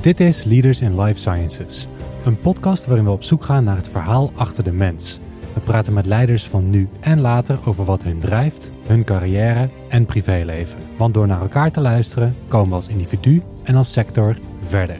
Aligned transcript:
Dit 0.00 0.20
is 0.20 0.44
Leaders 0.44 0.80
in 0.80 1.00
Life 1.00 1.18
Sciences, 1.18 1.86
een 2.24 2.40
podcast 2.40 2.86
waarin 2.86 3.04
we 3.04 3.10
op 3.10 3.22
zoek 3.22 3.44
gaan 3.44 3.64
naar 3.64 3.76
het 3.76 3.88
verhaal 3.88 4.30
achter 4.34 4.64
de 4.64 4.72
mens. 4.72 5.18
We 5.54 5.60
praten 5.60 5.92
met 5.92 6.06
leiders 6.06 6.48
van 6.48 6.70
nu 6.70 6.88
en 7.00 7.20
later 7.20 7.60
over 7.64 7.84
wat 7.84 8.02
hun 8.02 8.18
drijft, 8.18 8.70
hun 8.86 9.04
carrière 9.04 9.68
en 9.88 10.06
privéleven. 10.06 10.78
Want 10.96 11.14
door 11.14 11.26
naar 11.26 11.40
elkaar 11.40 11.70
te 11.70 11.80
luisteren 11.80 12.36
komen 12.48 12.68
we 12.68 12.74
als 12.74 12.88
individu 12.88 13.42
en 13.62 13.74
als 13.74 13.92
sector 13.92 14.36
verder. 14.62 14.98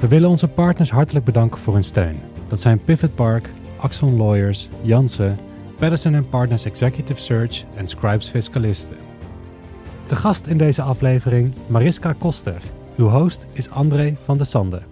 We 0.00 0.08
willen 0.08 0.28
onze 0.28 0.48
partners 0.48 0.90
hartelijk 0.90 1.24
bedanken 1.24 1.60
voor 1.60 1.74
hun 1.74 1.84
steun. 1.84 2.16
Dat 2.48 2.60
zijn 2.60 2.84
Pivot 2.84 3.14
Park, 3.14 3.50
Axon 3.76 4.16
Lawyers, 4.16 4.68
Janssen, 4.82 5.38
Patterson 5.78 6.28
Partners 6.28 6.64
Executive 6.64 7.20
Search 7.20 7.64
en 7.74 7.86
Scribes 7.86 8.28
Fiscalisten. 8.28 8.96
De 10.06 10.16
gast 10.16 10.46
in 10.46 10.56
deze 10.56 10.82
aflevering, 10.82 11.52
Mariska 11.66 12.12
Koster. 12.12 12.62
Uw 12.96 13.08
host 13.08 13.46
is 13.52 13.70
André 13.70 14.16
van 14.24 14.36
der 14.36 14.46
Sande. 14.46 14.82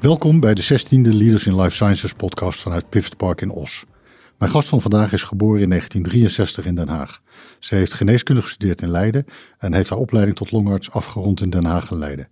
Welkom 0.00 0.40
bij 0.40 0.54
de 0.54 0.62
16e 0.62 1.14
Leaders 1.14 1.46
in 1.46 1.60
Life 1.60 1.70
Sciences 1.74 2.12
podcast 2.12 2.60
vanuit 2.60 2.88
Pivot 2.88 3.16
Park 3.16 3.40
in 3.40 3.50
Os. 3.50 3.84
Mijn 4.38 4.50
gast 4.50 4.68
van 4.68 4.80
vandaag 4.80 5.12
is 5.12 5.22
geboren 5.22 5.60
in 5.60 5.68
1963 5.68 6.66
in 6.66 6.74
Den 6.74 6.88
Haag. 6.88 7.20
Ze 7.58 7.74
heeft 7.74 7.94
geneeskunde 7.94 8.42
gestudeerd 8.42 8.82
in 8.82 8.88
Leiden 8.88 9.24
en 9.58 9.74
heeft 9.74 9.90
haar 9.90 9.98
opleiding 9.98 10.36
tot 10.36 10.50
longarts 10.50 10.90
afgerond 10.90 11.40
in 11.40 11.50
Den 11.50 11.64
Haag 11.64 11.90
en 11.90 11.98
Leiden. 11.98 12.28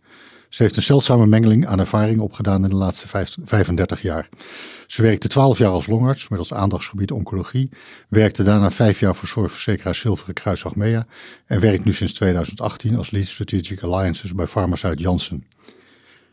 Ze 0.49 0.63
heeft 0.63 0.77
een 0.77 0.83
zeldzame 0.83 1.27
mengeling 1.27 1.67
aan 1.67 1.79
ervaringen 1.79 2.25
opgedaan 2.25 2.65
in 2.65 2.71
de 2.71 2.77
laatste 2.77 3.27
35 3.45 4.03
jaar. 4.03 4.29
Ze 4.93 5.03
werkte 5.03 5.29
12 5.29 5.59
jaar 5.59 5.71
als 5.71 5.87
longarts 5.87 6.29
met 6.29 6.39
als 6.39 6.53
aandachtsgebied 6.53 7.11
oncologie, 7.11 7.69
werkte 8.09 8.43
daarna 8.43 8.71
5 8.71 9.01
jaar 9.01 9.15
voor 9.15 9.29
zorgverzekeraar 9.29 9.95
Zilveren 9.95 10.35
Kruis 10.35 10.65
Achmea 10.65 11.05
en 11.47 11.61
werkt 11.61 11.85
nu 11.85 11.93
sinds 11.93 12.13
2018 12.13 12.97
als 12.97 13.11
Lead 13.11 13.27
Strategic 13.27 13.83
Alliances 13.83 14.35
bij 14.35 14.47
Pharmazuid 14.47 15.01
Janssen. 15.01 15.47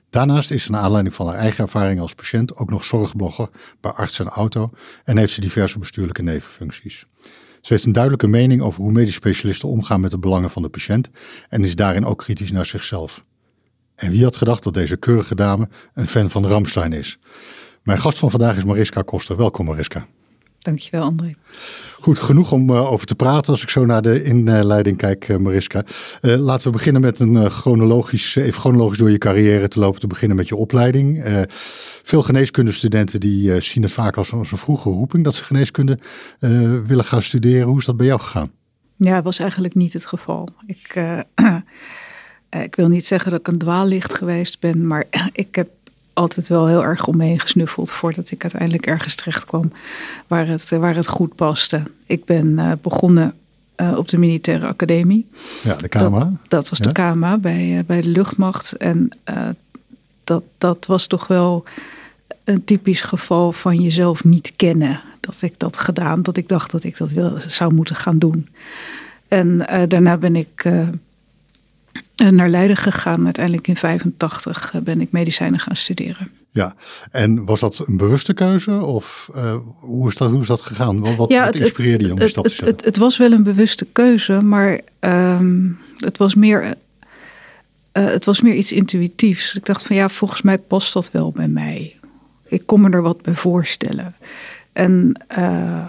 Daarnaast 0.09 0.52
is 0.52 0.63
ze 0.63 0.72
naar 0.72 0.82
aanleiding 0.82 1.15
van 1.15 1.27
haar 1.27 1.35
eigen 1.35 1.63
ervaring 1.63 1.99
als 1.99 2.13
patiënt 2.13 2.55
ook 2.55 2.70
nog 2.70 2.84
zorgblogger 2.84 3.49
bij 3.82 3.91
Arts 3.91 4.20
en 4.20 4.30
Auto 4.30 4.68
en 5.04 5.18
heeft 5.18 5.34
ze 5.34 5.41
diverse 5.41 5.80
bestuurlijke 5.80 6.24
nevenfuncties. 6.24 7.05
Ze 7.62 7.74
heeft 7.74 7.85
een 7.85 7.91
duidelijke 7.91 8.27
mening 8.27 8.62
over 8.62 8.82
hoe 8.82 8.91
medisch 8.91 9.13
specialisten 9.13 9.70
omgaan 9.70 10.02
met 10.02 10.12
de 10.12 10.20
belangen 10.20 10.49
van 10.49 10.62
de 10.62 10.70
patiënt 10.70 11.10
en 11.49 11.63
is 11.63 11.76
daarin 11.76 12.05
ook 12.05 12.18
kritisch 12.18 12.52
naar 12.52 12.65
zichzelf. 12.65 13.20
En 13.96 14.12
wie 14.12 14.24
had 14.24 14.35
gedacht 14.35 14.63
dat 14.63 14.74
deze 14.74 14.98
keurige 14.98 15.35
dame 15.35 15.70
een 15.93 16.07
fan 16.07 16.30
van 16.30 16.46
Ramstein 16.46 16.93
is? 16.93 17.18
Mijn 17.84 17.99
gast 17.99 18.18
van 18.18 18.30
vandaag 18.30 18.55
is 18.55 18.63
Mariska 18.63 19.02
Koster. 19.02 19.38
Welkom 19.38 19.66
Mariska. 19.66 20.08
Dankjewel 20.60 21.04
André. 21.04 21.35
Goed, 21.99 22.20
genoeg 22.20 22.52
om 22.52 22.70
uh, 22.70 22.91
over 22.91 23.08
te 23.08 23.16
praten 23.16 23.52
als 23.52 23.62
ik 23.62 23.70
zo 23.70 23.86
naar 23.86 24.02
de 24.02 24.24
inleiding 24.24 24.98
kijk, 24.98 25.27
uh, 25.27 25.38
Mariska. 25.38 25.84
Uh, 26.21 26.36
laten 26.36 26.68
we 26.68 26.74
beginnen 26.74 27.02
met 27.02 27.20
een 27.20 27.52
chronologisch, 27.52 28.36
even 28.36 28.60
chronologisch 28.60 28.98
door 28.98 29.12
je 29.12 29.18
carrière 29.18 29.68
te 29.68 29.80
lopen, 29.80 29.99
te 29.99 30.08
beginnen 30.08 30.38
met 30.38 30.48
je 30.48 30.55
opleiding. 30.55 31.24
veel 32.04 32.21
geneeskundestudenten 32.21 33.20
die 33.20 33.62
zien 33.62 33.84
het 33.84 33.91
vaak 33.91 34.18
als, 34.18 34.34
als, 34.34 34.52
een 34.52 34.58
vroege 34.58 34.90
roeping 34.90 35.24
dat 35.24 35.36
ze 35.36 35.43
geneeskunde 35.43 35.99
willen 36.86 37.05
gaan 37.05 37.21
studeren. 37.21 37.68
Hoe 37.68 37.80
is 37.80 37.86
dat 37.86 37.98
bij 37.98 38.05
jou 38.05 38.20
gegaan? 38.20 38.52
Ja, 38.96 39.16
dat 39.16 39.24
was 39.24 39.40
eigenlijk 39.40 39.76
niet 39.76 39.93
het 39.93 40.05
geval. 40.05 40.49
Ik, 40.66 41.02
ik 42.66 42.76
wil 42.76 42.88
niet 42.88 43.08
zeggen 43.08 43.32
dat 43.32 43.40
ik 43.40 43.48
een 43.48 43.58
dwaallicht 43.58 44.14
geweest 44.14 44.60
ben, 44.60 44.88
maar 44.88 45.05
ik 45.34 45.55
heb 45.55 45.70
altijd 46.20 46.48
wel 46.48 46.67
heel 46.67 46.84
erg 46.84 47.07
omheen 47.07 47.39
gesnuffeld 47.39 47.91
voordat 47.91 48.31
ik 48.31 48.41
uiteindelijk 48.41 48.85
ergens 48.85 49.15
terecht 49.15 49.45
kwam 49.45 49.71
waar 50.27 50.48
het, 50.48 50.70
waar 50.70 50.95
het 50.95 51.07
goed 51.07 51.35
paste. 51.35 51.84
Ik 52.05 52.25
ben 52.25 52.48
uh, 52.48 52.71
begonnen 52.81 53.34
uh, 53.77 53.98
op 53.98 54.07
de 54.07 54.17
militaire 54.17 54.67
academie. 54.67 55.27
Ja, 55.63 55.75
de 55.75 55.87
KMA. 55.87 56.20
Dat, 56.20 56.29
dat 56.47 56.70
was 56.70 56.79
ja? 56.79 56.85
de 56.85 56.91
KMA 56.91 57.37
bij, 57.37 57.77
uh, 57.77 57.79
bij 57.85 58.01
de 58.01 58.07
luchtmacht. 58.07 58.71
En 58.71 59.09
dat, 60.23 60.43
dat 60.57 60.85
was 60.85 61.07
toch 61.07 61.27
wel 61.27 61.63
een 62.43 62.63
typisch 62.63 63.01
geval 63.01 63.51
van 63.51 63.81
jezelf 63.81 64.23
niet 64.23 64.53
kennen. 64.56 65.01
Dat 65.19 65.38
ik 65.41 65.53
dat 65.58 65.78
gedaan, 65.78 66.22
dat 66.22 66.38
ik 66.38 66.47
dacht 66.47 66.72
dat 66.72 66.84
ik 66.84 66.97
dat 66.97 67.12
wil, 67.12 67.38
zou 67.47 67.74
moeten 67.74 67.96
gaan 67.96 68.18
doen. 68.18 68.47
En 69.28 69.58
daarna 69.88 70.18
ben 70.18 70.35
ik 70.35 70.66
naar 72.16 72.50
Leiden 72.50 72.78
gegaan. 72.78 73.26
Uiteindelijk 73.26 73.68
in 73.68 73.76
85 73.76 74.74
ben 74.84 75.02
ik 75.02 75.12
medicijnen 75.12 75.60
gaan 75.60 75.76
studeren. 75.76 76.32
Ja, 76.52 76.76
en 77.12 77.46
was 77.46 77.60
dat 77.60 77.84
een 77.88 77.98
bewuste 77.98 78.34
keuze 78.34 78.72
of 78.72 79.30
uh, 79.36 79.56
hoe, 79.80 80.08
is 80.08 80.16
dat, 80.16 80.32
hoe 80.32 80.42
is 80.42 80.48
dat 80.48 80.62
gegaan? 80.62 81.00
Wat, 81.00 81.16
wat, 81.16 81.30
ja, 81.30 81.52
inspireerde 81.52 82.06
je 82.06 82.12
om 82.12 82.20
die 82.20 82.28
stap 82.28 82.44
te 82.44 82.50
zetten? 82.50 82.68
Het, 82.68 82.76
het, 82.76 82.86
het, 82.86 82.98
was 82.98 83.18
wel 83.18 83.32
een 83.32 83.44
bewuste 83.44 83.86
keuze, 83.86 84.42
maar 84.42 84.80
um, 85.00 85.80
het 85.98 86.18
was 86.18 86.36
meer... 86.36 86.64
Uh, 87.94 88.06
het 88.06 88.26
was 88.26 88.42
meer 88.42 88.54
iets 88.54 88.72
intuïtiefs. 88.72 89.56
Ik 89.56 89.66
dacht 89.66 89.86
van 89.86 89.96
ja, 89.96 90.10
volgens 90.10 90.42
mij 90.42 90.58
past 90.58 90.94
dat 90.94 91.12
wel 91.12 91.32
bij 91.32 91.48
mij. 91.48 91.96
Ik 92.48 92.66
kon 92.66 92.82
me 92.82 92.90
er 92.90 93.02
wat 93.02 93.22
bij 93.22 93.34
voorstellen. 93.34 94.16
En 94.74 95.22
uh, 95.38 95.86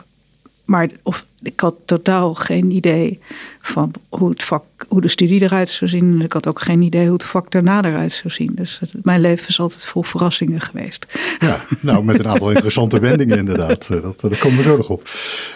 maar 0.70 0.88
of, 1.02 1.24
ik 1.42 1.60
had 1.60 1.74
totaal 1.84 2.34
geen 2.34 2.70
idee 2.70 3.20
van 3.60 3.92
hoe, 4.08 4.30
het 4.30 4.42
vak, 4.42 4.64
hoe 4.88 5.00
de 5.00 5.08
studie 5.08 5.42
eruit 5.42 5.68
zou 5.68 5.90
zien. 5.90 6.14
En 6.14 6.24
ik 6.24 6.32
had 6.32 6.46
ook 6.46 6.60
geen 6.60 6.82
idee 6.82 7.04
hoe 7.04 7.12
het 7.12 7.24
vak 7.24 7.50
daarna 7.50 7.84
eruit 7.84 8.12
zou 8.12 8.32
zien. 8.32 8.52
Dus 8.54 8.78
het, 8.80 8.92
mijn 9.02 9.20
leven 9.20 9.48
is 9.48 9.60
altijd 9.60 9.84
vol 9.84 10.02
verrassingen 10.02 10.60
geweest. 10.60 11.06
Ja, 11.38 11.60
nou 11.80 12.04
met 12.04 12.18
een 12.18 12.28
aantal 12.28 12.50
interessante 12.54 12.98
wendingen 12.98 13.38
inderdaad. 13.38 13.88
Dat, 13.88 14.20
daar 14.20 14.38
komen 14.38 14.56
we 14.56 14.62
zo 14.62 14.76
nog 14.76 14.88
op. 14.88 15.08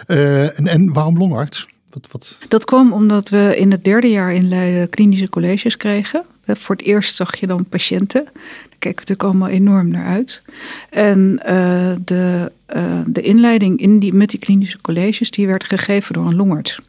Uh, 0.07 0.59
en, 0.59 0.67
en 0.67 0.93
waarom 0.93 1.17
longarts? 1.17 1.67
Wat, 1.89 2.07
wat? 2.11 2.37
Dat 2.47 2.65
kwam 2.65 2.93
omdat 2.93 3.29
we 3.29 3.55
in 3.57 3.71
het 3.71 3.83
derde 3.83 4.07
jaar 4.07 4.33
in 4.33 4.47
Leiden 4.47 4.89
klinische 4.89 5.29
colleges 5.29 5.77
kregen. 5.77 6.23
Voor 6.47 6.75
het 6.75 6.85
eerst 6.85 7.15
zag 7.15 7.35
je 7.35 7.47
dan 7.47 7.65
patiënten. 7.65 8.23
Daar 8.23 8.33
keken 8.79 9.05
we 9.05 9.11
natuurlijk 9.11 9.23
allemaal 9.23 9.47
enorm 9.47 9.87
naar 9.87 10.05
uit. 10.05 10.41
En 10.89 11.39
uh, 11.47 11.91
de, 12.05 12.51
uh, 12.75 12.99
de 13.05 13.21
inleiding 13.21 13.79
in 13.79 13.99
die, 13.99 14.13
met 14.13 14.29
die 14.29 14.39
klinische 14.39 14.81
colleges 14.81 15.31
die 15.31 15.47
werd 15.47 15.63
gegeven 15.63 16.13
door 16.13 16.25
een 16.25 16.35
longarts. 16.35 16.79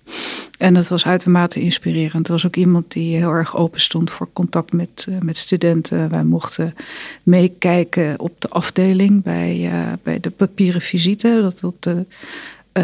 En 0.58 0.74
dat 0.74 0.88
was 0.88 1.06
uitermate 1.06 1.60
inspirerend. 1.60 2.26
Er 2.26 2.32
was 2.32 2.46
ook 2.46 2.56
iemand 2.56 2.92
die 2.92 3.16
heel 3.16 3.30
erg 3.30 3.56
open 3.56 3.80
stond 3.80 4.10
voor 4.10 4.28
contact 4.32 4.72
met, 4.72 5.06
uh, 5.08 5.18
met 5.20 5.36
studenten. 5.36 6.10
Wij 6.10 6.24
mochten 6.24 6.74
meekijken 7.22 8.20
op 8.20 8.34
de 8.38 8.48
afdeling 8.48 9.22
bij, 9.22 9.70
bij 10.02 10.20
de 10.20 10.30
papieren 10.30 10.80
visite. 10.80 11.38
Dat 11.42 11.56
tot 11.56 11.82
de 11.82 12.04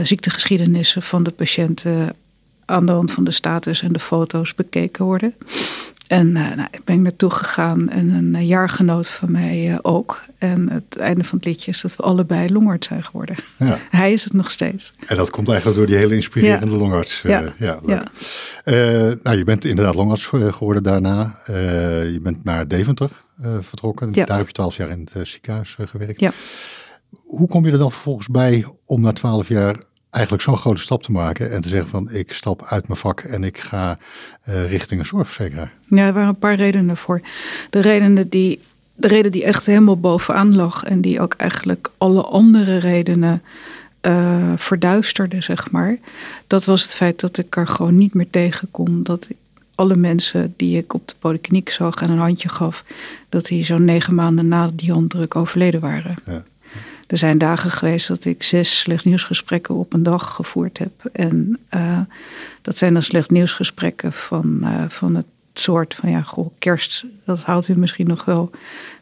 ziektegeschiedenissen 0.03 1.03
van 1.03 1.23
de 1.23 1.31
patiënten 1.31 2.15
aan 2.65 2.87
de 2.87 2.93
hand 2.93 3.13
van 3.13 3.25
de 3.25 3.31
status 3.31 3.83
en 3.83 3.93
de 3.93 3.99
foto's 3.99 4.55
bekeken 4.55 5.05
worden. 5.05 5.35
En 6.13 6.27
uh, 6.27 6.55
nou, 6.55 6.69
ik 6.71 6.85
ben 6.85 7.03
naartoe 7.03 7.31
gegaan 7.31 7.89
en 7.89 8.11
een 8.11 8.35
uh, 8.35 8.49
jaargenoot 8.49 9.09
van 9.09 9.31
mij 9.31 9.71
uh, 9.71 9.79
ook. 9.83 10.23
En 10.39 10.71
het 10.71 10.97
einde 10.97 11.25
van 11.25 11.39
het 11.39 11.47
liedje 11.47 11.71
is 11.71 11.81
dat 11.81 11.97
we 11.97 12.03
allebei 12.03 12.53
longarts 12.53 12.87
zijn 12.87 13.05
geworden. 13.05 13.37
Ja. 13.59 13.79
Hij 13.91 14.13
is 14.13 14.25
het 14.25 14.33
nog 14.33 14.51
steeds. 14.51 14.93
En 15.07 15.17
dat 15.17 15.31
komt 15.31 15.49
eigenlijk 15.49 15.79
door 15.79 15.87
die 15.87 15.97
hele 15.97 16.15
inspirerende 16.15 16.75
ja. 16.75 16.81
longarts. 16.81 17.23
Ja. 17.23 17.43
ja, 17.59 17.79
ja. 17.87 18.05
nou, 19.23 19.37
je 19.37 19.45
bent 19.45 19.65
inderdaad 19.65 19.95
longarts 19.95 20.27
geworden 20.27 20.83
daarna. 20.83 21.39
je 21.47 22.19
bent 22.23 22.45
naar 22.45 22.69
Deventer 22.69 23.11
vertrokken. 23.61 24.13
Daar 24.13 24.37
heb 24.37 24.47
je 24.47 24.53
twaalf 24.53 24.77
jaar 24.77 24.91
in 24.91 25.09
het 25.13 25.29
ziekenhuis 25.29 25.77
gewerkt. 25.79 26.21
Ja. 26.21 26.31
Hoe 27.11 27.49
kom 27.49 27.67
je 27.67 27.73
er 27.73 27.79
dan 27.79 27.93
vervolgens 27.93 28.29
bij 28.29 28.67
om 28.85 29.01
na 29.01 29.13
twaalf 29.13 29.49
jaar 29.49 29.77
eigenlijk 30.13 30.45
zo'n 30.45 30.57
grote 30.57 30.81
stap 30.81 31.03
te 31.03 31.13
maken 31.13 31.51
en 31.51 31.61
te 31.61 31.69
zeggen 31.69 31.89
van 31.89 32.11
ik 32.11 32.33
stap 32.33 32.65
uit 32.65 32.89
mijn 32.89 32.99
vak 32.99 33.21
en 33.21 33.45
ik 33.45 33.59
ga 33.59 33.99
uh, 34.49 34.71
richting 34.71 35.01
een 35.01 35.07
zorgverzekeraar? 35.07 35.73
Ja, 35.89 36.07
er 36.07 36.13
waren 36.13 36.29
een 36.29 36.39
paar 36.39 36.55
redenen 36.55 36.97
voor. 36.97 37.21
De 37.71 37.81
redenen 37.81 38.29
die, 38.29 38.61
de 38.95 39.09
reden 39.09 39.33
die 39.33 39.45
echt 39.45 39.67
helemaal 39.67 40.01
bovenaan 40.01 40.57
lag 40.57 40.85
en 40.85 41.01
die 41.01 41.21
ook 41.21 41.35
eigenlijk 41.35 41.91
alle 41.99 42.23
andere 42.23 42.77
redenen 42.77 43.43
uh, 44.03 44.53
verduisterde, 44.57 45.43
zeg 45.43 45.71
maar. 45.71 45.99
Dat 46.47 46.65
was 46.65 46.83
het 46.83 46.95
feit 46.95 47.21
dat 47.21 47.39
ik 47.39 47.57
er 47.57 47.67
gewoon 47.67 47.99
niet 47.99 48.15
meer 48.15 48.31
tegen 48.31 48.69
kon. 48.71 49.03
Dat 49.03 49.29
alle 49.75 49.97
mensen 49.97 50.55
die 50.57 50.79
ik 50.79 50.95
op 50.95 51.09
de 51.09 51.15
polykliniek 51.19 51.71
zag 51.71 52.03
en 52.03 52.11
een 52.11 52.19
handje 52.19 52.49
gaf, 52.49 52.85
dat 53.29 53.47
die 53.47 53.65
zo'n 53.65 53.85
negen 53.85 54.15
maanden 54.15 54.49
na 54.49 54.71
die 54.75 54.93
handdruk 54.93 55.37
overleden 55.37 55.81
waren. 55.81 56.17
Ja. 56.27 56.43
Er 57.13 57.19
zijn 57.19 57.39
dagen 57.39 57.71
geweest 57.71 58.09
dat 58.09 58.25
ik 58.25 58.43
zes 58.43 58.79
slecht 58.79 59.05
nieuwsgesprekken 59.05 59.75
op 59.75 59.93
een 59.93 60.03
dag 60.03 60.35
gevoerd 60.35 60.79
heb. 60.79 60.93
En 61.13 61.59
uh, 61.75 62.01
dat 62.63 62.77
zijn 62.77 62.93
dan 62.93 63.03
slecht 63.03 63.31
nieuwsgesprekken 63.31 64.13
van, 64.13 64.59
uh, 64.63 64.85
van 64.89 65.15
het 65.15 65.27
soort 65.53 65.95
van 65.95 66.11
ja, 66.11 66.23
goh, 66.23 66.51
kerst, 66.59 67.05
dat 67.25 67.43
haalt 67.43 67.69
u 67.69 67.79
misschien 67.79 68.07
nog 68.07 68.25
wel. 68.25 68.51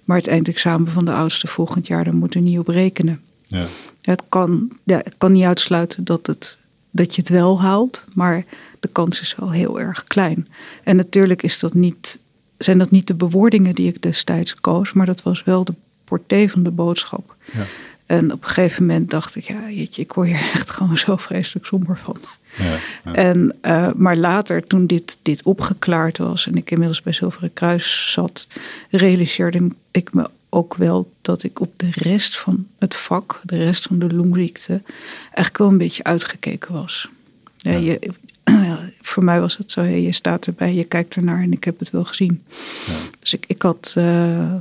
Maar 0.05 0.17
het 0.17 0.27
eindexamen 0.27 0.93
van 0.93 1.05
de 1.05 1.13
oudste 1.13 1.47
volgend 1.47 1.87
jaar, 1.87 2.05
daar 2.05 2.15
moet 2.15 2.35
u 2.35 2.41
niet 2.41 2.59
op 2.59 2.69
rekenen. 2.69 3.21
Ja. 3.47 3.67
Het, 4.03 4.23
kan, 4.29 4.71
ja, 4.85 4.97
het 4.97 5.15
kan 5.19 5.33
niet 5.33 5.45
uitsluiten 5.45 6.05
dat, 6.05 6.27
het, 6.27 6.59
dat 6.91 7.15
je 7.15 7.21
het 7.21 7.31
wel 7.31 7.61
haalt, 7.61 8.05
maar 8.15 8.45
de 8.81 8.89
kans 8.89 9.21
is 9.21 9.35
wel 9.37 9.51
heel 9.51 9.81
erg 9.81 10.05
klein. 10.05 10.49
En 10.83 10.97
natuurlijk 10.97 11.43
is 11.43 11.59
dat 11.59 11.75
niet, 11.75 12.19
zijn 12.59 12.79
dat 12.79 12.91
niet 12.91 13.07
de 13.07 13.15
bewoordingen 13.15 13.75
die 13.75 13.89
ik 13.89 14.03
destijds 14.03 14.55
koos, 14.55 14.93
maar 14.93 15.07
dat 15.07 15.23
was 15.23 15.45
wel 15.45 15.65
de 15.65 15.75
porté 16.05 16.49
van 16.49 16.63
de 16.63 16.71
boodschap. 16.71 17.35
Ja. 17.53 17.67
En 18.11 18.33
op 18.33 18.43
een 18.43 18.49
gegeven 18.49 18.87
moment 18.87 19.11
dacht 19.11 19.37
ik, 19.37 19.45
ja, 19.45 19.71
jeetje, 19.71 20.03
ik 20.03 20.13
word 20.13 20.29
hier 20.29 20.51
echt 20.55 20.71
gewoon 20.71 20.99
zo 20.99 21.17
vreselijk 21.17 21.67
somber 21.67 21.99
van. 21.99 22.17
Ja, 22.59 22.79
ja. 23.05 23.15
En, 23.15 23.57
uh, 23.63 23.93
maar 23.93 24.17
later, 24.17 24.65
toen 24.65 24.87
dit, 24.87 25.17
dit 25.23 25.43
opgeklaard 25.43 26.19
was 26.19 26.47
en 26.47 26.57
ik 26.57 26.71
inmiddels 26.71 27.03
bij 27.03 27.13
Zilveren 27.13 27.53
Kruis 27.53 28.13
zat, 28.13 28.47
realiseerde 28.91 29.69
ik 29.91 30.13
me 30.13 30.31
ook 30.49 30.75
wel 30.75 31.13
dat 31.23 31.43
ik 31.43 31.61
op 31.61 31.73
de 31.77 31.89
rest 31.91 32.39
van 32.39 32.67
het 32.79 32.97
vak, 32.97 33.41
de 33.43 33.57
rest 33.57 33.87
van 33.87 33.99
de 33.99 34.15
longziekte, 34.15 34.83
eigenlijk 35.23 35.59
wel 35.59 35.69
een 35.69 35.79
beetje 35.79 36.05
uitgekeken 36.05 36.73
was. 36.73 37.09
Ja. 37.57 37.73
Je, 37.73 38.11
voor 39.11 39.25
mij 39.25 39.41
was 39.41 39.57
het 39.57 39.71
zo, 39.71 39.83
je 39.83 40.13
staat 40.13 40.47
erbij, 40.47 40.75
je 40.75 40.85
kijkt 40.85 41.17
ernaar 41.17 41.43
en 41.43 41.53
ik 41.53 41.65
heb 41.65 41.79
het 41.79 41.91
wel 41.91 42.05
gezien. 42.05 42.43
Ja. 42.87 42.93
Dus 43.21 43.33
ik, 43.33 43.45
ik 43.47 43.63
had. 43.63 43.95
Uh, 43.99 44.55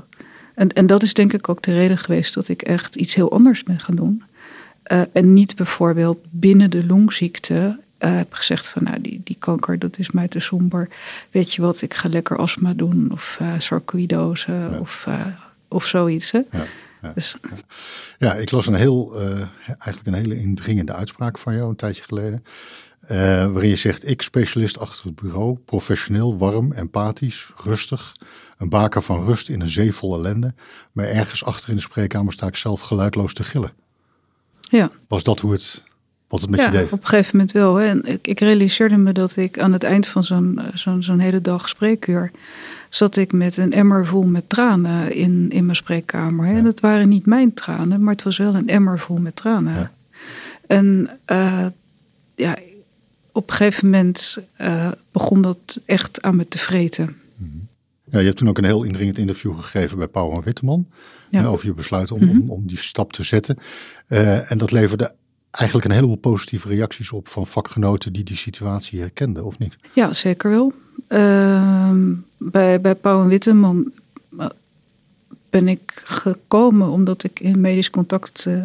en, 0.59 0.73
en 0.73 0.87
dat 0.87 1.03
is 1.03 1.13
denk 1.13 1.33
ik 1.33 1.49
ook 1.49 1.61
de 1.61 1.73
reden 1.73 1.97
geweest 1.97 2.33
dat 2.33 2.47
ik 2.47 2.61
echt 2.61 2.95
iets 2.95 3.15
heel 3.15 3.31
anders 3.31 3.63
ben 3.63 3.79
gaan 3.79 3.95
doen. 3.95 4.23
Uh, 4.91 5.01
en 5.13 5.33
niet 5.33 5.55
bijvoorbeeld 5.55 6.19
binnen 6.29 6.69
de 6.69 6.85
longziekte 6.85 7.53
uh, 7.99 8.15
heb 8.15 8.33
gezegd 8.33 8.67
van 8.67 8.83
nou 8.83 9.01
die, 9.01 9.21
die 9.23 9.35
kanker 9.39 9.79
dat 9.79 9.97
is 9.99 10.11
mij 10.11 10.27
te 10.27 10.39
somber. 10.39 10.89
Weet 11.31 11.53
je 11.53 11.61
wat, 11.61 11.81
ik 11.81 11.93
ga 11.93 12.09
lekker 12.09 12.37
astma 12.37 12.73
doen 12.73 13.11
of 13.11 13.37
uh, 13.41 13.53
sarcoïdose 13.57 14.51
ja. 14.51 14.79
of, 14.79 15.07
of 15.67 15.85
zoiets. 15.85 16.31
Hè? 16.31 16.39
Ja. 16.51 16.65
Ja, 17.01 17.11
dus. 17.15 17.35
ja, 18.17 18.33
ik 18.33 18.51
las 18.51 18.67
een 18.67 18.73
heel, 18.73 19.19
eigenlijk 19.65 20.05
een 20.05 20.13
hele 20.13 20.35
indringende 20.35 20.93
uitspraak 20.93 21.37
van 21.37 21.55
jou 21.55 21.69
een 21.69 21.75
tijdje 21.75 22.03
geleden. 22.03 22.43
Waarin 23.53 23.69
je 23.69 23.75
zegt, 23.75 24.09
ik 24.09 24.21
specialist 24.21 24.79
achter 24.79 25.05
het 25.05 25.15
bureau, 25.15 25.57
professioneel, 25.65 26.37
warm, 26.37 26.71
empathisch, 26.71 27.51
rustig. 27.63 28.13
Een 28.59 28.69
baker 28.69 29.01
van 29.01 29.25
rust 29.25 29.49
in 29.49 29.61
een 29.61 29.69
zee 29.69 29.93
vol 29.93 30.15
ellende. 30.15 30.53
Maar 30.91 31.05
ergens 31.05 31.45
achter 31.45 31.69
in 31.69 31.75
de 31.75 31.81
spreekkamer 31.81 32.33
sta 32.33 32.47
ik 32.47 32.55
zelf 32.55 32.81
geluidloos 32.81 33.33
te 33.33 33.43
gillen. 33.43 33.71
Ja. 34.69 34.91
Was 35.07 35.23
dat 35.23 35.39
hoe 35.39 35.51
het, 35.51 35.83
wat 36.27 36.41
het 36.41 36.49
met 36.49 36.59
ja, 36.59 36.65
je 36.65 36.71
deed? 36.71 36.91
op 36.91 37.01
een 37.01 37.07
gegeven 37.07 37.37
moment 37.37 37.51
wel. 37.51 37.75
Hè. 37.75 37.87
En 37.87 38.05
ik, 38.05 38.27
ik 38.27 38.39
realiseerde 38.39 38.97
me 38.97 39.11
dat 39.11 39.35
ik 39.35 39.59
aan 39.59 39.73
het 39.73 39.83
eind 39.83 40.07
van 40.07 40.23
zo'n 40.23 40.61
zo'n 40.73 41.03
zo'n 41.03 41.19
hele 41.19 41.41
dag 41.41 41.69
spreekuur... 41.69 42.31
zat 42.89 43.15
ik 43.15 43.31
met 43.31 43.57
een 43.57 43.73
emmer 43.73 44.05
vol 44.05 44.23
met 44.23 44.49
tranen 44.49 45.13
in, 45.13 45.49
in 45.49 45.65
mijn 45.65 45.75
spreekkamer. 45.75 46.45
Hè. 46.45 46.51
Ja. 46.51 46.57
En 46.57 46.63
dat 46.63 46.79
waren 46.79 47.09
niet 47.09 47.25
mijn 47.25 47.53
tranen, 47.53 48.03
maar 48.03 48.13
het 48.13 48.23
was 48.23 48.37
wel 48.37 48.55
een 48.55 48.69
emmer 48.69 48.99
vol 48.99 49.17
met 49.17 49.35
tranen. 49.35 49.73
Ja. 49.73 49.91
En 50.67 51.09
uh, 51.31 51.65
ja, 52.35 52.57
op 53.31 53.49
een 53.49 53.55
gegeven 53.55 53.89
moment 53.89 54.37
uh, 54.61 54.87
begon 55.11 55.41
dat 55.41 55.79
echt 55.85 56.21
aan 56.21 56.35
me 56.35 56.47
te 56.47 56.57
vreten. 56.57 57.18
Ja, 58.11 58.19
je 58.19 58.25
hebt 58.25 58.37
toen 58.37 58.49
ook 58.49 58.57
een 58.57 58.63
heel 58.63 58.83
indringend 58.83 59.17
interview 59.17 59.59
gegeven 59.59 59.97
bij 59.97 60.07
Pauw 60.07 60.31
en 60.31 60.41
Witteman. 60.41 60.87
Ja. 61.29 61.45
Over 61.45 61.65
je 61.65 61.73
besluit 61.73 62.11
om, 62.11 62.21
mm 62.21 62.29
-hmm. 62.29 62.41
om, 62.41 62.49
om, 62.49 62.67
die 62.67 62.77
stap 62.77 63.13
te 63.13 63.23
zetten. 63.23 63.57
Uh, 64.07 64.51
en 64.51 64.57
dat 64.57 64.71
leverde 64.71 65.13
eigenlijk 65.51 65.87
een 65.87 65.95
heleboel 65.95 66.15
positieve 66.15 66.67
reacties 66.67 67.11
op 67.11 67.27
van 67.27 67.47
vakgenoten 67.47 68.13
die 68.13 68.23
die 68.23 68.37
situatie 68.37 68.99
herkenden, 68.99 69.45
of 69.45 69.57
niet? 69.57 69.77
Ja, 69.93 70.13
zeker 70.13 70.49
wel. 70.49 70.73
Uh, 71.09 71.91
bij, 72.37 72.81
bij 72.81 72.95
Pauw 72.95 73.21
en 73.21 73.27
Witteman 73.27 73.91
ben 75.49 75.67
ik 75.67 76.01
gekomen 76.03 76.89
omdat 76.89 77.23
ik 77.23 77.39
in 77.39 77.61
medisch 77.61 77.89
contact 77.89 78.45
uh, 78.47 78.63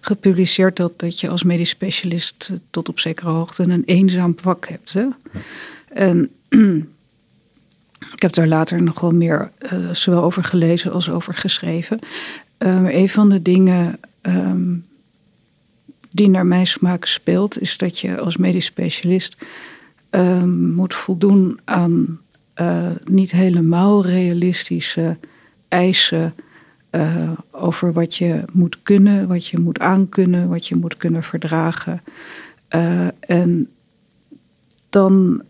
gepubliceerd 0.00 0.78
had 0.78 0.98
dat 0.98 1.20
je 1.20 1.28
als 1.28 1.42
medisch 1.42 1.68
specialist 1.68 2.52
tot 2.70 2.88
op 2.88 3.00
zekere 3.00 3.30
hoogte 3.30 3.62
een 3.62 3.84
eenzaam 3.84 4.34
vak 4.40 4.68
hebt. 4.68 4.92
Hè? 4.92 5.00
Ja. 5.00 5.14
En 5.88 6.30
ik 8.14 8.22
heb 8.22 8.32
daar 8.32 8.46
later 8.46 8.82
nog 8.82 9.00
wel 9.00 9.10
meer 9.10 9.50
uh, 9.72 9.90
zowel 9.92 10.22
over 10.22 10.44
gelezen 10.44 10.92
als 10.92 11.10
over 11.10 11.34
geschreven. 11.34 11.98
maar 12.58 12.92
een 12.92 13.08
van 13.08 13.28
de 13.28 13.42
dingen 13.42 13.98
um, 14.22 14.84
die 16.10 16.28
naar 16.28 16.46
mijn 16.46 16.66
smaak 16.66 17.04
speelt, 17.04 17.60
is 17.60 17.78
dat 17.78 17.98
je 17.98 18.18
als 18.18 18.36
medisch 18.36 18.64
specialist 18.64 19.36
um, 20.10 20.72
moet 20.72 20.94
voldoen 20.94 21.60
aan 21.64 22.20
niet 23.04 23.30
helemaal 23.30 24.06
realistische 24.06 25.16
eisen 25.68 26.34
over 27.50 27.92
wat 27.92 28.16
je 28.16 28.44
moet 28.52 28.78
kunnen, 28.82 29.28
wat 29.28 29.46
je 29.46 29.58
moet 29.58 29.78
aankunnen, 29.78 30.48
wat 30.48 30.66
je 30.66 30.76
moet 30.76 30.96
kunnen 30.96 31.22
verdragen. 31.22 32.02
En 33.20 33.68
dan, 34.90 35.42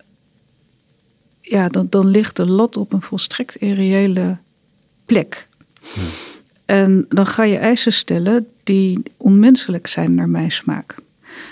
ja, 1.48 1.68
dan, 1.68 1.86
dan 1.90 2.06
ligt 2.06 2.36
de 2.36 2.46
lat 2.46 2.76
op 2.76 2.92
een 2.92 3.02
volstrekt 3.02 3.56
irreële 3.56 4.36
plek. 5.04 5.48
Ja. 5.94 6.02
En 6.64 7.06
dan 7.08 7.26
ga 7.26 7.42
je 7.42 7.56
eisen 7.56 7.92
stellen 7.92 8.46
die 8.62 9.02
onmenselijk 9.16 9.86
zijn 9.86 10.14
naar 10.14 10.28
mijn 10.28 10.50
smaak. 10.50 10.94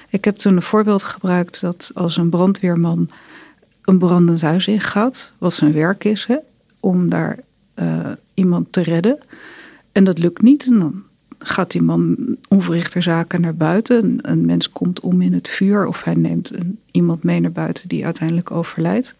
Ik 0.08 0.24
heb 0.24 0.36
toen 0.36 0.56
een 0.56 0.62
voorbeeld 0.62 1.02
gebruikt 1.02 1.60
dat 1.60 1.90
als 1.94 2.16
een 2.16 2.30
brandweerman 2.30 3.10
een 3.84 3.98
brandend 3.98 4.40
huis 4.40 4.66
ingaat, 4.66 5.32
wat 5.38 5.54
zijn 5.54 5.72
werk 5.72 6.04
is, 6.04 6.24
hè, 6.24 6.36
om 6.80 7.08
daar 7.08 7.38
uh, 7.78 8.10
iemand 8.34 8.72
te 8.72 8.82
redden. 8.82 9.18
En 9.92 10.04
dat 10.04 10.18
lukt 10.18 10.42
niet. 10.42 10.66
En 10.66 10.78
dan 10.78 11.02
gaat 11.46 11.70
die 11.70 11.82
man 11.82 12.16
onverrichter 12.48 13.02
zaken 13.02 13.40
naar 13.40 13.54
buiten. 13.54 14.04
Een, 14.04 14.18
een 14.22 14.44
mens 14.44 14.70
komt 14.70 15.00
om 15.00 15.22
in 15.22 15.32
het 15.32 15.48
vuur 15.48 15.86
of 15.86 16.04
hij 16.04 16.14
neemt 16.14 16.54
een, 16.54 16.78
iemand 16.90 17.22
mee 17.22 17.40
naar 17.40 17.52
buiten 17.52 17.88
die 17.88 18.04
uiteindelijk 18.04 18.50
overlijdt. 18.50 19.14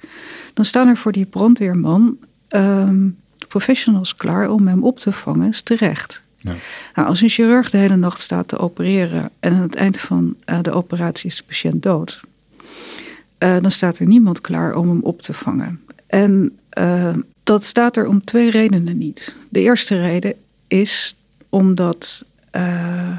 Dan 0.55 0.65
staan 0.65 0.89
er 0.89 0.97
voor 0.97 1.13
die 1.13 1.25
brandweerman 1.25 2.17
um, 2.51 3.17
professionals 3.49 4.17
klaar 4.17 4.51
om 4.51 4.69
hem 4.69 4.85
op 4.85 4.99
te 4.99 5.13
vangen, 5.13 5.49
is 5.49 5.61
terecht. 5.61 6.23
Ja. 6.37 6.55
Nou, 6.95 7.09
als 7.09 7.21
een 7.21 7.29
chirurg 7.29 7.71
de 7.71 7.77
hele 7.77 7.97
nacht 7.97 8.21
staat 8.21 8.49
te 8.49 8.59
opereren 8.59 9.31
en 9.41 9.53
aan 9.53 9.63
het 9.63 9.75
eind 9.75 10.01
van 10.01 10.35
uh, 10.47 10.59
de 10.63 10.71
operatie 10.71 11.31
is 11.31 11.37
de 11.37 11.43
patiënt 11.47 11.83
dood, 11.83 12.21
uh, 13.39 13.57
dan 13.61 13.71
staat 13.71 13.99
er 13.99 14.07
niemand 14.07 14.41
klaar 14.41 14.75
om 14.75 14.89
hem 14.89 15.01
op 15.03 15.23
te 15.23 15.33
vangen. 15.33 15.81
En 16.07 16.59
uh, 16.79 17.15
dat 17.43 17.65
staat 17.65 17.97
er 17.97 18.07
om 18.07 18.25
twee 18.25 18.51
redenen 18.51 18.99
niet. 18.99 19.37
De 19.49 19.61
eerste 19.61 20.01
reden 20.01 20.35
is 20.67 21.15
omdat 21.55 22.25
uh, 22.57 23.19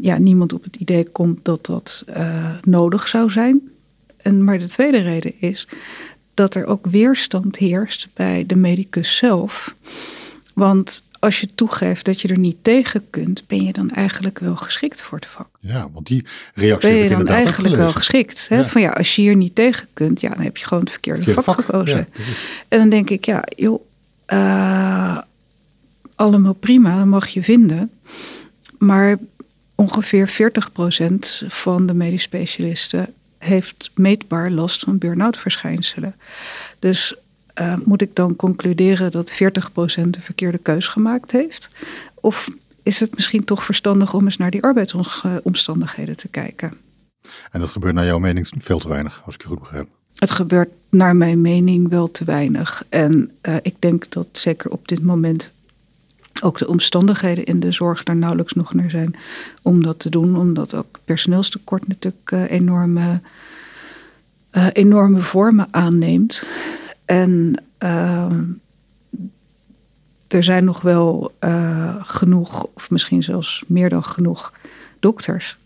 ja, 0.00 0.18
niemand 0.18 0.52
op 0.52 0.64
het 0.64 0.76
idee 0.76 1.04
komt 1.04 1.44
dat 1.44 1.66
dat 1.66 2.04
uh, 2.16 2.50
nodig 2.62 3.08
zou 3.08 3.30
zijn. 3.30 3.60
En, 4.16 4.44
maar 4.44 4.58
de 4.58 4.68
tweede 4.68 4.98
reden 4.98 5.32
is 5.40 5.68
dat 6.34 6.54
er 6.54 6.66
ook 6.66 6.86
weerstand 6.86 7.56
heerst 7.56 8.08
bij 8.14 8.44
de 8.46 8.56
medicus 8.56 9.16
zelf. 9.16 9.74
Want 10.54 11.02
als 11.18 11.40
je 11.40 11.54
toegeeft 11.54 12.04
dat 12.04 12.20
je 12.20 12.28
er 12.28 12.38
niet 12.38 12.56
tegen 12.62 13.10
kunt, 13.10 13.42
ben 13.46 13.64
je 13.64 13.72
dan 13.72 13.90
eigenlijk 13.90 14.38
wel 14.38 14.56
geschikt 14.56 15.02
voor 15.02 15.18
het 15.18 15.26
vak. 15.26 15.48
Ja, 15.60 15.88
want 15.92 16.06
die 16.06 16.24
reactie 16.54 16.90
ben 16.90 16.98
je 16.98 17.08
heb 17.08 17.20
ik 17.20 17.26
dan 17.26 17.36
eigenlijk 17.36 17.76
wel 17.76 17.92
geschikt. 17.92 18.48
Hè? 18.48 18.56
Ja. 18.56 18.68
Van 18.68 18.80
ja, 18.80 18.90
als 18.90 19.16
je 19.16 19.22
hier 19.22 19.36
niet 19.36 19.54
tegen 19.54 19.86
kunt, 19.94 20.20
ja, 20.20 20.28
dan 20.28 20.44
heb 20.44 20.56
je 20.56 20.64
gewoon 20.64 20.82
het 20.82 20.92
verkeerde 20.92 21.22
Verkeerde 21.22 21.52
vak, 21.52 21.64
gekozen. 21.64 21.96
ja, 21.96 22.22
en 22.68 22.78
dan 22.78 22.88
denk 22.88 23.10
ik, 23.10 23.24
ja, 23.24 23.44
joh, 23.56 23.82
uh, 24.32 25.18
allemaal 26.20 26.52
prima, 26.52 26.96
dat 26.96 27.06
mag 27.06 27.28
je 27.28 27.42
vinden. 27.42 27.90
Maar 28.78 29.18
ongeveer 29.74 30.52
40% 31.42 31.46
van 31.48 31.86
de 31.86 31.94
medisch 31.94 32.22
specialisten 32.22 33.12
heeft 33.38 33.90
meetbaar 33.94 34.50
last 34.50 34.80
van 34.80 34.98
burn-out 34.98 35.36
verschijnselen. 35.36 36.14
Dus 36.78 37.14
uh, 37.60 37.76
moet 37.84 38.02
ik 38.02 38.16
dan 38.16 38.36
concluderen 38.36 39.10
dat 39.10 39.32
40% 39.32 39.36
de 40.10 40.20
verkeerde 40.20 40.58
keus 40.58 40.88
gemaakt 40.88 41.30
heeft? 41.30 41.70
Of 42.14 42.50
is 42.82 43.00
het 43.00 43.14
misschien 43.14 43.44
toch 43.44 43.64
verstandig 43.64 44.14
om 44.14 44.24
eens 44.24 44.36
naar 44.36 44.50
die 44.50 44.62
arbeidsomstandigheden 44.62 46.16
te 46.16 46.28
kijken? 46.28 46.72
En 47.50 47.60
dat 47.60 47.70
gebeurt 47.70 47.94
naar 47.94 48.04
jouw 48.06 48.18
mening 48.18 48.48
veel 48.58 48.78
te 48.78 48.88
weinig, 48.88 49.22
als 49.24 49.34
ik 49.34 49.42
je 49.42 49.48
goed 49.48 49.58
begrijp. 49.58 49.88
Het 50.14 50.30
gebeurt 50.30 50.70
naar 50.88 51.16
mijn 51.16 51.40
mening 51.40 51.88
wel 51.88 52.10
te 52.10 52.24
weinig. 52.24 52.84
En 52.88 53.30
uh, 53.42 53.56
ik 53.62 53.74
denk 53.78 54.10
dat 54.10 54.26
zeker 54.32 54.70
op 54.70 54.88
dit 54.88 55.02
moment 55.02 55.50
ook 56.42 56.58
de 56.58 56.68
omstandigheden 56.68 57.44
in 57.44 57.60
de 57.60 57.72
zorg 57.72 58.04
er 58.04 58.16
nauwelijks 58.16 58.52
nog 58.52 58.74
naar 58.74 58.90
zijn 58.90 59.16
om 59.62 59.82
dat 59.82 59.98
te 59.98 60.10
doen. 60.10 60.36
Omdat 60.36 60.74
ook 60.74 60.98
personeelstekort 61.04 61.88
natuurlijk 61.88 62.30
uh, 62.30 62.50
enorme, 62.50 63.20
uh, 64.52 64.66
enorme 64.72 65.18
vormen 65.18 65.68
aanneemt. 65.70 66.46
En 67.04 67.62
uh, 67.82 68.32
er 70.28 70.42
zijn 70.42 70.64
nog 70.64 70.80
wel 70.80 71.34
uh, 71.44 71.94
genoeg, 72.00 72.66
of 72.74 72.90
misschien 72.90 73.22
zelfs 73.22 73.62
meer 73.66 73.88
dan 73.88 74.04
genoeg, 74.04 74.52
dokters. 74.98 75.56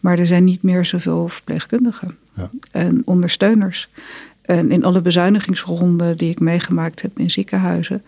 Maar 0.00 0.18
er 0.18 0.26
zijn 0.26 0.44
niet 0.44 0.62
meer 0.62 0.84
zoveel 0.84 1.28
verpleegkundigen 1.28 2.16
ja. 2.36 2.50
en 2.70 3.02
ondersteuners. 3.04 3.88
En 4.42 4.70
in 4.70 4.84
alle 4.84 5.00
bezuinigingsronden 5.00 6.16
die 6.16 6.30
ik 6.30 6.40
meegemaakt 6.40 7.02
heb 7.02 7.18
in 7.18 7.30
ziekenhuizen, 7.30 8.02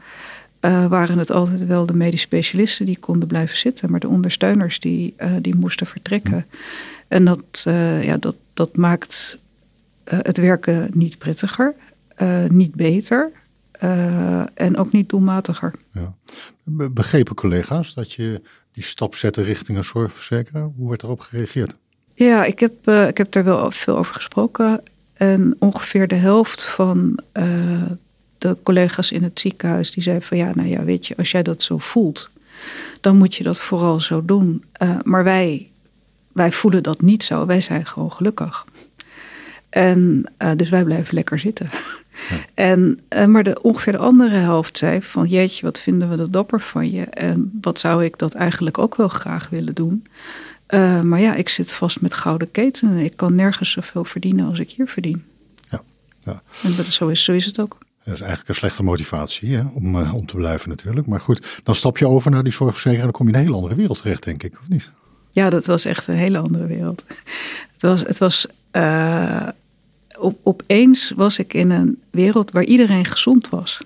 uh, 0.66 0.86
waren 0.86 1.18
het 1.18 1.30
altijd 1.30 1.66
wel 1.66 1.86
de 1.86 1.94
medisch 1.94 2.20
specialisten 2.20 2.86
die 2.86 2.98
konden 2.98 3.28
blijven 3.28 3.56
zitten. 3.56 3.90
Maar 3.90 4.00
de 4.00 4.08
ondersteuners 4.08 4.80
die, 4.80 5.14
uh, 5.20 5.30
die 5.40 5.54
moesten 5.54 5.86
vertrekken. 5.86 6.46
En 7.08 7.24
dat, 7.24 7.64
uh, 7.68 8.04
ja, 8.04 8.16
dat, 8.16 8.34
dat 8.54 8.76
maakt 8.76 9.38
het 10.04 10.38
werken 10.38 10.90
niet 10.92 11.18
prettiger. 11.18 11.74
Niet 12.48 12.74
beter 12.74 13.30
en 14.54 14.76
ook 14.76 14.92
niet 14.92 15.08
doelmatiger. 15.08 15.72
Ja. 15.92 16.14
Begrepen 16.90 17.34
collega's 17.34 17.94
dat 17.94 18.12
je 18.12 18.40
die 18.72 18.82
stap 18.82 19.14
zette 19.14 19.42
richting 19.42 19.78
een 19.78 19.84
zorgverzekeraar? 19.84 20.68
Hoe 20.76 20.88
werd 20.88 21.02
erop 21.02 21.20
gereageerd? 21.20 21.74
Ja, 22.14 22.44
ik 22.44 22.60
heb, 22.60 22.88
ik 22.88 23.18
heb 23.18 23.32
daar 23.32 23.44
wel 23.44 23.70
veel 23.70 23.96
over 23.96 24.14
gesproken. 24.14 24.82
En 25.14 25.56
ongeveer 25.58 26.08
de 26.08 26.14
helft 26.14 26.64
van 26.64 27.20
de 28.38 28.56
collega's 28.62 29.12
in 29.12 29.22
het 29.22 29.40
ziekenhuis 29.40 29.90
die 29.90 30.02
zei 30.02 30.22
van 30.22 30.36
ja, 30.36 30.52
nou 30.54 30.68
ja, 30.68 30.84
weet 30.84 31.06
je, 31.06 31.16
als 31.16 31.30
jij 31.30 31.42
dat 31.42 31.62
zo 31.62 31.78
voelt, 31.78 32.30
dan 33.00 33.16
moet 33.16 33.34
je 33.34 33.42
dat 33.42 33.58
vooral 33.58 34.00
zo 34.00 34.24
doen. 34.24 34.64
Uh, 34.82 34.96
maar 35.02 35.24
wij, 35.24 35.68
wij 36.32 36.52
voelen 36.52 36.82
dat 36.82 37.00
niet 37.00 37.24
zo. 37.24 37.46
Wij 37.46 37.60
zijn 37.60 37.86
gewoon 37.86 38.12
gelukkig. 38.12 38.66
En 39.68 40.30
uh, 40.42 40.50
dus 40.56 40.68
wij 40.68 40.84
blijven 40.84 41.14
lekker 41.14 41.38
zitten. 41.38 41.70
Ja. 41.72 41.78
En, 42.54 43.00
uh, 43.08 43.24
maar 43.24 43.42
de, 43.42 43.62
ongeveer 43.62 43.92
de 43.92 43.98
andere 43.98 44.36
helft 44.36 44.78
zei 44.78 45.02
van 45.02 45.28
jeetje, 45.28 45.64
wat 45.64 45.80
vinden 45.80 46.10
we 46.10 46.16
dat 46.16 46.32
dapper 46.32 46.60
van 46.60 46.90
je. 46.90 47.02
En 47.02 47.58
wat 47.60 47.78
zou 47.78 48.04
ik 48.04 48.18
dat 48.18 48.34
eigenlijk 48.34 48.78
ook 48.78 48.94
wel 48.94 49.08
graag 49.08 49.48
willen 49.48 49.74
doen. 49.74 50.06
Uh, 50.70 51.00
maar 51.00 51.20
ja, 51.20 51.34
ik 51.34 51.48
zit 51.48 51.72
vast 51.72 52.00
met 52.00 52.14
gouden 52.14 52.50
ketenen. 52.50 52.98
Ik 52.98 53.16
kan 53.16 53.34
nergens 53.34 53.70
zoveel 53.70 54.04
verdienen 54.04 54.48
als 54.48 54.58
ik 54.58 54.70
hier 54.70 54.86
verdien. 54.86 55.24
Ja, 55.70 55.82
ja. 56.24 56.42
En 56.62 56.76
dat 56.76 56.86
is, 56.86 56.94
zo, 56.94 57.08
is, 57.08 57.24
zo 57.24 57.32
is 57.32 57.44
het 57.44 57.60
ook. 57.60 57.78
Dat 58.06 58.14
is 58.14 58.20
eigenlijk 58.20 58.48
een 58.48 58.54
slechte 58.54 58.82
motivatie 58.82 59.56
hè? 59.56 59.62
Om, 59.74 59.96
uh, 59.96 60.14
om 60.14 60.26
te 60.26 60.36
blijven 60.36 60.68
natuurlijk. 60.68 61.06
Maar 61.06 61.20
goed, 61.20 61.60
dan 61.62 61.74
stap 61.74 61.98
je 61.98 62.08
over 62.08 62.30
naar 62.30 62.42
die 62.42 62.52
zorgverzekering 62.52 63.00
en 63.00 63.10
dan 63.10 63.18
kom 63.18 63.26
je 63.26 63.32
in 63.32 63.38
een 63.38 63.44
hele 63.44 63.56
andere 63.56 63.74
wereld 63.74 64.02
terecht, 64.02 64.22
denk 64.22 64.42
ik, 64.42 64.52
of 64.60 64.68
niet? 64.68 64.90
Ja, 65.32 65.50
dat 65.50 65.66
was 65.66 65.84
echt 65.84 66.06
een 66.06 66.16
hele 66.16 66.38
andere 66.38 66.66
wereld. 66.66 67.04
Het 67.72 67.82
was, 67.82 68.00
het 68.00 68.18
was 68.18 68.46
uh, 68.72 69.48
op, 70.18 70.38
opeens 70.42 71.12
was 71.16 71.38
ik 71.38 71.54
in 71.54 71.70
een 71.70 72.00
wereld 72.10 72.50
waar 72.50 72.64
iedereen 72.64 73.04
gezond 73.04 73.48
was. 73.48 73.80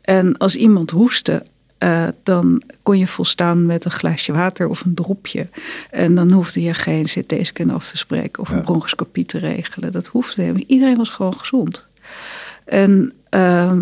En 0.00 0.36
als 0.36 0.56
iemand 0.56 0.90
hoestte, 0.90 1.46
uh, 1.78 2.08
dan 2.22 2.62
kon 2.82 2.98
je 2.98 3.06
volstaan 3.06 3.66
met 3.66 3.84
een 3.84 3.90
glaasje 3.90 4.32
water 4.32 4.68
of 4.68 4.84
een 4.84 4.94
dropje. 4.94 5.48
En 5.90 6.14
dan 6.14 6.30
hoefde 6.30 6.62
je 6.62 6.74
geen 6.74 7.04
CT-scan 7.04 7.70
af 7.70 7.90
te 7.90 7.96
spreken 7.96 8.42
of 8.42 8.48
een 8.48 8.62
bronchoscopie 8.62 9.24
te 9.24 9.38
regelen. 9.38 9.92
Dat 9.92 10.06
hoefde 10.06 10.42
helemaal. 10.42 10.64
Iedereen 10.66 10.96
was 10.96 11.10
gewoon 11.10 11.38
gezond. 11.38 11.86
En 12.66 13.12
uh, 13.30 13.72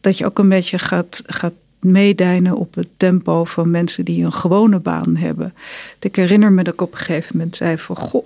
dat 0.00 0.18
je 0.18 0.24
ook 0.24 0.38
een 0.38 0.48
beetje 0.48 0.78
gaat, 0.78 1.22
gaat 1.26 1.52
meedijnen 1.78 2.56
op 2.56 2.74
het 2.74 2.88
tempo 2.96 3.44
van 3.44 3.70
mensen 3.70 4.04
die 4.04 4.24
een 4.24 4.32
gewone 4.32 4.78
baan 4.78 5.16
hebben. 5.16 5.54
Ik 6.00 6.16
herinner 6.16 6.52
me 6.52 6.62
dat 6.62 6.74
ik 6.74 6.80
op 6.80 6.92
een 6.92 6.98
gegeven 6.98 7.36
moment 7.36 7.56
zei 7.56 7.78
van... 7.78 7.96
Goh, 7.96 8.24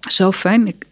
zo 0.00 0.32
fijn, 0.32 0.66
ik, 0.66 0.86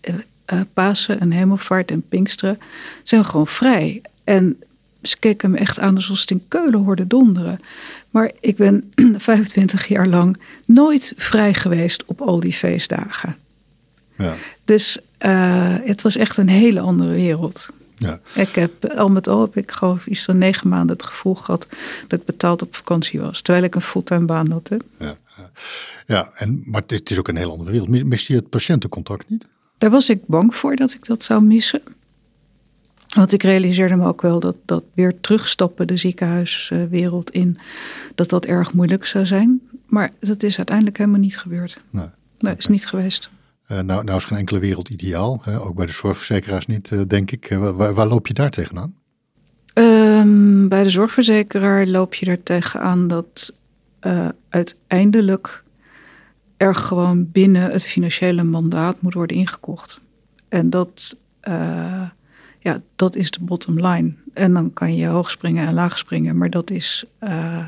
uh, 0.52 0.60
Pasen 0.72 1.20
en 1.20 1.30
Hemelvaart 1.30 1.90
en 1.90 2.08
Pinksteren 2.08 2.58
zijn 3.02 3.24
gewoon 3.24 3.46
vrij. 3.46 4.02
En 4.24 4.56
ze 5.02 5.18
keken 5.18 5.50
me 5.50 5.58
echt 5.58 5.78
aan 5.78 5.94
alsof 5.94 6.16
ze 6.16 6.22
het 6.22 6.30
in 6.30 6.44
Keulen 6.48 6.84
hoorden 6.84 7.08
donderen. 7.08 7.60
Maar 8.10 8.30
ik 8.40 8.56
ben 8.56 8.92
25 9.16 9.88
jaar 9.88 10.06
lang 10.06 10.38
nooit 10.64 11.12
vrij 11.16 11.54
geweest 11.54 12.04
op 12.04 12.20
al 12.20 12.40
die 12.40 12.52
feestdagen. 12.52 13.36
Ja. 14.18 14.34
Dus 14.64 14.98
uh, 15.20 15.74
het 15.84 16.02
was 16.02 16.16
echt 16.16 16.36
een 16.36 16.48
hele 16.48 16.80
andere 16.80 17.14
wereld. 17.14 17.68
Ja. 17.98 18.20
Ik 18.34 18.54
heb 18.54 18.84
al 18.84 19.08
met 19.08 19.28
al 19.28 19.40
heb 19.40 19.56
ik 19.56 19.70
geloof 19.70 20.06
iets 20.06 20.24
van 20.24 20.38
negen 20.38 20.68
maanden 20.68 20.96
het 20.96 21.04
gevoel 21.04 21.34
gehad 21.34 21.66
dat 22.06 22.20
ik 22.20 22.26
betaald 22.26 22.62
op 22.62 22.76
vakantie 22.76 23.20
was. 23.20 23.42
Terwijl 23.42 23.64
ik 23.64 23.74
een 23.74 23.80
fulltime 23.80 24.24
baan 24.24 24.50
had. 24.50 24.68
Hè? 24.68 24.76
Ja, 24.98 25.16
ja. 26.06 26.30
en, 26.34 26.62
maar 26.64 26.82
het 26.86 27.10
is 27.10 27.18
ook 27.18 27.28
een 27.28 27.36
hele 27.36 27.50
andere 27.50 27.70
wereld. 27.70 27.88
Mist 27.88 28.26
je 28.26 28.34
het 28.34 28.48
patiëntencontact 28.48 29.30
niet? 29.30 29.46
Daar 29.78 29.90
was 29.90 30.08
ik 30.08 30.26
bang 30.26 30.54
voor 30.54 30.76
dat 30.76 30.92
ik 30.92 31.06
dat 31.06 31.24
zou 31.24 31.42
missen. 31.42 31.82
Want 33.14 33.32
ik 33.32 33.42
realiseerde 33.42 33.96
me 33.96 34.06
ook 34.06 34.22
wel 34.22 34.40
dat, 34.40 34.56
dat 34.64 34.84
weer 34.94 35.20
terugstappen 35.20 35.86
de 35.86 35.96
ziekenhuiswereld 35.96 37.30
in, 37.30 37.58
dat 38.14 38.28
dat 38.28 38.44
erg 38.44 38.72
moeilijk 38.72 39.06
zou 39.06 39.26
zijn. 39.26 39.60
Maar 39.86 40.12
dat 40.20 40.42
is 40.42 40.56
uiteindelijk 40.56 40.98
helemaal 40.98 41.20
niet 41.20 41.38
gebeurd. 41.38 41.82
Nee, 41.90 42.06
nee 42.38 42.54
is 42.56 42.66
niet 42.66 42.86
geweest. 42.86 43.30
Uh, 43.68 43.80
nou, 43.80 44.04
nou 44.04 44.16
is 44.16 44.24
geen 44.24 44.38
enkele 44.38 44.58
wereld 44.58 44.88
ideaal, 44.88 45.40
hè? 45.42 45.60
ook 45.60 45.74
bij 45.74 45.86
de 45.86 45.92
zorgverzekeraars 45.92 46.66
niet, 46.66 46.90
uh, 46.90 47.00
denk 47.06 47.30
ik. 47.30 47.50
Uh, 47.50 47.70
waar, 47.70 47.94
waar, 47.94 48.06
loop 48.06 48.26
je 48.26 48.34
daar 48.34 48.50
tegenaan? 48.50 48.94
Um, 49.74 50.68
bij 50.68 50.82
de 50.82 50.90
zorgverzekeraar 50.90 51.86
loop 51.86 52.14
je 52.14 52.26
er 52.26 52.42
tegenaan 52.42 53.08
dat 53.08 53.52
uiteindelijk 54.48 55.64
er 56.56 56.74
gewoon 56.74 57.30
binnen 57.30 57.70
het 57.70 57.82
financiële 57.82 58.42
mandaat 58.42 59.00
moet 59.00 59.14
worden 59.14 59.36
ingekocht. 59.36 60.00
En 60.48 60.70
dat, 60.70 61.16
ja, 62.60 62.82
dat 62.96 63.16
is 63.16 63.30
de 63.30 63.40
bottom 63.40 63.86
line. 63.86 64.14
En 64.34 64.52
dan 64.52 64.72
kan 64.72 64.96
je 64.96 65.06
hoog 65.06 65.30
springen 65.30 65.66
en 65.66 65.74
laag 65.74 65.98
springen, 65.98 66.36
maar 66.36 66.50
dat 66.50 66.70
is, 66.70 67.04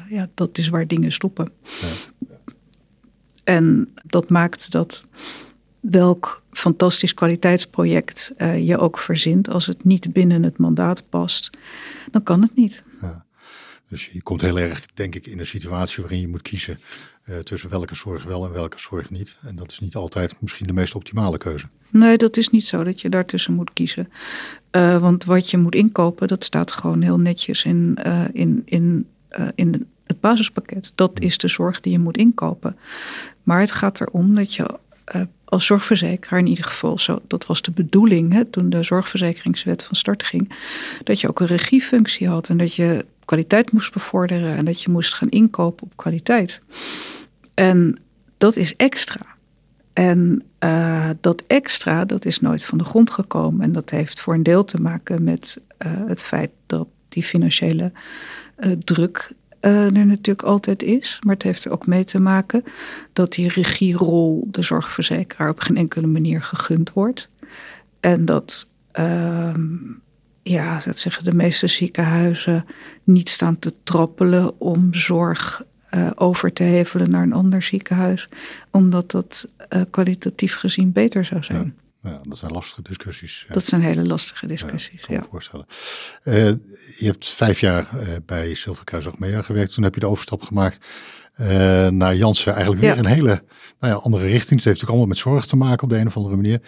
ja, 0.08 0.28
dat 0.34 0.58
is 0.58 0.68
waar 0.68 0.86
dingen 0.86 1.12
stoppen. 1.12 1.50
Ja. 1.62 1.88
En 3.44 3.94
dat 4.06 4.28
maakt 4.28 4.70
dat 4.70 5.04
welk 5.80 6.42
fantastisch 6.50 7.14
kwaliteitsproject 7.14 8.32
uh, 8.38 8.66
je 8.66 8.78
ook 8.78 8.98
verzint, 8.98 9.48
als 9.48 9.66
het 9.66 9.84
niet 9.84 10.12
binnen 10.12 10.42
het 10.42 10.58
mandaat 10.58 11.08
past, 11.08 11.50
dan 12.10 12.22
kan 12.22 12.42
het 12.42 12.56
niet. 12.56 12.82
Ja. 13.00 13.24
Dus 13.88 14.10
je 14.12 14.22
komt 14.22 14.40
heel 14.40 14.58
erg, 14.58 14.86
denk 14.94 15.14
ik, 15.14 15.26
in 15.26 15.38
een 15.38 15.46
situatie 15.46 16.02
waarin 16.02 16.20
je 16.20 16.28
moet 16.28 16.42
kiezen 16.42 16.80
uh, 17.28 17.38
tussen 17.38 17.70
welke 17.70 17.94
zorg 17.94 18.24
wel 18.24 18.46
en 18.46 18.52
welke 18.52 18.78
zorg 18.78 19.10
niet. 19.10 19.36
En 19.46 19.56
dat 19.56 19.72
is 19.72 19.78
niet 19.78 19.94
altijd 19.94 20.34
misschien 20.40 20.66
de 20.66 20.72
meest 20.72 20.94
optimale 20.94 21.38
keuze. 21.38 21.66
Nee, 21.90 22.16
dat 22.16 22.36
is 22.36 22.48
niet 22.48 22.66
zo 22.66 22.84
dat 22.84 23.00
je 23.00 23.08
daartussen 23.08 23.54
moet 23.54 23.72
kiezen. 23.72 24.08
Uh, 24.72 25.00
want 25.00 25.24
wat 25.24 25.50
je 25.50 25.58
moet 25.58 25.74
inkopen, 25.74 26.28
dat 26.28 26.44
staat 26.44 26.72
gewoon 26.72 27.02
heel 27.02 27.18
netjes 27.18 27.64
in, 27.64 27.98
in, 28.32 28.62
in, 28.64 29.06
in 29.54 29.86
het 30.04 30.20
basispakket. 30.20 30.92
Dat 30.94 31.20
is 31.20 31.38
de 31.38 31.48
zorg 31.48 31.80
die 31.80 31.92
je 31.92 31.98
moet 31.98 32.16
inkopen. 32.16 32.76
Maar 33.42 33.60
het 33.60 33.72
gaat 33.72 34.00
erom 34.00 34.34
dat 34.34 34.54
je 34.54 34.78
als 35.50 35.66
zorgverzekeraar 35.66 36.38
in 36.38 36.46
ieder 36.46 36.64
geval, 36.64 36.98
zo, 36.98 37.18
dat 37.26 37.46
was 37.46 37.62
de 37.62 37.70
bedoeling 37.70 38.32
hè, 38.32 38.44
toen 38.44 38.70
de 38.70 38.82
zorgverzekeringswet 38.82 39.84
van 39.84 39.96
start 39.96 40.22
ging, 40.22 40.52
dat 41.04 41.20
je 41.20 41.28
ook 41.28 41.40
een 41.40 41.46
regiefunctie 41.46 42.28
had 42.28 42.48
en 42.48 42.56
dat 42.56 42.74
je 42.74 43.04
kwaliteit 43.24 43.72
moest 43.72 43.92
bevorderen 43.92 44.56
en 44.56 44.64
dat 44.64 44.82
je 44.82 44.90
moest 44.90 45.14
gaan 45.14 45.28
inkopen 45.28 45.86
op 45.86 45.96
kwaliteit. 45.96 46.60
En 47.54 48.00
dat 48.38 48.56
is 48.56 48.76
extra. 48.76 49.26
En 49.92 50.42
uh, 50.64 51.10
dat 51.20 51.44
extra, 51.46 52.04
dat 52.04 52.24
is 52.24 52.40
nooit 52.40 52.64
van 52.64 52.78
de 52.78 52.84
grond 52.84 53.10
gekomen. 53.10 53.60
En 53.60 53.72
dat 53.72 53.90
heeft 53.90 54.20
voor 54.20 54.34
een 54.34 54.42
deel 54.42 54.64
te 54.64 54.80
maken 54.80 55.24
met 55.24 55.60
uh, 55.86 55.92
het 56.06 56.24
feit 56.24 56.50
dat 56.66 56.88
die 57.08 57.22
financiële 57.22 57.92
uh, 58.58 58.72
druk 58.72 59.32
uh, 59.60 59.84
er 59.84 60.06
natuurlijk 60.06 60.46
altijd 60.46 60.82
is. 60.82 61.18
Maar 61.24 61.34
het 61.34 61.42
heeft 61.42 61.64
er 61.64 61.72
ook 61.72 61.86
mee 61.86 62.04
te 62.04 62.20
maken 62.20 62.64
dat 63.12 63.32
die 63.32 63.48
regierol 63.48 64.48
de 64.50 64.62
zorgverzekeraar 64.62 65.50
op 65.50 65.60
geen 65.60 65.76
enkele 65.76 66.06
manier 66.06 66.42
gegund 66.42 66.92
wordt. 66.92 67.28
En 68.00 68.24
dat, 68.24 68.68
uh, 68.98 69.54
ja, 70.42 70.80
dat 70.84 70.98
zeggen 70.98 71.24
de 71.24 71.34
meeste 71.34 71.66
ziekenhuizen 71.66 72.64
niet 73.04 73.28
staan 73.28 73.58
te 73.58 73.72
trappelen 73.82 74.60
om 74.60 74.94
zorg 74.94 75.64
uh, 75.94 76.10
over 76.14 76.52
te 76.52 76.62
hevelen 76.62 77.10
naar 77.10 77.22
een 77.22 77.32
ander 77.32 77.62
ziekenhuis, 77.62 78.28
omdat 78.70 79.10
dat 79.10 79.48
uh, 79.76 79.82
kwalitatief 79.90 80.54
gezien 80.54 80.92
beter 80.92 81.24
zou 81.24 81.44
zijn. 81.44 81.74
Ja, 82.02 82.20
dat 82.22 82.38
zijn 82.38 82.52
lastige 82.52 82.82
discussies. 82.82 83.46
Dat 83.48 83.64
zijn 83.64 83.82
hele 83.82 84.06
lastige 84.06 84.46
discussies, 84.46 85.00
ja. 85.00 85.06
Kan 85.06 85.14
ja. 85.14 85.20
me 85.20 85.26
voorstellen. 85.30 85.66
Uh, 86.24 86.34
je 86.98 87.06
hebt 87.06 87.28
vijf 87.28 87.60
jaar 87.60 87.88
uh, 87.94 88.00
bij 88.26 88.54
Silverkruis 88.54 89.08
Achmea 89.08 89.42
gewerkt. 89.42 89.74
Toen 89.74 89.84
heb 89.84 89.94
je 89.94 90.00
de 90.00 90.06
overstap 90.06 90.42
gemaakt 90.42 90.86
uh, 91.40 91.46
naar 91.88 92.16
Janssen. 92.16 92.52
Eigenlijk 92.52 92.80
weer 92.82 92.92
Ja. 92.92 92.98
een 92.98 93.06
hele 93.06 93.42
nou 93.80 93.92
ja, 93.94 94.00
andere 94.00 94.22
richting. 94.24 94.40
Het 94.60 94.64
heeft 94.64 94.64
natuurlijk 94.64 94.88
allemaal 94.88 95.06
met 95.06 95.18
zorg 95.18 95.46
te 95.46 95.56
maken 95.56 95.82
op 95.82 95.88
de 95.88 95.98
een 95.98 96.06
of 96.06 96.16
andere 96.16 96.36
manier. 96.36 96.60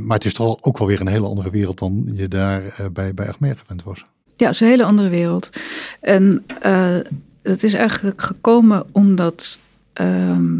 maar 0.00 0.16
het 0.16 0.24
is 0.24 0.32
toch 0.34 0.62
ook 0.62 0.78
wel 0.78 0.88
weer 0.88 1.00
een 1.00 1.06
hele 1.08 1.26
andere 1.26 1.50
wereld 1.50 1.78
dan 1.78 2.08
je 2.12 2.28
daar 2.28 2.88
bij, 2.92 3.14
bij 3.14 3.28
Achmea 3.28 3.54
gewend 3.54 3.82
was. 3.82 4.04
Ja, 4.34 4.46
het 4.46 4.54
is 4.54 4.60
een 4.60 4.68
hele 4.68 4.84
andere 4.84 5.08
wereld. 5.08 5.50
En 6.00 6.44
het 7.42 7.62
is 7.62 7.74
eigenlijk 7.74 8.22
gekomen 8.22 8.84
omdat... 8.92 9.58
ehm, 9.92 10.54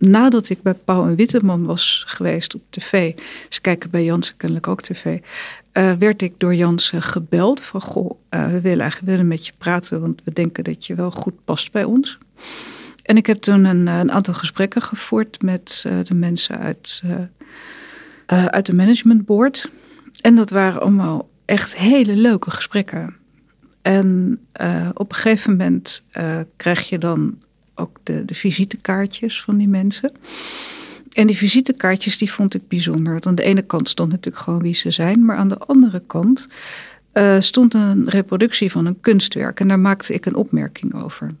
nadat 0.00 0.48
ik 0.48 0.62
bij 0.62 0.74
Pauw 0.74 1.06
en 1.06 1.14
Witteman 1.14 1.64
was 1.64 2.04
geweest 2.06 2.54
op 2.54 2.62
tv, 2.70 3.14
ze 3.48 3.60
kijken 3.60 3.90
bij 3.90 4.04
Jansen 4.04 4.36
kennelijk 4.36 4.68
ook 4.68 4.82
tv, 4.82 5.18
uh, 5.72 5.92
werd 5.92 6.22
ik 6.22 6.32
door 6.38 6.54
Jansen 6.54 7.02
gebeld 7.02 7.60
van 7.60 7.80
goh, 7.80 8.10
uh, 8.30 8.46
we 8.46 8.60
willen 8.60 8.80
eigenlijk 8.80 9.12
willen 9.12 9.28
met 9.28 9.46
je 9.46 9.52
praten, 9.58 10.00
want 10.00 10.22
we 10.24 10.32
denken 10.32 10.64
dat 10.64 10.86
je 10.86 10.94
wel 10.94 11.10
goed 11.10 11.44
past 11.44 11.72
bij 11.72 11.84
ons. 11.84 12.18
En 13.02 13.16
ik 13.16 13.26
heb 13.26 13.40
toen 13.40 13.64
een, 13.64 13.86
een 13.86 14.12
aantal 14.12 14.34
gesprekken 14.34 14.82
gevoerd 14.82 15.42
met 15.42 15.84
uh, 15.86 15.98
de 16.04 16.14
mensen 16.14 16.58
uit, 16.58 17.02
uit 18.26 18.66
de 18.66 18.74
management 18.74 19.26
board. 19.26 19.70
En 20.20 20.34
dat 20.34 20.50
waren 20.50 20.80
allemaal 20.80 21.28
echt 21.44 21.76
hele 21.76 22.16
leuke 22.16 22.50
gesprekken. 22.50 23.16
En 23.82 24.38
op 24.94 25.08
een 25.08 25.16
gegeven 25.16 25.50
moment 25.50 26.02
krijg 26.56 26.88
je 26.88 26.98
dan 26.98 27.38
ook 27.80 27.98
de, 28.02 28.24
visitekaartjes 28.26 29.42
van 29.42 29.56
die 29.56 29.68
mensen. 29.68 30.12
En 31.12 31.26
die 31.26 31.36
visitekaartjes 31.36 32.18
die 32.18 32.32
vond 32.32 32.54
ik 32.54 32.68
bijzonder. 32.68 33.12
Want 33.12 33.26
aan 33.26 33.34
de 33.34 33.42
ene 33.42 33.62
kant 33.62 33.88
stond 33.88 34.10
natuurlijk 34.10 34.44
gewoon 34.44 34.62
wie 34.62 34.74
ze 34.74 34.90
zijn. 34.90 35.24
Maar 35.24 35.36
aan 35.36 35.48
de 35.48 35.58
andere 35.58 36.02
kant 36.06 36.48
uh, 37.14 37.36
stond 37.38 37.74
een 37.74 38.08
reproductie 38.08 38.70
van 38.70 38.86
een 38.86 39.00
kunstwerk. 39.00 39.60
En 39.60 39.68
daar 39.68 39.78
maakte 39.78 40.14
ik 40.14 40.26
een 40.26 40.34
opmerking 40.34 40.94
over. 40.94 41.34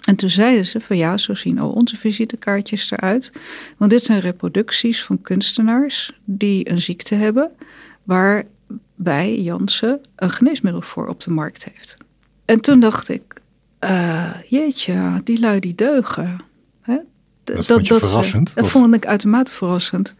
En 0.00 0.16
toen 0.16 0.30
zeiden 0.30 0.66
ze 0.66 0.80
van 0.80 0.96
ja, 0.96 1.16
zo 1.16 1.34
zien 1.34 1.58
al 1.58 1.70
onze 1.70 1.96
visitekaartjes 1.96 2.90
eruit. 2.90 3.32
Want 3.76 3.90
dit 3.90 4.04
zijn 4.04 4.20
reproducties 4.20 5.04
van 5.04 5.20
kunstenaars 5.22 6.12
die 6.24 6.70
een 6.70 6.80
ziekte 6.80 7.14
hebben 7.14 7.50
waarbij 8.02 9.40
Jansen 9.40 10.00
een 10.16 10.30
geneesmiddel 10.30 10.82
voor 10.82 11.06
op 11.06 11.20
de 11.20 11.30
markt 11.30 11.64
heeft. 11.64 11.96
En 12.44 12.60
toen 12.60 12.80
dacht 12.80 13.08
ik, 13.08 13.22
uh, 13.84 14.30
jeetje, 14.48 15.20
die 15.24 15.40
lui 15.40 15.60
die 15.60 15.74
deugen. 15.74 16.40
Hè? 16.80 16.98
Dat, 17.44 17.66
dat, 17.66 17.86
dat 17.86 18.08
verrassend? 18.08 18.54
Dat 18.54 18.68
vond 18.68 18.94
ik 18.94 19.06
uitermate 19.06 19.52
verrassend. 19.52 20.14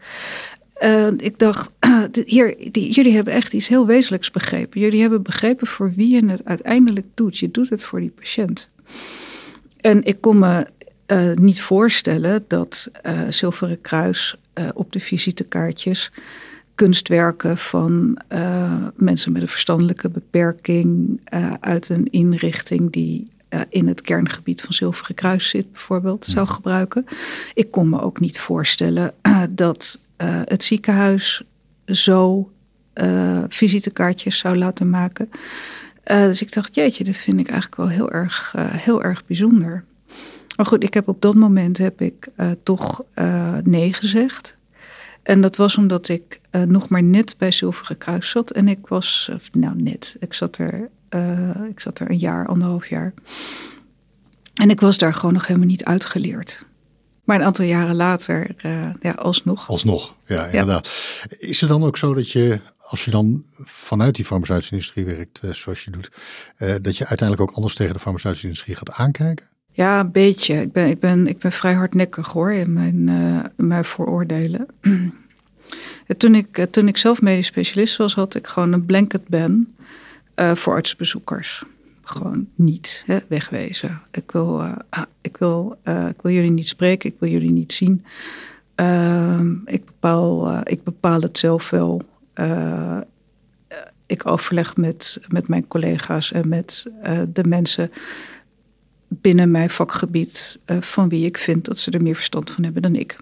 Uh, 0.83 1.07
ik 1.17 1.39
dacht, 1.39 1.71
hier, 2.25 2.55
die, 2.71 2.91
jullie 2.91 3.13
hebben 3.13 3.33
echt 3.33 3.53
iets 3.53 3.67
heel 3.67 3.85
wezenlijks 3.85 4.31
begrepen. 4.31 4.79
Jullie 4.79 5.01
hebben 5.01 5.23
begrepen 5.23 5.67
voor 5.67 5.91
wie 5.91 6.09
je 6.09 6.25
het 6.25 6.45
uiteindelijk 6.45 7.05
doet. 7.13 7.37
Je 7.37 7.51
doet 7.51 7.69
het 7.69 7.83
voor 7.83 7.99
die 7.99 8.09
patiënt. 8.09 8.69
En 9.77 10.03
ik 10.03 10.21
kon 10.21 10.39
me 10.39 10.67
uh, 11.07 11.33
niet 11.33 11.61
voorstellen 11.61 12.45
dat 12.47 12.91
uh, 13.05 13.21
Zilveren 13.29 13.81
Kruis 13.81 14.35
op 14.73 14.91
de 14.91 14.99
visitekaartjes 14.99 16.11
kunstwerken 16.75 17.57
van 17.57 18.21
mensen 18.95 19.31
met 19.31 19.41
een 19.41 19.47
verstandelijke 19.47 20.09
beperking 20.09 21.21
uit 21.59 21.89
een 21.89 22.05
inrichting 22.11 22.91
die 22.91 23.31
in 23.69 23.87
het 23.87 24.01
kerngebied 24.01 24.61
van 24.61 24.73
Zilveren 24.73 25.15
Kruis 25.15 25.49
zit, 25.49 25.71
bijvoorbeeld, 25.71 26.25
zou 26.25 26.47
gebruiken. 26.47 27.05
Ik 27.53 27.71
kon 27.71 27.89
me 27.89 28.01
ook 28.01 28.19
niet 28.19 28.39
voorstellen 28.39 29.13
dat 29.49 29.99
uh, 30.17 30.41
het 30.45 30.63
ziekenhuis 30.63 31.43
zo 31.85 32.51
visitekaartjes 33.47 34.37
zou 34.37 34.57
laten 34.57 34.89
maken. 34.89 35.29
Dus 36.03 36.41
ik 36.41 36.53
dacht, 36.53 36.75
jeetje, 36.75 37.03
dit 37.03 37.17
vind 37.17 37.39
ik 37.39 37.49
eigenlijk 37.49 37.81
wel 37.81 37.89
heel 37.89 38.11
erg, 38.11 38.53
heel 38.57 39.03
erg 39.03 39.25
bijzonder. 39.25 39.83
Maar 40.57 40.65
goed, 40.65 40.83
ik 40.83 40.93
heb 40.93 41.07
op 41.07 41.21
dat 41.21 41.35
moment 41.35 41.77
heb 41.77 42.01
ik 42.01 42.27
toch 42.63 43.03
nee 43.63 43.93
gezegd. 43.93 44.57
En 45.23 45.41
dat 45.41 45.55
was 45.55 45.77
omdat 45.77 46.07
ik 46.07 46.41
nog 46.51 46.89
maar 46.89 47.03
net 47.03 47.35
bij 47.37 47.51
Zilveren 47.51 47.97
Kruis 47.97 48.29
zat. 48.29 48.51
En 48.51 48.67
ik 48.67 48.87
was, 48.87 49.31
nou 49.51 49.81
net, 49.81 50.15
ik 50.19 50.33
zat 50.33 50.57
er, 50.57 50.89
ik 51.69 51.79
zat 51.79 51.99
er 51.99 52.09
een 52.09 52.17
jaar, 52.17 52.47
anderhalf 52.47 52.89
jaar. 52.89 53.13
En 54.53 54.69
ik 54.69 54.79
was 54.79 54.97
daar 54.97 55.13
gewoon 55.13 55.33
nog 55.33 55.47
helemaal 55.47 55.67
niet 55.67 55.83
uitgeleerd. 55.83 56.65
Maar 57.23 57.39
een 57.39 57.45
aantal 57.45 57.65
jaren 57.65 57.95
later, 57.95 58.55
uh, 58.65 58.89
ja, 59.01 59.11
alsnog. 59.11 59.69
Alsnog, 59.69 60.15
ja, 60.25 60.45
inderdaad. 60.45 60.89
Is 61.29 61.61
het 61.61 61.69
dan 61.69 61.83
ook 61.83 61.97
zo 61.97 62.13
dat 62.13 62.31
je, 62.31 62.59
als 62.77 63.05
je 63.05 63.11
dan 63.11 63.43
vanuit 63.57 64.15
die 64.15 64.25
farmaceutische 64.25 64.73
industrie 64.73 65.05
werkt, 65.05 65.41
uh, 65.45 65.53
zoals 65.53 65.83
je 65.83 65.91
doet, 65.91 66.11
uh, 66.59 66.75
dat 66.81 66.97
je 66.97 67.07
uiteindelijk 67.07 67.49
ook 67.49 67.55
anders 67.55 67.75
tegen 67.75 67.93
de 67.93 67.99
farmaceutische 67.99 68.47
industrie 68.47 68.75
gaat 68.75 68.91
aankijken? 68.91 69.45
Ja, 69.71 69.99
een 69.99 70.11
beetje. 70.11 70.61
Ik 70.61 70.71
ben, 70.71 70.87
ik 70.87 70.99
ben, 70.99 71.27
ik 71.27 71.39
ben 71.39 71.51
vrij 71.51 71.73
hardnekkig 71.73 72.27
hoor 72.27 72.53
in 72.53 72.73
mijn, 72.73 73.09
in 73.57 73.67
mijn 73.67 73.85
vooroordelen. 73.85 74.65
toen, 76.17 76.35
ik, 76.35 76.65
toen 76.71 76.87
ik 76.87 76.97
zelf 76.97 77.21
medisch 77.21 77.47
specialist 77.47 77.97
was, 77.97 78.15
had 78.15 78.35
ik 78.35 78.47
gewoon 78.47 78.73
een 78.73 78.85
blanket 78.85 79.27
ban 79.27 79.67
voor 80.35 80.73
artsbezoekers 80.73 81.63
gewoon 82.11 82.47
niet 82.55 83.03
hè, 83.05 83.19
wegwezen. 83.27 84.01
Ik 84.11 84.31
wil, 84.31 84.61
uh, 84.61 84.75
ik, 85.21 85.37
wil, 85.37 85.77
uh, 85.83 86.07
ik 86.07 86.21
wil 86.21 86.31
jullie 86.31 86.51
niet 86.51 86.67
spreken, 86.67 87.09
ik 87.09 87.15
wil 87.19 87.29
jullie 87.29 87.51
niet 87.51 87.73
zien. 87.73 88.05
Uh, 88.75 89.41
ik, 89.65 89.85
bepaal, 89.85 90.59
ik 90.63 90.83
bepaal 90.83 91.21
het 91.21 91.37
zelf 91.37 91.69
wel. 91.69 92.01
ik 94.05 94.27
overleg 94.27 94.75
met, 94.75 95.19
met 95.27 95.47
mijn 95.47 95.67
collega's 95.67 96.31
en 96.31 96.49
met 96.49 96.91
de 97.33 97.43
mensen 97.47 97.91
binnen 99.07 99.51
mijn 99.51 99.69
vakgebied 99.69 100.59
van 100.65 101.09
wie 101.09 101.25
ik 101.25 101.37
vind 101.37 101.65
dat 101.65 101.79
ze 101.79 101.91
er 101.91 102.01
meer 102.01 102.15
verstand 102.15 102.51
van 102.51 102.63
hebben 102.63 102.81
dan 102.81 102.95
ik. 102.95 103.17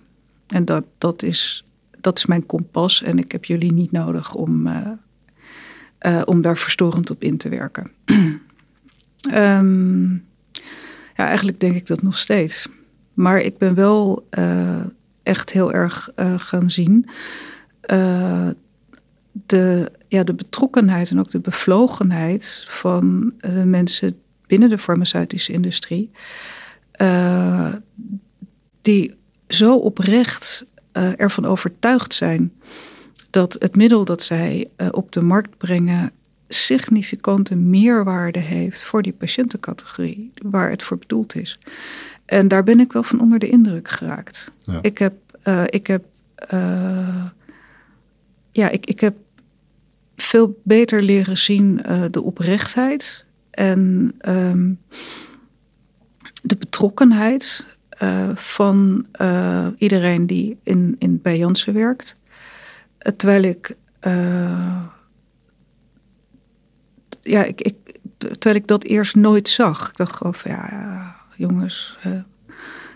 En 0.48 0.66
dat, 0.66 0.84
dat, 0.98 1.24
is, 1.24 1.66
dat 2.02 2.18
is 2.18 2.26
mijn 2.26 2.46
kompas 2.46 3.02
en 3.02 3.18
ik 3.18 3.32
heb 3.32 3.46
jullie 3.46 3.74
niet 3.74 3.92
nodig 3.92 4.34
om, 4.34 4.68
om 6.26 6.42
daar 6.42 6.58
verstorend 6.58 7.10
op 7.10 7.24
in 7.24 7.38
te 7.38 7.50
werken. 7.50 7.92
Um, 9.34 10.12
ja, 11.18 11.26
eigenlijk 11.26 11.60
denk 11.60 11.76
ik 11.76 11.88
dat 11.88 12.02
nog 12.02 12.18
steeds. 12.18 12.68
Maar 13.14 13.40
ik 13.40 13.58
ben 13.58 13.74
wel 13.76 14.28
uh, 14.40 14.80
echt 15.24 15.52
heel 15.52 15.74
erg 15.74 16.12
uh, 16.16 16.40
gaan 16.40 16.72
zien. 16.72 17.10
De, 19.46 19.92
ja, 20.08 20.24
de 20.24 20.34
betrokkenheid 20.34 21.10
en 21.10 21.20
ook 21.20 21.30
de 21.30 21.40
bevlogenheid 21.40 22.64
van 22.68 23.34
de 23.38 23.66
mensen 23.66 24.20
binnen 24.48 24.70
de 24.70 24.78
farmaceutische 24.78 25.52
industrie. 25.52 26.12
die 28.82 29.16
zo 29.48 29.76
oprecht 29.76 30.66
ervan 30.92 31.46
overtuigd 31.46 32.14
zijn 32.14 32.54
dat 33.30 33.56
het 33.60 33.76
middel 33.76 34.06
dat 34.06 34.24
zij 34.24 34.70
op 34.92 35.12
de 35.12 35.22
markt 35.22 35.58
brengen 35.58 36.12
significante 36.50 37.56
meerwaarde 37.56 38.40
heeft 38.40 38.84
voor 38.84 39.02
die 39.02 39.14
patiëntencategorie 39.14 40.32
waar 40.42 40.70
het 40.70 40.84
voor 40.84 40.98
bedoeld 40.98 41.36
is. 41.36 41.60
En 42.26 42.48
daar 42.48 42.64
ben 42.64 42.80
ik 42.80 42.94
wel 42.94 43.04
van 43.04 43.22
onder 43.22 43.40
de 43.40 43.50
indruk 43.50 43.88
geraakt. 43.88 44.52
Ik 44.82 44.98
heb, 44.98 45.14
uh, 45.44 45.64
ik 45.66 45.88
heb, 45.88 46.06
uh, 46.54 47.26
ja, 48.52 48.70
ik, 48.70 48.86
ik 48.86 49.00
heb 49.00 49.16
veel 50.16 50.60
beter 50.64 51.04
leren 51.04 51.38
zien 51.38 51.82
uh, 51.86 52.04
de 52.12 52.22
oprechtheid 52.22 53.26
en 53.52 54.14
um, 54.28 54.80
de 56.42 56.58
betrokkenheid 56.58 57.66
van 58.34 59.06
iedereen 59.78 60.28
die 60.28 60.58
in, 60.64 60.96
in 61.00 61.22
bij 61.22 61.38
Janssen 61.38 61.74
werkt. 61.74 62.18
Terwijl 63.16 63.44
ik 63.44 63.78
ja, 67.22 67.44
ik, 67.44 67.62
ik, 67.62 67.76
terwijl 68.18 68.56
ik 68.56 68.68
dat 68.68 68.84
eerst 68.84 69.16
nooit 69.16 69.50
zag. 69.50 69.90
Ik 69.90 69.98
dacht 69.98 70.16
gewoon 70.16 70.34
van 70.34 70.52
ja, 70.52 71.16
jongens, 71.36 71.98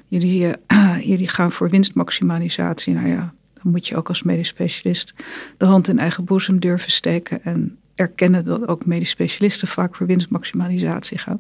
jullie, 0.08 0.54
jullie 1.12 1.28
gaan 1.28 1.52
voor 1.52 1.70
winstmaximalisatie. 1.70 2.94
Nou 2.94 3.08
ja, 3.08 3.34
dan 3.54 3.72
moet 3.72 3.88
je 3.88 3.96
ook 3.96 4.08
als 4.08 4.24
medisch 4.24 4.48
specialist 4.48 5.14
de 5.58 5.66
hand 5.66 5.88
in 5.88 6.00
eigen 6.00 6.24
boezem 6.24 6.60
durven 6.60 6.92
steken. 6.92 7.44
En 7.44 7.78
erkennen 7.96 8.46
dat 8.46 8.68
ook 8.68 8.86
medisch 8.86 9.10
specialisten 9.10 9.68
vaak 9.68 9.96
voor 9.96 10.08
winstmaximalisatie 10.08 11.18
gaan. 11.18 11.40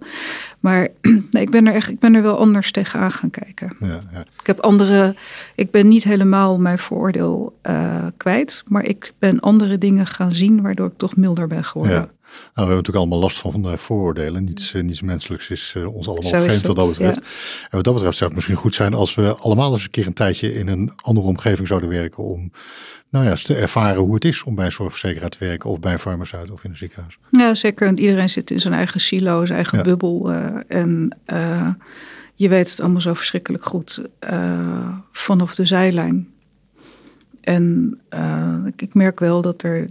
Maar 0.59 0.87
nee, 1.31 1.43
ik, 1.43 1.49
ben 1.49 1.67
er 1.67 1.73
echt, 1.73 1.89
ik 1.89 1.99
ben 1.99 2.13
er 2.13 2.21
wel 2.21 2.37
anders 2.37 2.71
tegenaan 2.71 3.11
gaan 3.11 3.29
kijken. 3.29 3.75
Ja, 3.79 3.99
ja. 4.11 4.19
Ik 4.39 4.47
heb 4.47 4.59
andere, 4.59 5.15
ik 5.55 5.71
ben 5.71 5.87
niet 5.87 6.03
helemaal 6.03 6.59
mijn 6.59 6.79
vooroordeel 6.79 7.59
uh, 7.67 8.05
kwijt, 8.17 8.63
maar 8.67 8.85
ik 8.85 9.13
ben 9.19 9.39
andere 9.39 9.77
dingen 9.77 10.07
gaan 10.07 10.35
zien 10.35 10.61
waardoor 10.61 10.87
ik 10.87 10.97
toch 10.97 11.15
milder 11.15 11.47
ben 11.47 11.63
geworden. 11.63 11.95
Ja. 11.95 12.09
Nou, 12.33 12.67
we 12.67 12.73
hebben 12.73 12.75
natuurlijk 12.75 12.97
allemaal 12.97 13.19
last 13.19 13.39
van, 13.39 13.51
van 13.51 13.77
vooroordelen. 13.77 14.43
Niets, 14.43 14.73
uh, 14.73 14.83
niets 14.83 15.01
menselijks 15.01 15.49
is 15.49 15.73
uh, 15.77 15.95
ons 15.95 16.07
allemaal 16.07 16.29
vreemd 16.29 16.61
wat 16.61 16.75
dat 16.75 16.87
betreft. 16.87 17.15
Ja. 17.15 17.21
En 17.63 17.69
wat 17.69 17.83
dat 17.83 17.93
betreft 17.93 18.17
zou 18.17 18.25
het 18.25 18.35
misschien 18.35 18.57
goed 18.57 18.73
zijn 18.73 18.93
als 18.93 19.15
we 19.15 19.35
allemaal 19.35 19.71
eens 19.71 19.83
een 19.83 19.89
keer 19.89 20.07
een 20.07 20.13
tijdje 20.13 20.53
in 20.53 20.67
een 20.67 20.91
andere 20.95 21.27
omgeving 21.27 21.67
zouden 21.67 21.89
werken 21.89 22.23
om 22.23 22.51
nou 23.09 23.25
ja, 23.25 23.35
te 23.35 23.55
ervaren 23.55 24.01
hoe 24.01 24.13
het 24.13 24.25
is 24.25 24.43
om 24.43 24.55
bij 24.55 24.65
een 24.65 24.71
zorgverzekeraar 24.71 25.29
te 25.29 25.37
werken 25.39 25.69
of 25.69 25.79
bij 25.79 25.93
een 25.93 25.99
farmaceut 25.99 26.51
of 26.51 26.63
in 26.63 26.69
een 26.69 26.77
ziekenhuis. 26.77 27.19
Ja, 27.31 27.53
zeker. 27.53 27.85
Want 27.85 27.99
iedereen 27.99 28.29
zit 28.29 28.51
in 28.51 28.59
zijn 28.61 28.73
eigen 28.73 29.01
silo, 29.01 29.45
zijn 29.45 29.57
eigen 29.57 29.83
bubbel. 29.83 30.31
en 30.67 31.17
je 32.35 32.49
weet 32.49 32.69
het 32.69 32.81
allemaal 32.81 33.01
zo 33.01 33.13
verschrikkelijk 33.13 33.65
goed 33.65 34.01
vanaf 35.11 35.55
de 35.55 35.65
zijlijn. 35.65 36.33
En 37.41 37.99
ik, 38.65 38.81
ik 38.81 38.93
merk 38.93 39.19
wel 39.19 39.41
dat 39.41 39.63
er, 39.63 39.87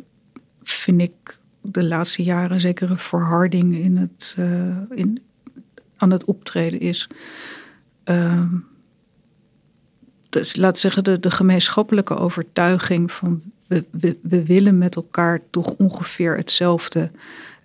vind 0.63 1.01
ik, 1.01 1.41
de 1.63 1.85
laatste 1.85 2.23
jaren 2.23 2.61
zeker 2.61 2.91
een 2.91 2.99
verharding 2.99 3.75
in 3.75 3.97
het, 3.97 4.37
uh, 4.39 4.77
in, 4.95 5.23
aan 5.97 6.11
het 6.11 6.25
optreden 6.25 6.81
is. 6.81 7.09
Uh, 8.05 8.43
dus 10.29 10.57
laat 10.57 10.79
zeggen, 10.79 11.05
de, 11.05 11.21
de 11.21 11.31
gemeenschappelijke 11.31 12.17
overtuiging 12.17 13.13
van 13.13 13.43
we, 13.67 13.85
we, 13.91 14.19
we 14.23 14.45
willen 14.45 14.79
met 14.79 14.97
elkaar 14.97 15.41
toch 15.51 15.75
ongeveer 15.75 16.37
hetzelfde. 16.37 17.11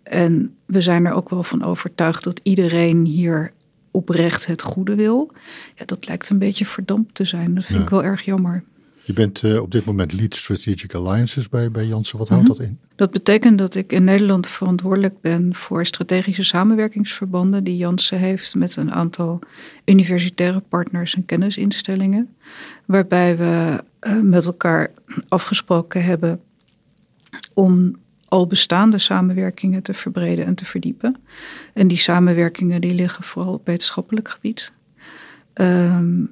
En 0.03 0.55
we 0.65 0.81
zijn 0.81 1.05
er 1.05 1.13
ook 1.13 1.29
wel 1.29 1.43
van 1.43 1.63
overtuigd 1.63 2.23
dat 2.23 2.39
iedereen 2.43 3.05
hier 3.05 3.51
oprecht 3.91 4.45
het 4.45 4.61
goede 4.61 4.95
wil. 4.95 5.31
Ja, 5.75 5.85
dat 5.85 6.07
lijkt 6.07 6.29
een 6.29 6.37
beetje 6.37 6.65
verdampt 6.65 7.15
te 7.15 7.25
zijn. 7.25 7.55
Dat 7.55 7.65
vind 7.65 7.81
ik 7.81 7.89
wel 7.89 8.03
erg 8.03 8.21
jammer. 8.21 8.63
Je 9.07 9.13
bent 9.13 9.43
uh, 9.43 9.61
op 9.61 9.71
dit 9.71 9.85
moment 9.85 10.13
lead 10.13 10.35
strategic 10.35 10.93
alliances 10.93 11.49
bij, 11.49 11.71
bij 11.71 11.85
Janssen. 11.85 12.17
Wat 12.17 12.29
houdt 12.29 12.43
mm 12.43 12.49
-hmm. 12.49 12.57
dat 12.57 12.67
in? 12.67 12.79
Dat 12.95 13.11
betekent 13.11 13.57
dat 13.57 13.75
ik 13.75 13.91
in 13.91 14.03
Nederland 14.03 14.47
verantwoordelijk 14.47 15.21
ben 15.21 15.55
voor 15.55 15.85
strategische 15.85 16.43
samenwerkingsverbanden 16.43 17.63
die 17.63 17.77
Janssen 17.77 18.19
heeft 18.19 18.55
met 18.55 18.75
een 18.75 18.91
aantal 18.91 19.39
universitaire 19.85 20.59
partners 20.59 21.15
en 21.15 21.25
kennisinstellingen. 21.25 22.35
Waarbij 22.85 23.37
we 23.37 23.83
uh, 24.01 24.21
met 24.21 24.45
elkaar 24.45 24.91
afgesproken 25.27 26.03
hebben 26.03 26.39
om 27.53 27.95
al 28.25 28.47
bestaande 28.47 28.97
samenwerkingen 28.97 29.81
te 29.81 29.93
verbreden 29.93 30.45
en 30.45 30.55
te 30.55 30.65
verdiepen. 30.65 31.15
En 31.73 31.87
die 31.87 31.97
samenwerkingen 31.97 32.81
die 32.81 32.93
liggen 32.93 33.23
vooral 33.23 33.53
op 33.53 33.65
wetenschappelijk 33.65 34.29
gebied. 34.29 34.73
Ehm, 35.53 36.23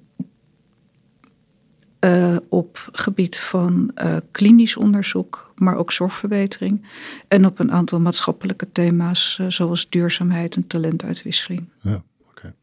uh, 2.05 2.35
op 2.49 2.89
gebied 2.91 3.39
van 3.39 3.91
uh, 4.03 4.17
klinisch 4.31 4.77
onderzoek, 4.77 5.51
maar 5.55 5.75
ook 5.75 5.91
zorgverbetering. 5.91 6.85
En 7.27 7.45
op 7.45 7.59
een 7.59 7.71
aantal 7.71 7.99
maatschappelijke 7.99 8.71
thema's, 8.71 9.37
uh, 9.41 9.49
zoals 9.49 9.89
duurzaamheid 9.89 10.55
en 10.55 10.67
talentuitwisseling. 10.67 11.69
Ja, 11.81 12.03
oké. 12.29 12.53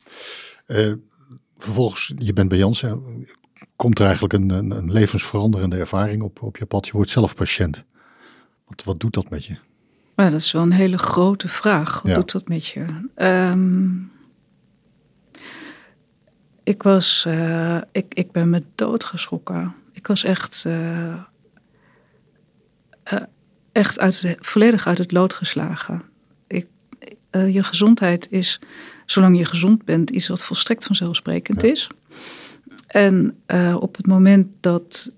Okay. 0.66 0.98
vervolgens, 1.56 2.12
je 2.18 2.32
bent 2.32 2.48
bij 2.48 2.58
Janssen. 2.58 3.02
Komt 3.76 3.98
er 3.98 4.04
eigenlijk 4.04 4.34
een, 4.34 4.50
een, 4.50 4.70
een, 4.70 4.92
levensveranderende 4.92 5.76
ervaring 5.76 6.22
op, 6.22 6.42
op 6.42 6.56
je 6.56 6.66
pad? 6.66 6.86
Je 6.86 6.92
wordt 6.92 7.10
zelf 7.10 7.34
patiënt. 7.34 7.84
Wat, 8.66 8.84
wat 8.84 9.00
doet 9.00 9.14
dat 9.14 9.30
met 9.30 9.44
je? 9.44 9.56
Ja, 10.16 10.30
dat 10.30 10.40
is 10.40 10.52
wel 10.52 10.62
een 10.62 10.72
hele 10.72 10.98
grote 10.98 11.48
vraag. 11.48 12.02
Wat 12.02 12.10
ja. 12.10 12.14
doet 12.14 12.32
dat 12.32 12.48
met 12.48 12.66
je? 12.66 12.84
Um, 13.16 14.11
ik 16.62 16.82
was, 16.82 17.24
uh, 17.28 17.80
ik, 17.92 18.14
ik 18.14 18.32
ben 18.32 18.50
me 18.50 18.62
doodgeschrokken. 18.74 19.74
Ik 19.92 20.06
was 20.06 20.24
echt, 20.24 20.64
uh, 20.66 21.14
uh, 23.12 23.20
echt 23.72 23.98
uit, 23.98 24.36
volledig 24.40 24.86
uit 24.86 24.98
het 24.98 25.12
lood 25.12 25.34
geslagen. 25.34 26.02
Ik, 26.46 26.66
je 27.30 27.62
gezondheid 27.62 28.30
is, 28.30 28.60
zolang 29.06 29.38
je 29.38 29.44
gezond 29.44 29.84
bent, 29.84 30.10
iets 30.10 30.28
wat 30.28 30.44
volstrekt 30.44 30.84
vanzelfsprekend 30.84 31.62
is. 31.62 31.88
En 32.86 33.36
op 33.80 33.96
het 33.96 34.06
moment 34.06 34.56
dat 34.60 35.12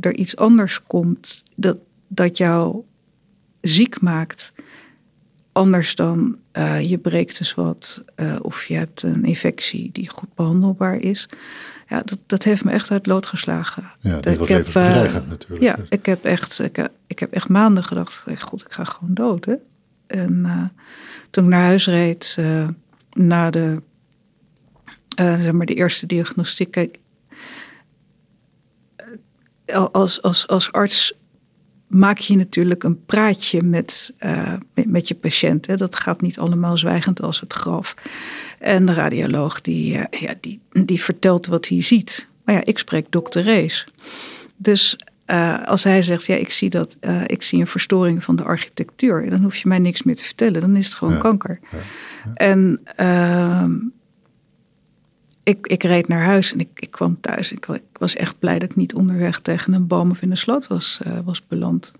er 0.00 0.14
iets 0.14 0.36
anders 0.36 0.82
komt 0.82 1.42
dat, 1.56 1.76
dat 2.08 2.36
jou 2.36 2.82
ziek 3.60 4.00
maakt, 4.00 4.52
anders 5.52 5.94
dan 5.94 6.38
uh, 6.52 6.82
je 6.82 6.98
breekt 6.98 7.38
dus 7.38 7.54
wat 7.54 8.04
uh, 8.16 8.36
of 8.42 8.64
je 8.64 8.74
hebt 8.74 9.02
een 9.02 9.24
infectie 9.24 9.90
die 9.92 10.08
goed 10.08 10.34
behandelbaar 10.34 10.96
is. 10.96 11.28
Ja, 11.88 12.02
dat, 12.02 12.18
dat 12.26 12.42
heeft 12.42 12.64
me 12.64 12.70
echt 12.70 12.90
uit 12.90 13.06
lood 13.06 13.26
geslagen. 13.26 13.90
Ja, 14.00 14.20
dat 14.20 14.36
was 14.36 14.48
heb, 14.48 14.66
uh, 14.66 14.74
natuurlijk. 15.28 15.62
Ja, 15.62 15.78
ik 15.88 16.06
heb 16.06 16.24
echt, 16.24 16.58
ik, 16.58 16.88
ik 17.06 17.18
heb 17.18 17.32
echt 17.32 17.48
maanden 17.48 17.84
gedacht, 17.84 18.24
goed, 18.38 18.60
ik 18.60 18.72
ga 18.72 18.84
gewoon 18.84 19.14
dood. 19.14 19.44
Hè? 19.44 19.54
En 20.06 20.72
toen 21.30 21.44
ik 21.44 21.50
naar 21.50 21.62
huis 21.62 21.86
reed, 21.86 22.38
na 23.12 23.50
de, 23.50 23.82
zeg 25.16 25.52
maar 25.52 25.66
de 25.66 25.74
eerste 25.74 26.06
diagnostiek, 26.06 26.70
kijk, 26.70 26.98
als, 29.92 30.22
als, 30.22 30.46
als 30.46 30.72
arts 30.72 31.14
maak 31.92 32.18
je 32.18 32.36
natuurlijk 32.36 32.82
een 32.82 33.04
praatje 33.04 33.62
met, 33.62 34.14
uh, 34.20 34.52
met, 34.86 35.08
je 35.08 35.14
patiënt. 35.14 35.66
Hè. 35.66 35.76
Dat 35.76 35.96
gaat 35.96 36.20
niet 36.20 36.38
allemaal 36.38 36.78
zwijgend 36.78 37.22
als 37.22 37.40
het 37.40 37.52
graf. 37.52 37.94
En 38.58 38.86
de 38.86 38.94
radioloog 38.94 39.60
die, 39.60 39.94
uh, 39.94 40.04
ja, 40.10 40.34
die, 40.40 40.60
die 40.70 41.02
vertelt 41.02 41.46
wat 41.46 41.68
hij 41.68 41.82
ziet. 41.82 42.28
Maar 42.44 42.54
ja, 42.54 42.64
ik 42.64 42.78
spreek 42.78 43.06
dokter 43.10 43.42
Rees. 43.42 43.86
Dus 44.56 44.96
uh, 45.26 45.64
als 45.64 45.84
hij 45.84 46.02
zegt, 46.02 46.24
ja, 46.24 46.36
ik 46.36 46.50
zie, 46.50 46.70
dat, 46.70 46.96
ik 47.26 47.42
zie 47.42 47.60
een 47.60 47.66
verstoring 47.66 48.24
van 48.24 48.36
de 48.36 48.42
architectuur. 48.42 49.30
Dan 49.30 49.42
hoef 49.42 49.56
je 49.56 49.68
mij 49.68 49.78
niks 49.78 50.02
meer 50.02 50.16
te 50.16 50.24
vertellen. 50.24 50.60
Dan 50.60 50.76
is 50.76 50.86
het 50.86 50.94
gewoon 50.94 51.18
kanker. 51.18 51.60
Ja. 51.70 51.78
En 52.34 52.80
ehm, 52.96 53.78
ik, 55.42 55.66
ik 55.66 55.82
reed 55.82 56.08
naar 56.08 56.22
huis 56.22 56.52
en 56.52 56.60
ik, 56.60 56.68
ik 56.74 56.90
kwam 56.90 57.20
thuis. 57.20 57.52
Ik, 57.52 57.66
ik, 57.66 57.82
was 57.92 58.16
echt 58.16 58.38
blij 58.38 58.58
dat 58.58 58.70
ik 58.70 58.76
niet 58.76 58.94
onderweg 58.94 59.40
tegen 59.40 59.72
een 59.72 59.86
boom 59.86 60.10
of 60.10 60.22
in 60.22 60.30
een 60.30 60.36
sloot 60.36 60.66
was, 60.66 61.00
uh, 61.06 61.18
was 61.24 61.46
beland. 61.46 61.92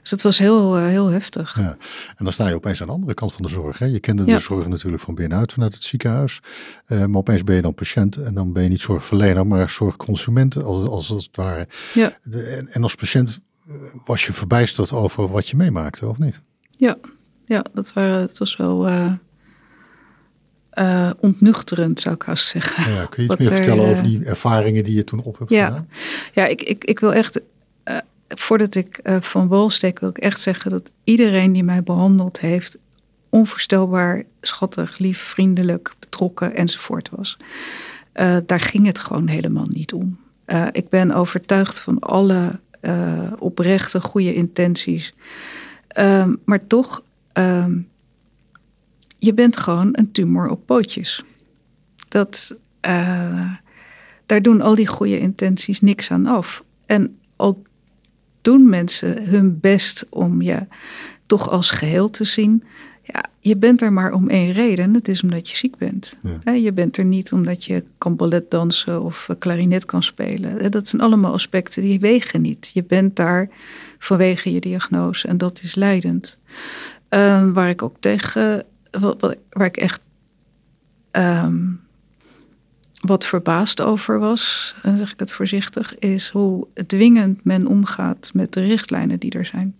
Dus 0.00 0.10
het 0.10 0.22
was 0.22 0.38
heel, 0.38 0.78
uh, 0.78 0.86
heel 0.86 1.08
heftig. 1.08 1.56
Ja. 1.58 1.76
En 2.16 2.24
dan 2.24 2.32
sta 2.32 2.48
je 2.48 2.54
opeens 2.54 2.80
aan 2.80 2.86
de 2.86 2.92
andere 2.92 3.14
kant 3.14 3.32
van 3.32 3.42
de 3.42 3.48
zorg. 3.48 3.78
Hè? 3.78 3.86
Je 3.86 4.00
kende 4.00 4.24
de 4.24 4.38
zorg 4.38 4.68
natuurlijk 4.68 5.02
van 5.02 5.14
binnenuit 5.14 5.52
vanuit 5.52 5.74
het 5.74 5.82
ziekenhuis. 5.82 6.40
Uh, 6.88 7.04
maar 7.04 7.18
opeens 7.18 7.44
ben 7.44 7.56
je 7.56 7.62
dan 7.62 7.74
patiënt 7.74 8.16
en 8.16 8.34
dan 8.34 8.52
ben 8.52 8.62
je 8.62 8.68
niet 8.68 8.80
zorgverlener, 8.80 9.46
maar 9.46 9.70
zorgconsument 9.70 10.56
als, 10.56 10.88
als, 10.88 11.10
als 11.10 11.26
het 11.26 11.36
ware. 11.36 11.68
Ja. 11.94 12.18
De, 12.22 12.42
en, 12.42 12.66
en 12.66 12.82
als 12.82 12.94
patiënt 12.94 13.40
was 14.04 14.26
je 14.26 14.32
verbijsterd 14.32 14.92
over 14.92 15.28
wat 15.28 15.48
je 15.48 15.56
meemaakte, 15.56 16.06
of 16.06 16.18
niet? 16.18 16.40
Ja, 16.70 16.96
ja 17.44 17.64
dat, 17.72 17.92
waren, 17.92 18.20
het 18.20 18.38
was 18.38 18.56
wel 18.56 18.88
uh, 20.78 21.10
ontnuchterend, 21.20 22.00
zou 22.00 22.14
ik 22.14 22.22
haast 22.22 22.46
zeggen. 22.46 22.92
Ja, 22.92 23.06
kun 23.06 23.22
je 23.22 23.30
iets 23.30 23.38
meer 23.38 23.52
vertellen 23.52 23.88
over 23.88 24.02
die 24.02 24.24
ervaringen 24.24 24.84
die 24.84 24.94
je 24.94 25.04
toen 25.04 25.22
op 25.22 25.38
hebt 25.38 25.50
ja. 25.50 25.66
gedaan? 25.66 25.88
Ja, 26.32 26.46
ik, 26.46 26.62
ik, 26.62 26.84
ik 26.84 27.00
wil 27.00 27.12
echt, 27.12 27.40
uh, 27.84 27.96
voordat 28.28 28.74
ik 28.74 29.00
uh, 29.04 29.16
van 29.20 29.48
wal 29.48 29.70
steek, 29.70 29.98
wil 29.98 30.08
ik 30.08 30.18
echt 30.18 30.40
zeggen 30.40 30.70
dat 30.70 30.90
iedereen 31.04 31.52
die 31.52 31.64
mij 31.64 31.82
behandeld 31.82 32.40
heeft, 32.40 32.78
onvoorstelbaar 33.28 34.22
schattig, 34.40 34.98
lief, 34.98 35.18
vriendelijk, 35.18 35.94
betrokken 35.98 36.56
enzovoort 36.56 37.10
was. 37.10 37.36
daar 38.46 38.60
ging 38.60 38.86
het 38.86 38.98
gewoon 38.98 39.26
helemaal 39.26 39.66
niet 39.68 39.92
om. 39.92 40.18
ik 40.72 40.88
ben 40.88 41.12
overtuigd 41.12 41.80
van 41.80 41.98
alle 41.98 42.60
oprechte, 43.38 44.00
goede 44.00 44.34
intenties. 44.34 45.14
Ehm, 45.88 46.34
maar 46.44 46.66
toch. 46.66 47.02
Um, 47.32 47.88
je 49.26 49.34
bent 49.34 49.56
gewoon 49.56 49.88
een 49.92 50.12
tumor 50.12 50.48
op 50.48 50.66
pootjes. 50.66 51.24
Dat, 52.08 52.56
uh, 52.86 53.52
daar 54.26 54.42
doen 54.42 54.60
al 54.60 54.74
die 54.74 54.86
goede 54.86 55.18
intenties 55.18 55.80
niks 55.80 56.10
aan 56.10 56.26
af. 56.26 56.64
En 56.86 57.18
al 57.36 57.62
doen 58.42 58.68
mensen 58.68 59.28
hun 59.28 59.60
best 59.60 60.06
om 60.10 60.42
je 60.42 60.66
toch 61.26 61.50
als 61.50 61.70
geheel 61.70 62.10
te 62.10 62.24
zien. 62.24 62.64
Ja, 63.02 63.24
je 63.40 63.56
bent 63.56 63.82
er 63.82 63.92
maar 63.92 64.12
om 64.12 64.28
één 64.28 64.52
reden. 64.52 64.94
Het 64.94 65.08
is 65.08 65.22
omdat 65.22 65.50
je 65.50 65.56
ziek 65.56 65.76
bent. 65.76 66.18
Ja. 66.44 66.52
Je 66.52 66.72
bent 66.72 66.96
er 66.96 67.04
niet 67.04 67.32
omdat 67.32 67.64
je 67.64 67.84
kan 67.98 68.16
ballet 68.16 68.50
dansen 68.50 69.02
of 69.02 69.28
klarinet 69.38 69.84
kan 69.84 70.02
spelen. 70.02 70.70
Dat 70.70 70.88
zijn 70.88 71.02
allemaal 71.02 71.32
aspecten 71.32 71.82
die 71.82 72.00
wegen 72.00 72.40
niet. 72.40 72.70
Je 72.74 72.84
bent 72.84 73.16
daar 73.16 73.48
vanwege 73.98 74.52
je 74.52 74.60
diagnose 74.60 75.28
en 75.28 75.38
dat 75.38 75.60
is 75.62 75.74
leidend. 75.74 76.38
Uh, 77.10 77.52
waar 77.52 77.68
ik 77.68 77.82
ook 77.82 77.96
tegen 78.00 78.64
waar 79.50 79.66
ik 79.66 79.76
echt 79.76 80.00
um, 81.12 81.80
wat 83.00 83.26
verbaasd 83.26 83.80
over 83.80 84.18
was, 84.18 84.74
dan 84.82 84.96
zeg 84.96 85.12
ik 85.12 85.20
het 85.20 85.32
voorzichtig, 85.32 85.98
is 85.98 86.28
hoe 86.28 86.66
dwingend 86.86 87.44
men 87.44 87.66
omgaat 87.66 88.30
met 88.34 88.52
de 88.52 88.60
richtlijnen 88.60 89.18
die 89.18 89.30
er 89.30 89.46
zijn. 89.46 89.74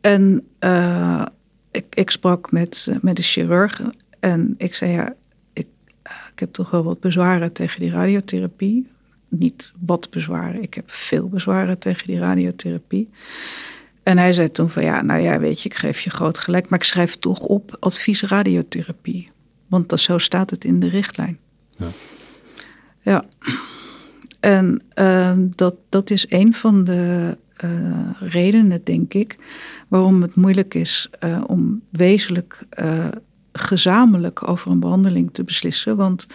En 0.00 0.46
uh, 0.60 1.26
ik, 1.70 1.94
ik, 1.94 2.10
sprak 2.10 2.52
met, 2.52 2.88
met 3.00 3.16
de 3.16 3.22
chirurg 3.22 3.82
en 4.20 4.54
ik 4.56 4.74
zei 4.74 4.92
ja, 4.92 5.14
ik, 5.52 5.66
ik 6.32 6.38
heb 6.38 6.52
toch 6.52 6.70
wel 6.70 6.84
wat 6.84 7.00
bezwaren 7.00 7.52
tegen 7.52 7.80
die 7.80 7.90
radiotherapie. 7.90 8.88
Niet 9.28 9.72
wat 9.80 10.10
bezwaren, 10.10 10.62
ik 10.62 10.74
heb 10.74 10.90
veel 10.90 11.28
bezwaren 11.28 11.78
tegen 11.78 12.06
die 12.06 12.18
radiotherapie. 12.18 13.10
En 14.08 14.18
hij 14.18 14.32
zei 14.32 14.50
toen 14.50 14.70
van 14.70 14.82
ja, 14.84 15.02
nou 15.02 15.20
ja, 15.20 15.38
weet 15.38 15.62
je, 15.62 15.68
ik 15.68 15.74
geef 15.74 16.00
je 16.00 16.10
groot 16.10 16.38
gelijk, 16.38 16.68
maar 16.68 16.78
ik 16.78 16.84
schrijf 16.84 17.16
toch 17.16 17.40
op 17.40 17.76
advies 17.80 18.22
radiotherapie. 18.22 19.30
Want 19.66 19.88
dat, 19.88 20.00
zo 20.00 20.18
staat 20.18 20.50
het 20.50 20.64
in 20.64 20.80
de 20.80 20.88
richtlijn. 20.88 21.38
Ja. 21.70 21.88
ja. 23.00 23.24
En 24.40 24.82
uh, 24.94 25.32
dat, 25.36 25.74
dat 25.88 26.10
is 26.10 26.26
een 26.28 26.54
van 26.54 26.84
de 26.84 27.36
uh, 27.64 28.10
redenen, 28.20 28.84
denk 28.84 29.14
ik, 29.14 29.36
waarom 29.88 30.22
het 30.22 30.34
moeilijk 30.34 30.74
is 30.74 31.10
uh, 31.20 31.44
om 31.46 31.82
wezenlijk 31.90 32.64
eh, 32.70 33.08
gezamenlijk 33.52 34.48
over 34.48 34.70
een 34.70 34.80
behandeling 34.80 35.32
te 35.32 35.44
beslissen. 35.44 35.96
Want 35.96 36.26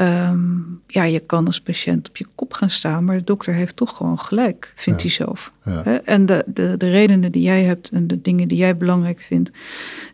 Um, 0.00 0.82
ja, 0.86 1.04
je 1.04 1.20
kan 1.20 1.46
als 1.46 1.60
patiënt 1.60 2.08
op 2.08 2.16
je 2.16 2.26
kop 2.34 2.52
gaan 2.52 2.70
staan, 2.70 3.04
maar 3.04 3.16
de 3.16 3.24
dokter 3.24 3.54
heeft 3.54 3.76
toch 3.76 3.96
gewoon 3.96 4.18
gelijk, 4.18 4.72
vindt 4.74 5.02
ja. 5.02 5.08
hij 5.08 5.16
zelf. 5.16 5.52
Ja. 5.64 6.00
En 6.04 6.26
de, 6.26 6.44
de, 6.46 6.76
de 6.76 6.90
redenen 6.90 7.32
die 7.32 7.42
jij 7.42 7.64
hebt 7.64 7.88
en 7.88 8.06
de 8.06 8.22
dingen 8.22 8.48
die 8.48 8.58
jij 8.58 8.76
belangrijk 8.76 9.20
vindt, 9.20 9.50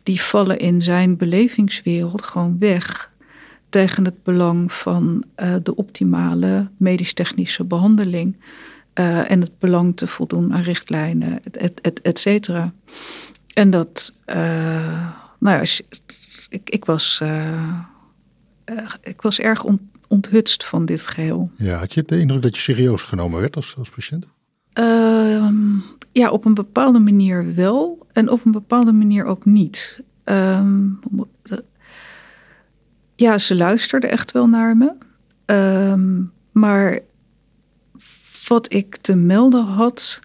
die 0.03 0.21
vallen 0.21 0.59
in 0.59 0.83
zijn 0.83 1.17
belevingswereld 1.17 2.23
gewoon 2.23 2.59
weg 2.59 3.11
tegen 3.69 4.05
het 4.05 4.23
belang 4.23 4.73
van 4.73 5.25
uh, 5.37 5.55
de 5.63 5.77
optimale 5.77 6.71
medisch-technische 6.77 7.65
behandeling 7.65 8.37
uh, 8.95 9.31
en 9.31 9.41
het 9.41 9.59
belang 9.59 9.97
te 9.97 10.07
voldoen 10.07 10.55
aan 10.55 10.63
richtlijnen, 10.63 11.41
et, 11.45 11.81
et, 11.81 12.01
et 12.01 12.19
cetera. 12.19 12.73
En 13.55 13.71
dat, 13.71 14.15
uh, 14.27 14.37
nou 15.39 15.65
ja, 15.65 15.83
ik, 16.49 16.71
ik 16.71 16.85
was 16.85 17.23
uh, 18.73 18.91
ik 19.03 19.23
was 19.23 19.41
erg 19.41 19.65
on, 19.65 19.91
onthutst 20.09 20.65
van 20.65 20.85
dit 20.85 21.07
geheel. 21.07 21.51
Ja, 21.57 21.79
had 21.79 21.95
je 21.95 22.03
de 22.03 22.19
indruk 22.19 22.43
dat 22.43 22.57
je 22.57 22.63
serieus 22.63 23.03
genomen 23.03 23.41
werd 23.41 23.57
als, 23.57 23.77
als 23.77 23.91
patiënt? 23.91 24.29
Uh, 24.79 25.49
ja, 26.13 26.31
op 26.31 26.45
een 26.45 26.55
bepaalde 26.55 26.99
manier 26.99 27.55
wel 27.55 28.07
en 28.13 28.31
op 28.31 28.45
een 28.45 28.53
bepaalde 28.53 28.93
manier 28.93 29.25
ook 29.25 29.45
niet. 29.45 30.03
Uh, 30.25 30.67
ja, 33.17 33.39
ze 33.39 33.55
luisterden 33.55 34.11
echt 34.11 34.33
wel 34.33 34.49
naar 34.49 34.77
me. 34.77 34.93
Ehm, 35.45 36.23
maar 36.53 37.01
wat 38.49 38.73
ik 38.73 38.97
te 38.97 39.15
melden 39.15 39.65
had, 39.65 40.21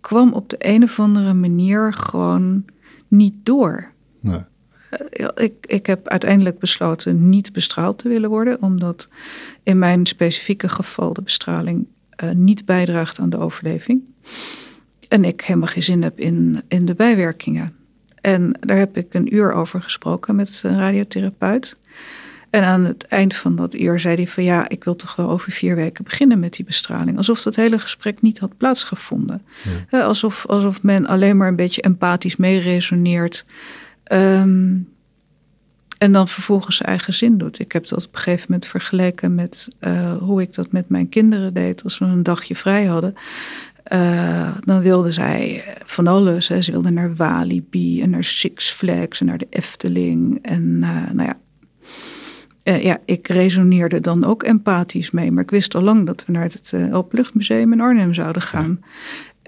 kwam 0.00 0.32
op 0.32 0.48
de 0.48 0.56
een 0.58 0.82
of 0.82 1.00
andere 1.00 1.34
manier 1.34 1.92
gewoon 1.92 2.64
niet 3.08 3.34
door. 3.42 3.92
Nee. 4.20 4.40
Eh, 4.90 5.28
ik, 5.34 5.52
ik 5.66 5.86
heb 5.86 6.08
uiteindelijk 6.08 6.58
besloten 6.58 7.28
niet 7.28 7.52
bestraald 7.52 7.98
te 7.98 8.08
willen 8.08 8.30
worden, 8.30 8.62
omdat 8.62 9.08
in 9.62 9.78
mijn 9.78 10.06
specifieke 10.06 10.68
geval 10.68 11.12
de 11.12 11.22
bestraling 11.22 11.86
uh, 12.24 12.30
niet 12.30 12.64
bijdraagt 12.64 13.18
aan 13.18 13.30
de 13.30 13.38
overleving. 13.38 14.02
En 15.08 15.24
ik 15.24 15.40
helemaal 15.40 15.68
geen 15.68 15.82
zin 15.82 16.02
heb 16.02 16.18
in, 16.18 16.62
in 16.68 16.84
de 16.84 16.94
bijwerkingen. 16.94 17.76
En 18.20 18.56
daar 18.60 18.76
heb 18.76 18.96
ik 18.96 19.14
een 19.14 19.34
uur 19.34 19.52
over 19.52 19.82
gesproken 19.82 20.36
met 20.36 20.60
een 20.64 20.78
radiotherapeut. 20.78 21.76
En 22.50 22.64
aan 22.64 22.84
het 22.84 23.06
eind 23.06 23.36
van 23.36 23.56
dat 23.56 23.74
uur 23.74 24.00
zei 24.00 24.14
hij 24.14 24.26
van 24.26 24.44
ja, 24.44 24.68
ik 24.68 24.84
wil 24.84 24.96
toch 24.96 25.16
wel 25.16 25.30
over 25.30 25.52
vier 25.52 25.76
weken 25.76 26.04
beginnen 26.04 26.38
met 26.38 26.52
die 26.52 26.64
bestraling. 26.64 27.16
Alsof 27.16 27.42
dat 27.42 27.56
hele 27.56 27.78
gesprek 27.78 28.22
niet 28.22 28.38
had 28.38 28.56
plaatsgevonden. 28.56 29.42
Alsof, 29.90 30.46
alsof 30.46 30.82
men 30.82 31.06
alleen 31.06 31.36
maar 31.36 31.48
een 31.48 31.56
beetje 31.56 31.82
empathisch 31.82 32.36
meeresoneert. 32.36 33.44
Um, 34.12 34.88
en 35.98 36.12
dan 36.12 36.28
vervolgens 36.28 36.80
eigen 36.80 37.12
zin 37.12 37.38
doet. 37.38 37.58
Ik 37.58 37.72
heb 37.72 37.88
dat 37.88 38.06
op 38.06 38.14
een 38.14 38.20
gegeven 38.20 38.44
moment 38.48 38.66
vergeleken 38.66 39.34
met 39.34 39.68
uh, 39.80 40.16
hoe 40.16 40.42
ik 40.42 40.54
dat 40.54 40.72
met 40.72 40.88
mijn 40.88 41.08
kinderen 41.08 41.54
deed. 41.54 41.84
Als 41.84 41.98
we 41.98 42.04
een 42.04 42.22
dagje 42.22 42.56
vrij 42.56 42.84
hadden. 42.84 43.14
Uh, 43.92 44.56
dan 44.64 44.80
wilden 44.80 45.12
zij 45.12 45.64
van 45.84 46.06
alles. 46.06 46.48
Hè. 46.48 46.62
Ze 46.62 46.70
wilden 46.70 46.94
naar 46.94 47.14
Walibi 47.14 48.02
en 48.02 48.10
naar 48.10 48.24
Six 48.24 48.70
Flags 48.70 49.20
en 49.20 49.26
naar 49.26 49.38
de 49.38 49.46
Efteling. 49.50 50.38
En 50.42 50.62
uh, 50.80 51.10
nou 51.12 51.32
ja, 52.62 52.74
ja, 52.74 52.98
ik 53.04 53.28
resoneerde 53.28 54.00
dan 54.00 54.24
ook 54.24 54.42
empathisch 54.42 55.10
mee. 55.10 55.32
Maar 55.32 55.42
ik 55.42 55.50
wist 55.50 55.74
al 55.74 55.82
lang 55.82 56.06
dat 56.06 56.24
we 56.26 56.32
naar 56.32 56.42
het 56.42 56.74
Openluchtmuseum 56.92 57.72
in 57.72 57.80
Arnhem 57.80 58.14
zouden 58.14 58.42
gaan. 58.42 58.80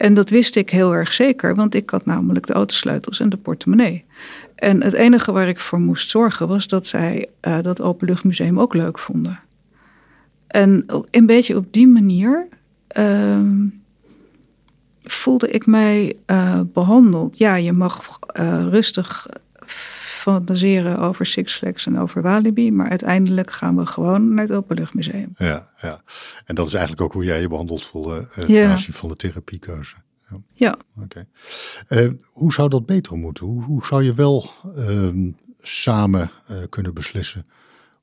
En 0.01 0.15
dat 0.15 0.31
wist 0.31 0.57
ik 0.57 0.71
heel 0.71 0.95
erg 0.95 1.13
zeker, 1.13 1.55
want 1.55 1.75
ik 1.75 1.91
had 1.91 2.05
namelijk 2.05 2.47
de 2.47 2.53
autosleutels 2.53 3.21
en 3.21 3.29
de 3.29 3.37
portemonnee. 3.37 4.05
En 4.55 4.83
het 4.83 4.93
enige 4.93 5.33
waar 5.33 5.49
ik 5.49 5.61
voor 5.61 5.81
moest 5.81 6.11
zorgen 6.11 6.49
was 6.49 6.69
dat 6.69 6.87
zij 6.87 7.29
uh, 7.43 7.59
dat 7.63 7.81
Openluchtmuseum 7.81 8.61
ook 8.61 8.75
leuk 8.75 8.99
vonden. 8.99 9.41
En 10.47 10.85
een 11.11 11.27
beetje 11.27 11.57
op 11.57 11.73
die 11.73 11.89
manier 11.89 12.49
uh, 12.99 13.41
voelde 15.03 15.51
ik 15.51 15.67
mij 15.67 16.17
uh, 16.27 16.61
behandeld. 16.73 17.39
Ja, 17.39 17.55
je 17.55 17.73
mag 17.73 18.19
rustig 18.69 19.27
fantaseren 20.21 20.99
over 20.99 21.27
Six 21.27 21.57
Flags 21.57 21.87
en 21.87 21.99
over 21.99 22.23
Walibi. 22.23 22.73
Maar 22.73 22.89
uiteindelijk 22.89 23.51
gaan 23.51 23.77
we 23.77 23.87
gewoon 23.87 24.35
naar 24.35 24.45
het 24.45 24.57
Openluchtmuseum. 24.57 25.35
Ja, 25.37 25.69
ja. 25.81 26.03
En 26.45 26.55
dat 26.55 26.67
is 26.67 26.73
eigenlijk 26.73 27.03
ook 27.03 27.13
hoe 27.13 27.25
jij 27.25 27.41
je 27.41 27.49
behandeld 27.49 27.85
voelde 27.85 28.29
uh, 28.39 28.49
ja. 28.49 28.71
aanzien 28.71 28.95
van 28.95 29.09
de 29.09 29.17
therapiekeuze. 29.17 29.97
Ja. 30.31 30.37
ja. 30.53 30.77
Oké. 30.97 31.25
Okay. 31.89 32.05
Uh, 32.05 32.13
hoe 32.27 32.53
zou 32.53 32.69
dat 32.69 32.87
beter 32.87 33.17
moeten? 33.17 33.47
Hoe, 33.47 33.65
hoe 33.65 33.87
zou 33.87 34.03
je 34.03 34.15
wel 34.15 34.45
uh, 34.77 35.31
samen 35.61 36.31
uh, 36.51 36.57
kunnen 36.69 36.95
beslissen 36.95 37.45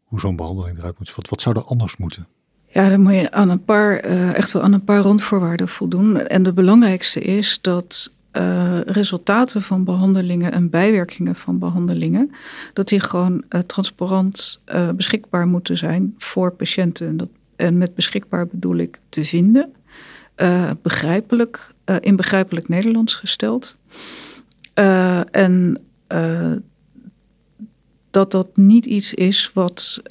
hoe 0.04 0.20
zo'n 0.20 0.36
behandeling 0.36 0.78
eruit 0.78 0.98
moet? 0.98 1.16
Wat, 1.16 1.30
wat 1.30 1.42
zou 1.42 1.56
er 1.56 1.64
anders 1.64 1.98
moeten? 1.98 2.28
Ja, 2.68 2.90
dan 2.90 3.02
moet 3.02 3.14
je 3.14 3.32
aan 3.32 3.50
een 3.50 3.64
paar, 3.64 3.98
echt 4.34 4.52
wel 4.52 4.62
aan 4.62 4.74
een 4.74 4.84
paar 4.84 5.02
randvoorwaarden 5.02 5.68
voldoen. 5.68 6.18
En 6.18 6.44
de 6.44 6.54
belangrijkste 6.54 7.20
is 7.20 7.62
dat 7.62 8.12
uh, 8.38 8.80
resultaten 8.82 9.62
van 9.62 9.84
behandelingen 9.84 10.52
en 10.52 10.70
bijwerkingen 10.70 11.36
van 11.36 11.60
behandelingen, 11.60 12.32
dat 12.74 12.88
die 12.88 13.00
gewoon 13.00 13.44
uh, 13.50 13.62
transparant 13.62 14.60
uh, 14.66 14.90
beschikbaar 14.90 15.48
moeten 15.48 15.78
zijn 15.78 16.14
voor 16.18 16.52
patiënten. 16.52 17.08
En, 17.08 17.18
dat, 17.18 17.30
en 17.56 17.78
met 17.78 17.96
beschikbaar 17.96 18.48
bedoel 18.48 18.76
ik 18.76 19.00
te 19.10 19.26
vinden, 19.26 19.72
begrijpelijk, 20.82 21.74
in 22.00 22.16
begrijpelijk 22.16 22.68
Nederlands 22.68 23.16
gesteld. 23.16 23.78
en 25.32 25.78
dat 28.12 28.32
dat 28.32 28.58
niet 28.58 28.86
iets 28.86 29.14
is 29.14 29.52
wat, 29.54 30.02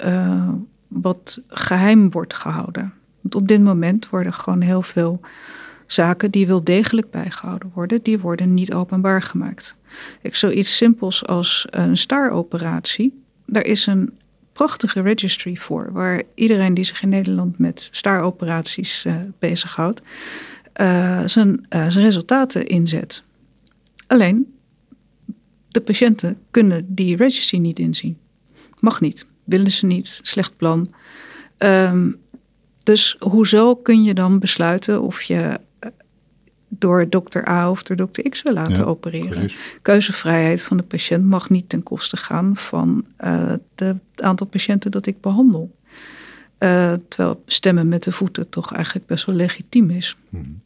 wat 0.87 1.41
geheim 1.47 2.11
wordt 2.11 2.33
gehouden. 2.33 2.93
Want 3.21 3.35
op 3.35 3.47
dit 3.47 3.61
moment 3.61 4.09
worden 4.09 4.33
gewoon 4.33 4.61
heel 4.61 4.81
veel 4.81 5.21
zaken 5.87 6.31
die 6.31 6.47
wel 6.47 6.63
degelijk 6.63 7.11
bijgehouden 7.11 7.71
worden, 7.73 8.03
die 8.03 8.19
worden 8.19 8.53
niet 8.53 8.73
openbaar 8.73 9.21
gemaakt. 9.21 9.75
Ik 10.21 10.35
zoiets 10.35 10.75
simpels 10.75 11.25
als 11.25 11.67
een 11.69 11.97
staroperatie. 11.97 13.23
Daar 13.45 13.65
is 13.65 13.85
een 13.85 14.13
prachtige 14.53 15.01
registry 15.01 15.55
voor, 15.55 15.91
waar 15.91 16.23
iedereen 16.35 16.73
die 16.73 16.83
zich 16.83 17.01
in 17.01 17.09
Nederland 17.09 17.57
met 17.57 17.89
staaroperaties 17.91 19.05
uh, 19.05 19.15
bezighoudt, 19.39 20.01
uh, 20.81 21.21
zijn, 21.25 21.65
uh, 21.69 21.89
zijn 21.89 22.05
resultaten 22.05 22.67
inzet. 22.67 23.23
Alleen, 24.07 24.53
de 25.67 25.81
patiënten 25.81 26.37
kunnen 26.51 26.85
die 26.95 27.15
registry 27.15 27.57
niet 27.57 27.79
inzien. 27.79 28.17
Mag 28.79 29.01
niet, 29.01 29.25
willen 29.43 29.71
ze 29.71 29.85
niet, 29.85 30.19
slecht 30.21 30.57
plan. 30.57 30.93
Um, 31.57 32.19
dus 32.83 33.15
hoezo 33.19 33.75
kun 33.75 34.03
je 34.03 34.13
dan 34.13 34.39
besluiten 34.39 35.01
of 35.01 35.21
je 35.21 35.59
door 36.67 37.09
dokter 37.09 37.49
A 37.49 37.69
of 37.69 37.83
door 37.83 37.95
dokter 37.95 38.29
X 38.29 38.41
wil 38.41 38.53
laten 38.53 38.85
opereren. 38.85 39.29
Precies. 39.29 39.57
Keuzevrijheid 39.81 40.61
van 40.61 40.77
de 40.77 40.83
patiënt 40.83 41.25
mag 41.25 41.49
niet 41.49 41.69
ten 41.69 41.83
koste 41.83 42.17
gaan 42.17 42.57
van 42.57 43.05
uh, 43.19 43.53
de, 43.75 43.85
het 43.85 44.21
aantal 44.21 44.47
patiënten 44.47 44.91
dat 44.91 45.05
ik 45.05 45.21
behandel. 45.21 45.75
Uh, 46.59 46.93
terwijl 47.07 47.43
stemmen 47.45 47.87
met 47.87 48.03
de 48.03 48.11
voeten 48.11 48.49
toch 48.49 48.73
eigenlijk 48.73 49.05
best 49.05 49.25
wel 49.25 49.35
legitiem 49.35 49.89
is. 49.89 50.17
Hmm. 50.29 50.61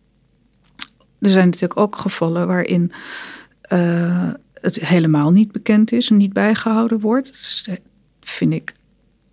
Er 1.20 1.30
zijn 1.30 1.46
natuurlijk 1.46 1.80
ook 1.80 1.96
gevallen 1.96 2.48
waarin 2.48 2.92
uh, 3.74 4.30
het 4.54 4.76
helemaal 4.76 5.32
niet 5.32 5.52
bekend 5.52 5.92
is 5.92 6.10
en 6.10 6.18
niet 6.18 6.34
bijgehouden 6.34 7.00
wordt. 7.00 7.66
Dat 7.66 7.80
vind 8.22 8.54
ik 8.54 8.74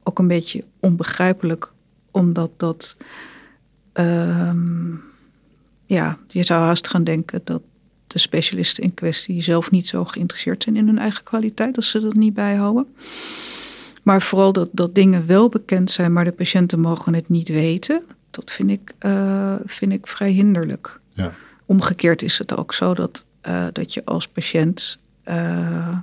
ook 0.02 0.18
een 0.18 0.28
beetje 0.28 0.64
onbegrijpelijk, 0.81 1.72
omdat 2.11 2.50
dat. 2.57 2.96
Ehm, 3.92 4.94
ja, 5.88 6.18
je 6.29 6.44
zou 6.44 6.61
haast 6.61 6.88
gaan 6.88 7.05
denken 7.05 7.40
dat 7.44 7.62
de 8.07 8.18
specialisten 8.18 8.85
in 8.85 8.94
kwestie 8.94 9.42
zelf 9.42 9.70
niet 9.70 9.88
zo 9.88 10.05
geïnteresseerd 10.05 10.62
zijn 10.62 10.77
in 10.77 10.87
hun 10.87 10.98
eigen 10.98 11.24
kwaliteit 11.24 11.77
als 11.77 11.90
ze 11.90 12.01
dat 12.01 12.14
niet 12.14 12.35
bijhouden. 12.35 12.87
Maar 14.03 14.22
vooral 14.22 14.53
dat, 14.53 14.68
dat 14.72 14.94
dingen 14.94 15.27
wel 15.27 15.48
bekend 15.48 15.90
zijn, 15.90 16.12
maar 16.12 16.24
de 16.24 16.33
patiënten 16.33 16.81
mogen 16.81 17.14
het 17.14 17.29
niet 17.29 17.48
weten. 17.48 18.03
Dat 18.31 18.51
vind 18.51 18.70
ik, 18.70 18.94
uh, 19.01 19.55
vind 19.64 19.92
ik 19.92 20.07
vrij 20.07 20.31
hinderlijk. 20.31 21.01
Ja. 21.12 21.33
Omgekeerd 21.66 22.22
is 22.22 22.38
het 22.38 22.57
ook 22.57 22.74
zo 22.74 22.94
dat, 22.94 23.24
uh, 23.42 23.66
dat 23.72 23.94
je 23.94 24.05
als 24.05 24.29
patiënt 24.29 24.98
uh, 25.24 25.98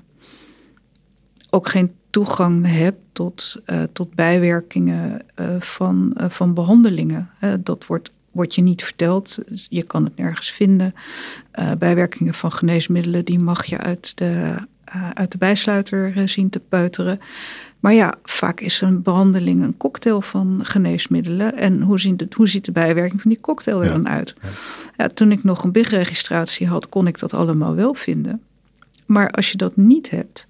ook 1.50 1.67
geen 1.67 1.93
toegang 2.10 2.65
hebt 2.67 3.00
tot, 3.12 3.62
tot 3.93 4.15
bijwerkingen 4.15 5.26
van, 5.60 6.13
van 6.17 6.54
behandelingen. 6.54 7.30
dat 7.60 7.86
wordt 7.86 8.12
wordt 8.36 8.56
je 8.56 8.62
niet 8.62 8.84
verteld. 8.84 9.38
Je 9.69 9.84
kan 9.84 10.04
het 10.04 10.17
nergens 10.17 10.52
vinden. 10.52 10.95
Uh, 11.60 11.71
bijwerkingen 11.80 12.34
van 12.34 12.52
geneesmiddelen, 12.52 13.26
die 13.26 13.39
mag 13.39 13.65
je 13.65 13.78
uit 13.78 14.17
de, 14.17 14.56
uh, 14.95 15.10
uit 15.13 15.32
de 15.32 15.38
bijsluiter 15.38 16.17
uh, 16.17 16.28
zien 16.28 16.50
te 16.50 16.60
peuteren. 16.60 17.19
Maar 17.80 17.93
ja, 17.93 18.13
vaak 18.24 18.60
is 18.60 18.82
een 18.82 19.02
behandeling 19.02 19.63
een 19.63 19.78
cocktail 19.78 20.21
van 20.21 20.60
geneesmiddelen. 20.63 21.58
En 21.58 21.82
hoe, 21.82 22.00
zien 22.00 22.17
de, 22.17 22.28
hoe 22.36 22.48
ziet 22.48 22.65
de 22.65 22.71
bijwerking 22.71 23.21
van 23.21 23.32
die 23.32 23.41
cocktail 23.41 23.84
er 23.84 23.89
dan 23.89 24.08
uit? 24.08 24.36
Ja. 24.41 24.50
Ja, 24.98 25.08
toen 25.08 25.32
ik 25.32 25.43
nog 25.43 25.63
een 25.63 25.71
BIG-registratie 25.71 26.67
had, 26.67 26.89
kon 26.89 27.08
ik 27.08 27.19
dat 27.19 27.34
allemaal 27.34 27.76
wel 27.76 27.93
vinden. 27.93 28.41
Maar 29.06 29.30
als 29.30 29.52
je 29.52 29.58
dat 29.58 29.76
niet 29.76 30.10
hebt, 30.10 30.48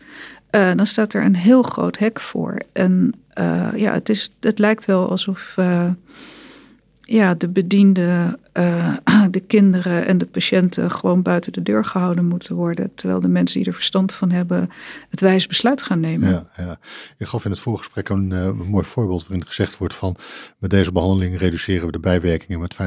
dan 0.49 0.85
staat 0.85 1.13
er 1.13 1.25
een 1.25 1.35
heel 1.35 1.63
groot 1.63 1.97
hek 1.97 2.19
voor. 2.19 2.61
En 2.73 3.13
ja, 3.75 3.93
het, 3.93 4.09
is, 4.09 4.33
het 4.39 4.59
lijkt 4.59 4.85
wel 4.85 5.09
alsof 5.09 5.55
ja, 7.05 7.33
de 7.33 7.47
bedienden, 7.47 8.39
uh, 8.53 8.95
de 9.31 9.39
kinderen 9.39 10.05
en 10.05 10.17
de 10.17 10.25
patiënten 10.25 10.91
gewoon 10.91 11.21
buiten 11.21 11.53
de 11.53 11.63
deur 11.63 11.85
gehouden 11.85 12.25
moeten 12.25 12.55
worden. 12.55 12.91
Terwijl 12.95 13.19
de 13.19 13.27
mensen 13.27 13.59
die 13.59 13.67
er 13.67 13.73
verstand 13.73 14.13
van 14.13 14.31
hebben 14.31 14.69
het 15.09 15.21
wijs 15.21 15.47
besluit 15.47 15.81
gaan 15.81 15.99
nemen. 15.99 16.29
Ja, 16.29 16.47
ja. 16.57 16.79
Je 17.17 17.25
gaf 17.25 17.45
in 17.45 17.51
het 17.51 17.59
voorgesprek 17.59 18.09
een, 18.09 18.31
uh, 18.31 18.43
een 18.43 18.55
mooi 18.55 18.85
voorbeeld 18.85 19.27
waarin 19.27 19.47
gezegd 19.47 19.77
wordt 19.77 19.93
van 19.93 20.15
met 20.57 20.69
deze 20.69 20.91
behandeling 20.91 21.37
reduceren 21.37 21.85
we 21.85 21.91
de 21.91 21.99
bijwerkingen 21.99 22.59
met 22.59 22.73
50%. 22.73 22.77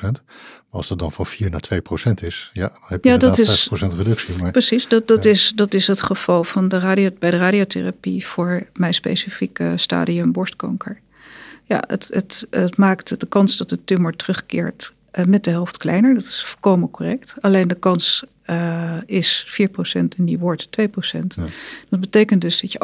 Maar 0.00 0.82
als 0.82 0.88
dat 0.88 0.98
dan 0.98 1.12
van 1.12 1.26
4 1.26 1.50
naar 1.50 1.60
2% 1.60 2.24
is, 2.24 2.50
ja, 2.52 2.68
dan 2.68 2.78
heb 2.86 3.04
je 3.04 3.10
ja, 3.10 3.16
dat 3.16 3.38
is, 3.38 3.68
50% 3.68 3.70
reductie. 3.96 4.34
Maar, 4.40 4.50
precies, 4.50 4.88
dat, 4.88 5.08
dat, 5.08 5.24
is, 5.24 5.52
dat 5.54 5.74
is 5.74 5.86
het 5.86 6.02
geval 6.02 6.44
van 6.44 6.68
de 6.68 6.78
radio, 6.78 7.10
bij 7.18 7.30
de 7.30 7.36
radiotherapie 7.36 8.26
voor 8.26 8.66
mijn 8.72 8.94
specifieke 8.94 9.72
stadium 9.76 10.32
borstkanker 10.32 11.02
ja, 11.64 11.84
het, 11.86 12.08
het, 12.12 12.46
het 12.50 12.76
maakt 12.76 13.20
de 13.20 13.26
kans 13.26 13.56
dat 13.56 13.68
de 13.68 13.84
tumor 13.84 14.16
terugkeert 14.16 14.94
uh, 15.18 15.24
met 15.24 15.44
de 15.44 15.50
helft 15.50 15.76
kleiner. 15.76 16.14
Dat 16.14 16.22
is 16.22 16.44
volkomen 16.44 16.90
correct. 16.90 17.34
Alleen 17.40 17.68
de 17.68 17.74
kans 17.74 18.24
uh, 18.46 18.96
is 19.06 19.58
4% 19.60 19.68
en 19.92 20.24
die 20.24 20.38
wordt 20.38 20.68
2%. 20.80 20.82
Ja. 21.10 21.44
Dat 21.88 22.00
betekent 22.00 22.40
dus 22.40 22.60
dat 22.60 22.72
je 22.72 22.78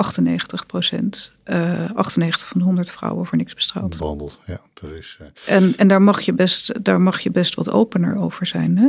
98%, 0.94 1.34
uh, 1.44 1.90
98 1.94 2.48
van 2.48 2.58
de 2.58 2.64
100 2.64 2.90
vrouwen 2.90 3.26
voor 3.26 3.38
niks 3.38 3.54
bestraalt. 3.54 3.98
Behandeld, 3.98 4.40
ja, 4.46 4.60
precies. 4.74 5.18
En, 5.46 5.76
en 5.76 5.88
daar, 5.88 6.02
mag 6.02 6.20
je 6.20 6.32
best, 6.32 6.84
daar 6.84 7.00
mag 7.00 7.20
je 7.20 7.30
best 7.30 7.54
wat 7.54 7.70
opener 7.70 8.16
over 8.16 8.46
zijn. 8.46 8.78
Hè? 8.78 8.88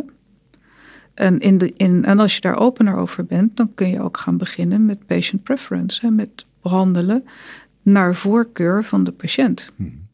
En, 1.14 1.40
in 1.40 1.58
de, 1.58 1.74
in, 1.76 2.06
en 2.06 2.20
als 2.20 2.36
je 2.36 2.42
daar 2.42 2.58
opener 2.58 2.96
over 2.96 3.26
bent, 3.26 3.58
dan 3.58 3.72
kun 3.76 3.90
je 3.90 4.02
ook 4.02 4.18
gaan 4.18 4.38
beginnen 4.38 4.86
met 4.86 5.06
patient 5.06 5.44
preference. 5.44 6.06
Hè, 6.06 6.12
met 6.12 6.46
behandelen 6.62 7.26
naar 7.82 8.16
voorkeur 8.16 8.84
van 8.84 9.04
de 9.04 9.12
patiënt. 9.12 9.70
Hmm. 9.76 10.10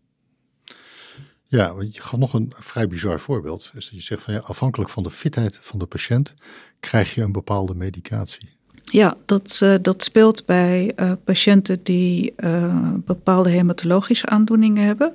Ja, 1.50 1.74
je 1.92 2.02
gaf 2.02 2.20
nog 2.20 2.34
een 2.34 2.54
vrij 2.56 2.88
bizar 2.88 3.20
voorbeeld. 3.20 3.72
Is 3.76 3.86
dat 3.86 3.96
je 3.96 4.02
zegt 4.02 4.24
van 4.24 4.34
ja, 4.34 4.40
afhankelijk 4.40 4.90
van 4.90 5.04
de 5.04 5.10
fitheid 5.10 5.60
van 5.62 5.80
de 5.80 5.86
patiënt 5.86 6.34
krijg 6.80 7.16
je 7.16 7.22
een 7.22 7.32
bepaalde 7.32 7.76
medicatie. 7.76 8.50
Ja, 8.82 9.18
dat, 9.26 9.60
uh, 9.64 9.76
dat 9.82 10.04
speelt 10.04 10.46
bij 10.46 10.92
uh, 10.96 11.12
patiënten 11.24 11.80
die 11.84 12.34
uh, 12.38 12.94
bepaalde 12.96 13.50
hematologische 13.50 14.26
aandoeningen 14.26 14.84
hebben. 14.84 15.14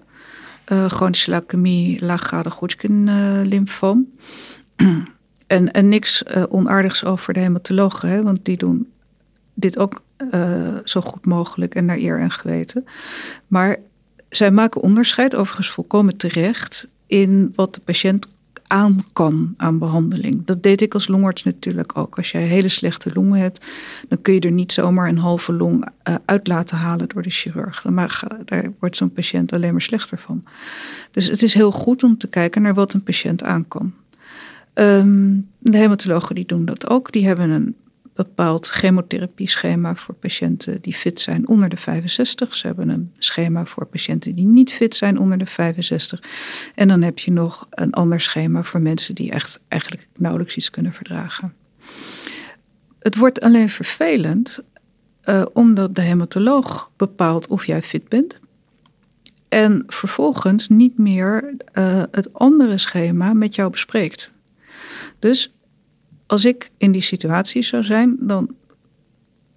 chronische 0.65 1.31
leukemie, 1.31 2.05
laaggradig 2.05 2.55
Hodgkin 2.55 3.05
lymfoom. 3.49 4.12
en, 5.47 5.73
en 5.73 5.88
niks 5.88 6.25
onaardigs 6.49 7.05
over 7.05 7.35
de 7.35 7.41
hematologen, 7.41 8.09
hè, 8.09 8.23
want 8.23 8.45
die 8.45 8.57
doen 8.57 8.93
dit 9.55 9.79
ook 9.79 10.03
zo 10.85 11.01
goed 11.01 11.27
mogelijk 11.27 11.75
en 11.75 11.85
naar 11.85 11.99
eer 11.99 12.21
en 12.21 12.31
geweten. 12.31 12.85
Maar 13.47 13.77
zij 14.29 14.51
maken 14.51 14.81
onderscheid, 14.81 15.37
overigens 15.37 15.71
volkomen 15.71 16.17
terecht, 16.17 16.89
in 17.07 17.53
wat 17.55 17.75
de 17.75 17.81
patiënt 17.81 18.29
aan 18.73 18.97
kan 19.13 19.55
aan 19.57 19.79
behandeling. 19.79 20.45
Dat 20.45 20.63
deed 20.63 20.81
ik 20.81 20.95
als 20.95 21.09
longarts 21.09 21.43
natuurlijk 21.43 21.99
ook. 21.99 22.17
Als 22.17 22.31
jij 22.31 22.43
hele 22.43 22.69
slechte 22.69 23.11
longen 23.15 23.41
hebt, 23.41 23.67
dan 24.09 24.23
kun 24.23 24.35
je 24.35 24.41
er 24.41 24.51
niet 24.51 24.73
zomaar 24.73 25.09
een 25.09 25.19
halve 25.19 25.53
long 25.53 25.85
uh, 26.09 26.15
uit 26.25 26.49
laten 26.49 26.77
halen 26.77 27.09
door 27.09 27.23
de 27.23 27.31
chirurg. 27.31 27.83
Dan 27.83 27.95
mag, 27.95 28.23
daar 28.45 28.73
wordt 28.79 28.97
zo'n 28.97 29.13
patiënt 29.13 29.53
alleen 29.53 29.73
maar 29.73 29.83
slechter 29.83 30.19
van. 30.19 30.45
Dus 31.11 31.27
het 31.27 31.43
is 31.43 31.55
heel 31.55 31.71
goed 31.71 32.03
om 32.03 32.19
te 32.19 32.29
kijken 32.29 32.63
naar 32.63 32.75
wat 32.75 32.93
een 32.93 33.03
patiënt 33.03 33.43
aan 33.43 33.69
kan. 33.69 33.93
Ehm, 34.73 35.35
de 35.59 35.79
hematologen 35.79 36.35
die 36.35 36.47
doen 36.47 36.65
dat 36.65 36.91
ook. 36.91 37.13
Die 37.13 37.27
hebben 37.27 37.51
een 37.51 37.77
bepaald 38.14 38.68
chemotherapie-schema 38.68 39.94
voor 39.94 40.14
patiënten 40.14 40.81
die 40.81 40.94
fit 40.94 41.20
zijn 41.20 41.48
onder 41.48 41.68
de 41.68 41.77
65. 41.77 42.57
Ze 42.57 42.66
hebben 42.66 42.88
een 42.88 43.12
schema 43.18 43.64
voor 43.64 43.87
patiënten 43.87 44.35
die 44.35 44.46
niet 44.46 44.72
fit 44.72 44.94
zijn 44.94 45.18
onder 45.18 45.38
de 45.38 45.46
65. 45.46 46.22
En 46.75 46.88
dan 46.88 47.03
heb 47.03 47.18
je 47.18 47.31
nog 47.31 47.66
een 47.70 47.92
ander 47.92 48.20
schema 48.20 48.62
voor 48.62 48.81
mensen 48.81 49.14
die 49.14 49.31
echt 49.31 49.61
eigenlijk 49.68 50.09
nauwelijks 50.16 50.57
iets 50.57 50.70
kunnen 50.70 50.92
verdragen. 50.92 51.55
Het 52.98 53.16
wordt 53.16 53.40
alleen 53.40 53.68
vervelend 53.68 54.62
uh, 55.25 55.44
omdat 55.53 55.94
de 55.94 56.03
hematoloog 56.03 56.90
bepaalt 56.96 57.46
of 57.46 57.64
jij 57.64 57.83
fit 57.83 58.09
bent. 58.09 58.40
En 59.48 59.85
vervolgens 59.87 60.68
niet 60.68 60.98
meer 60.98 61.55
uh, 61.75 62.03
het 62.11 62.33
andere 62.33 62.79
schema 62.79 63.33
met 63.33 63.55
jou 63.55 63.70
bespreekt. 63.70 64.33
Dus 65.18 65.55
als 66.33 66.45
ik 66.45 66.71
in 66.77 66.92
die 66.92 67.03
situatie 67.03 67.62
zou 67.62 67.85
zijn, 67.85 68.16
dan 68.21 68.55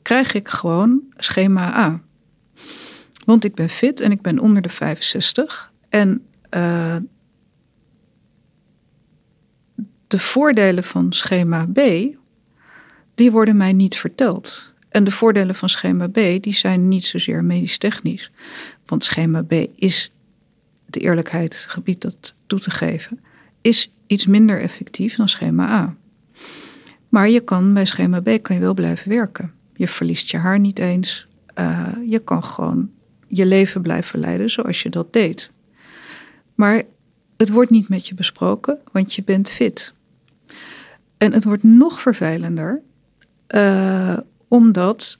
krijg 0.01 0.33
ik 0.33 0.47
gewoon 0.47 1.01
schema 1.17 1.77
A. 1.77 2.01
Want 3.25 3.43
ik 3.43 3.55
ben 3.55 3.69
fit 3.69 3.99
en 3.99 4.11
ik 4.11 4.21
ben 4.21 4.39
onder 4.39 4.61
de 4.61 4.69
65. 4.69 5.71
En 5.89 6.25
uh, 6.51 6.95
de 10.07 10.19
voordelen 10.19 10.83
van 10.83 11.13
schema 11.13 11.65
B, 11.65 11.79
die 13.15 13.31
worden 13.31 13.57
mij 13.57 13.73
niet 13.73 13.97
verteld. 13.97 14.73
En 14.89 15.03
de 15.03 15.11
voordelen 15.11 15.55
van 15.55 15.69
schema 15.69 16.07
B, 16.07 16.13
die 16.15 16.53
zijn 16.53 16.88
niet 16.88 17.05
zozeer 17.05 17.43
medisch-technisch. 17.43 18.31
Want 18.85 19.03
schema 19.03 19.43
B 19.43 19.53
is, 19.75 20.11
de 20.85 20.99
eerlijkheid 20.99 21.65
gebied 21.69 22.01
dat 22.01 22.35
toe 22.47 22.59
te 22.59 22.71
geven, 22.71 23.19
is 23.61 23.91
iets 24.07 24.25
minder 24.25 24.61
effectief 24.61 25.15
dan 25.15 25.29
schema 25.29 25.69
A. 25.69 25.95
Maar 27.15 27.30
je 27.30 27.39
kan 27.39 27.73
bij 27.73 27.86
schema 27.86 28.21
B 28.21 28.30
kan 28.41 28.56
je 28.56 28.62
wel 28.62 28.73
blijven 28.73 29.10
werken. 29.10 29.54
Je 29.73 29.88
verliest 29.88 30.32
je 30.32 30.38
haar 30.38 30.60
niet 30.60 30.80
eens. 30.80 31.28
Uh, 31.60 31.88
je 32.08 32.19
kan 32.19 32.43
gewoon 32.43 32.89
je 33.28 33.45
leven 33.45 33.82
blijven 33.82 34.19
leiden 34.19 34.49
zoals 34.49 34.82
je 34.82 34.89
dat 34.89 35.13
deed. 35.13 35.51
Maar 36.56 36.84
het 37.38 37.49
wordt 37.49 37.71
niet 37.71 37.89
met 37.89 38.08
je 38.08 38.15
besproken, 38.15 38.80
want 38.91 39.13
je 39.13 39.23
bent 39.23 39.49
fit. 39.49 39.93
En 41.17 41.34
het 41.34 41.43
wordt 41.43 41.63
nog 41.63 42.01
vervelender, 42.01 42.82
uh, 43.49 44.17
omdat 44.47 45.19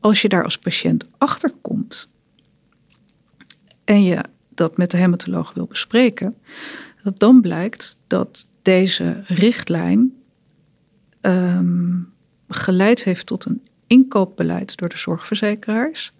als 0.00 0.22
je 0.22 0.28
daar 0.28 0.44
als 0.44 0.58
patiënt 0.58 1.06
achter 1.18 1.52
komt 1.60 2.08
en 3.84 4.04
je 4.04 4.24
dat 4.48 4.76
met 4.76 4.90
de 4.90 4.96
hematoloog 4.96 5.54
wil 5.54 5.66
bespreken, 5.66 6.36
dat 7.02 7.18
dan 7.18 7.40
blijkt 7.40 7.96
dat 8.06 8.46
deze 8.62 9.22
richtlijn 9.26 10.18
um, 11.20 12.12
geleid 12.48 13.04
heeft 13.04 13.26
tot 13.26 13.44
een 13.44 13.62
inkoopbeleid 13.86 14.76
door 14.76 14.88
de 14.88 14.98
zorgverzekeraars. 14.98 16.12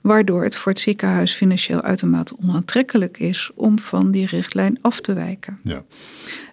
Waardoor 0.00 0.42
het 0.42 0.56
voor 0.56 0.72
het 0.72 0.80
ziekenhuis 0.80 1.34
financieel 1.34 1.82
uitermate 1.82 2.36
onaantrekkelijk 2.42 3.18
is 3.18 3.50
om 3.54 3.78
van 3.78 4.10
die 4.10 4.26
richtlijn 4.26 4.78
af 4.80 5.00
te 5.00 5.12
wijken. 5.12 5.58
Ja. 5.62 5.84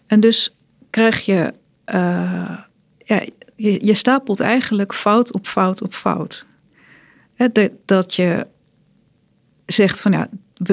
En 0.07 0.19
dus 0.19 0.55
krijg 0.89 1.25
je, 1.25 1.53
uh, 1.93 2.59
ja, 2.97 3.25
je, 3.55 3.85
je, 3.85 3.93
stapelt 3.93 4.39
eigenlijk 4.39 4.93
fout 4.93 5.33
op 5.33 5.47
fout 5.47 5.81
op 5.81 5.93
fout. 5.93 6.45
dat, 7.35 7.71
dat 7.85 8.13
je 8.13 8.47
zegt 9.65 10.01
van 10.01 10.11
ja, 10.11 10.29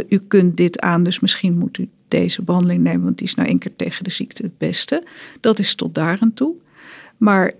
u 0.08 0.18
kunt 0.18 0.56
dit 0.56 0.80
aan, 0.80 1.04
dus 1.04 1.20
misschien 1.20 1.58
moet 1.58 1.78
u 1.78 1.88
deze 2.08 2.42
behandeling 2.42 2.82
nemen, 2.82 3.04
want 3.04 3.18
die 3.18 3.26
is 3.26 3.34
nou 3.34 3.48
één 3.48 3.58
keer 3.58 3.76
tegen 3.76 4.04
de 4.04 4.10
ziekte 4.10 4.42
het 4.42 4.58
beste. 4.58 5.06
Dat 5.40 5.58
is 5.58 5.74
tot 5.74 5.94
daar 5.94 6.18
aan 6.20 6.34
toe. 6.34 6.54
Maar 7.24 7.52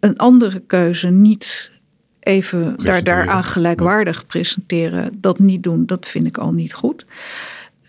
een 0.00 0.16
andere 0.18 0.60
keuze 0.60 1.08
niet 1.08 1.72
even 2.20 2.76
daar, 2.76 3.04
daaraan 3.04 3.44
gelijkwaardig 3.44 4.26
presenteren, 4.26 5.18
dat 5.20 5.38
niet 5.38 5.62
doen, 5.62 5.86
dat 5.86 6.06
vind 6.06 6.26
ik 6.26 6.38
al 6.38 6.52
niet 6.52 6.74
goed. 6.74 7.06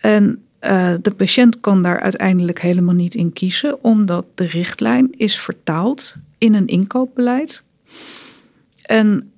En 0.00 0.42
uh, 0.60 0.94
de 1.02 1.10
patiënt 1.10 1.60
kan 1.60 1.82
daar 1.82 2.00
uiteindelijk 2.00 2.60
helemaal 2.60 2.94
niet 2.94 3.14
in 3.14 3.32
kiezen, 3.32 3.82
omdat 3.82 4.26
de 4.34 4.46
richtlijn 4.46 5.08
is 5.16 5.40
vertaald 5.40 6.16
in 6.38 6.54
een 6.54 6.66
inkoopbeleid. 6.66 7.64
En 8.82 9.32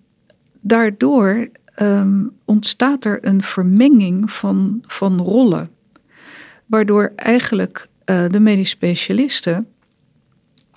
daardoor 0.61 1.49
um, 1.83 2.31
ontstaat 2.45 3.05
er 3.05 3.19
een 3.27 3.43
vermenging 3.43 4.31
van, 4.31 4.83
van 4.87 5.21
rollen, 5.21 5.71
waardoor 6.67 7.13
eigenlijk 7.17 7.89
uh, 8.11 8.25
de 8.31 8.41
medisch 8.41 8.71
specialisten 8.71 9.67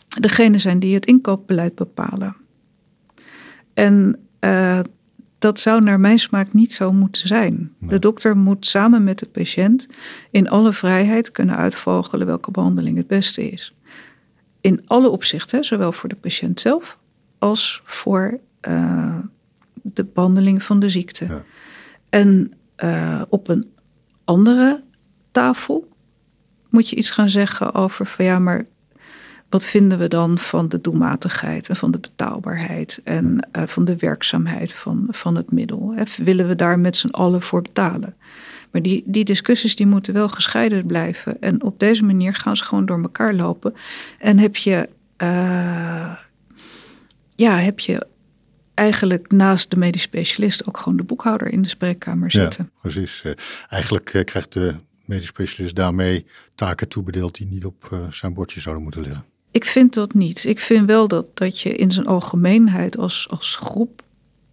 degene 0.10 0.60
zijn 0.60 0.80
die 0.80 0.94
het 0.94 1.06
inkoopbeleid 1.06 1.76
bepalen. 1.76 2.36
En 3.74 4.20
uh, 4.40 4.80
dat 5.40 5.60
zou 5.60 5.82
naar 5.82 6.00
mijn 6.00 6.20
smaak 6.20 6.54
niet 6.54 6.74
zo 6.74 6.94
moeten 6.94 7.28
zijn. 7.28 7.74
De 7.80 8.00
dokter 8.00 8.38
moet 8.38 8.66
samen 8.66 9.04
met 9.04 9.20
de 9.20 9.26
patiënt 9.26 9.88
in 10.32 10.50
alle 10.50 10.74
vrijheid 10.74 11.32
kunnen 11.32 11.56
uitvogelen 11.56 12.28
welke 12.28 12.52
behandeling 12.52 12.98
het 12.98 13.08
beste 13.08 13.50
is. 13.50 13.76
In 14.62 14.82
alle 14.88 15.10
opzichten, 15.10 15.64
zowel 15.64 15.92
voor 15.92 16.10
de 16.10 16.16
patiënt 16.16 16.60
zelf 16.60 17.00
als 17.38 17.82
voor 17.86 18.40
uh, 18.68 19.18
de 19.82 20.06
behandeling 20.06 20.64
van 20.64 20.80
de 20.80 20.90
ziekte. 20.90 21.26
Ja. 21.26 21.44
En 22.10 22.54
uh, 22.84 23.22
op 23.30 23.48
een 23.48 23.72
andere 24.26 24.84
tafel 25.32 25.88
moet 26.70 26.90
je 26.90 26.96
iets 26.96 27.12
gaan 27.12 27.30
zeggen 27.30 27.74
over 27.74 28.06
van 28.06 28.26
ja, 28.26 28.40
maar 28.40 28.66
wat 29.50 29.66
vinden 29.66 29.98
we 29.98 30.08
dan 30.08 30.38
van 30.38 30.70
de 30.70 30.82
doelmatigheid 30.82 31.70
en 31.70 31.76
van 31.76 31.92
de 31.92 32.00
betaalbaarheid 32.00 33.02
en 33.04 33.48
uh, 33.58 33.64
van 33.68 33.86
de 33.86 33.98
werkzaamheid 33.98 34.74
van, 34.74 35.08
van 35.10 35.36
het 35.36 35.52
middel? 35.52 35.94
Hè? 35.96 36.04
Willen 36.18 36.48
we 36.48 36.56
daar 36.56 36.80
met 36.80 36.96
z'n 36.96 37.08
allen 37.08 37.42
voor 37.42 37.62
betalen? 37.62 38.16
Maar 38.72 38.82
die, 38.82 39.04
die 39.06 39.26
discussies 39.26 39.76
die 39.76 39.86
moeten 39.86 40.14
wel 40.14 40.30
gescheiden 40.30 40.86
blijven. 40.86 41.42
En 41.42 41.64
op 41.64 41.80
deze 41.80 42.04
manier 42.04 42.34
gaan 42.34 42.58
ze 42.58 42.64
gewoon 42.64 42.86
door 42.86 43.02
elkaar 43.02 43.34
lopen. 43.34 43.74
En 44.20 44.40
heb 44.40 44.56
je, 44.56 44.90
uh, 45.18 46.16
ja, 47.36 47.58
heb 47.58 47.80
je 47.80 48.08
eigenlijk 48.74 49.32
naast 49.32 49.70
de 49.70 49.78
medisch 49.78 50.02
specialist 50.02 50.68
ook 50.68 50.78
gewoon 50.78 50.98
de 50.98 51.04
boekhouder 51.04 51.48
in 51.48 51.62
de 51.62 51.70
spreekkamer 51.70 52.32
zitten. 52.32 52.70
Ja, 52.74 52.80
precies. 52.82 53.24
Uh, 53.26 53.34
eigenlijk 53.70 54.06
krijgt 54.26 54.54
de 54.54 54.76
medisch 55.06 55.28
specialist 55.28 55.76
daarmee 55.76 56.26
taken 56.56 56.88
toebedeeld 56.88 57.36
die 57.36 57.48
niet 57.48 57.66
op 57.66 58.08
zijn 58.10 58.34
bordje 58.34 58.60
zouden 58.60 58.84
moeten 58.84 59.02
liggen. 59.02 59.26
Ik 59.60 59.66
vind 59.66 59.94
dat 59.94 60.14
niet. 60.14 60.44
Ik 60.44 60.60
vind 60.60 60.86
wel 60.86 61.08
dat, 61.08 61.28
dat 61.34 61.62
je 61.62 61.70
in 61.70 61.92
zijn 61.92 62.08
algemeenheid 62.08 62.98
als, 62.98 63.28
als 63.30 63.56
groep, 63.56 64.02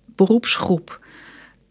beroepsgroep, 0.04 1.06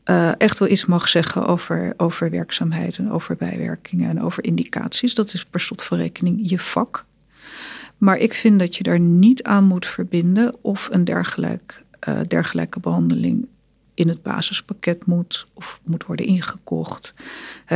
uh, 0.05 0.39
echt 0.39 0.59
wel 0.59 0.69
iets 0.69 0.85
mag 0.85 1.09
zeggen 1.09 1.45
over, 1.45 1.93
over 1.97 2.29
werkzaamheid 2.29 2.97
en 2.97 3.11
over 3.11 3.35
bijwerkingen 3.35 4.09
en 4.09 4.21
over 4.21 4.43
indicaties. 4.43 5.13
Dat 5.13 5.33
is 5.33 5.45
per 5.45 5.59
slot 5.59 5.83
van 5.83 5.97
rekening 5.97 6.49
je 6.49 6.59
vak. 6.59 7.05
Maar 7.97 8.17
ik 8.17 8.33
vind 8.33 8.59
dat 8.59 8.75
je 8.75 8.83
daar 8.83 8.99
niet 8.99 9.43
aan 9.43 9.63
moet 9.63 9.85
verbinden 9.85 10.55
of 10.61 10.87
een 10.91 11.03
dergelijk, 11.03 11.83
uh, 12.09 12.19
dergelijke 12.27 12.79
behandeling 12.79 13.47
in 13.95 14.07
het 14.07 14.23
basispakket 14.23 15.05
moet 15.05 15.47
of 15.53 15.79
moet 15.83 16.05
worden 16.05 16.25
ingekocht. 16.25 17.13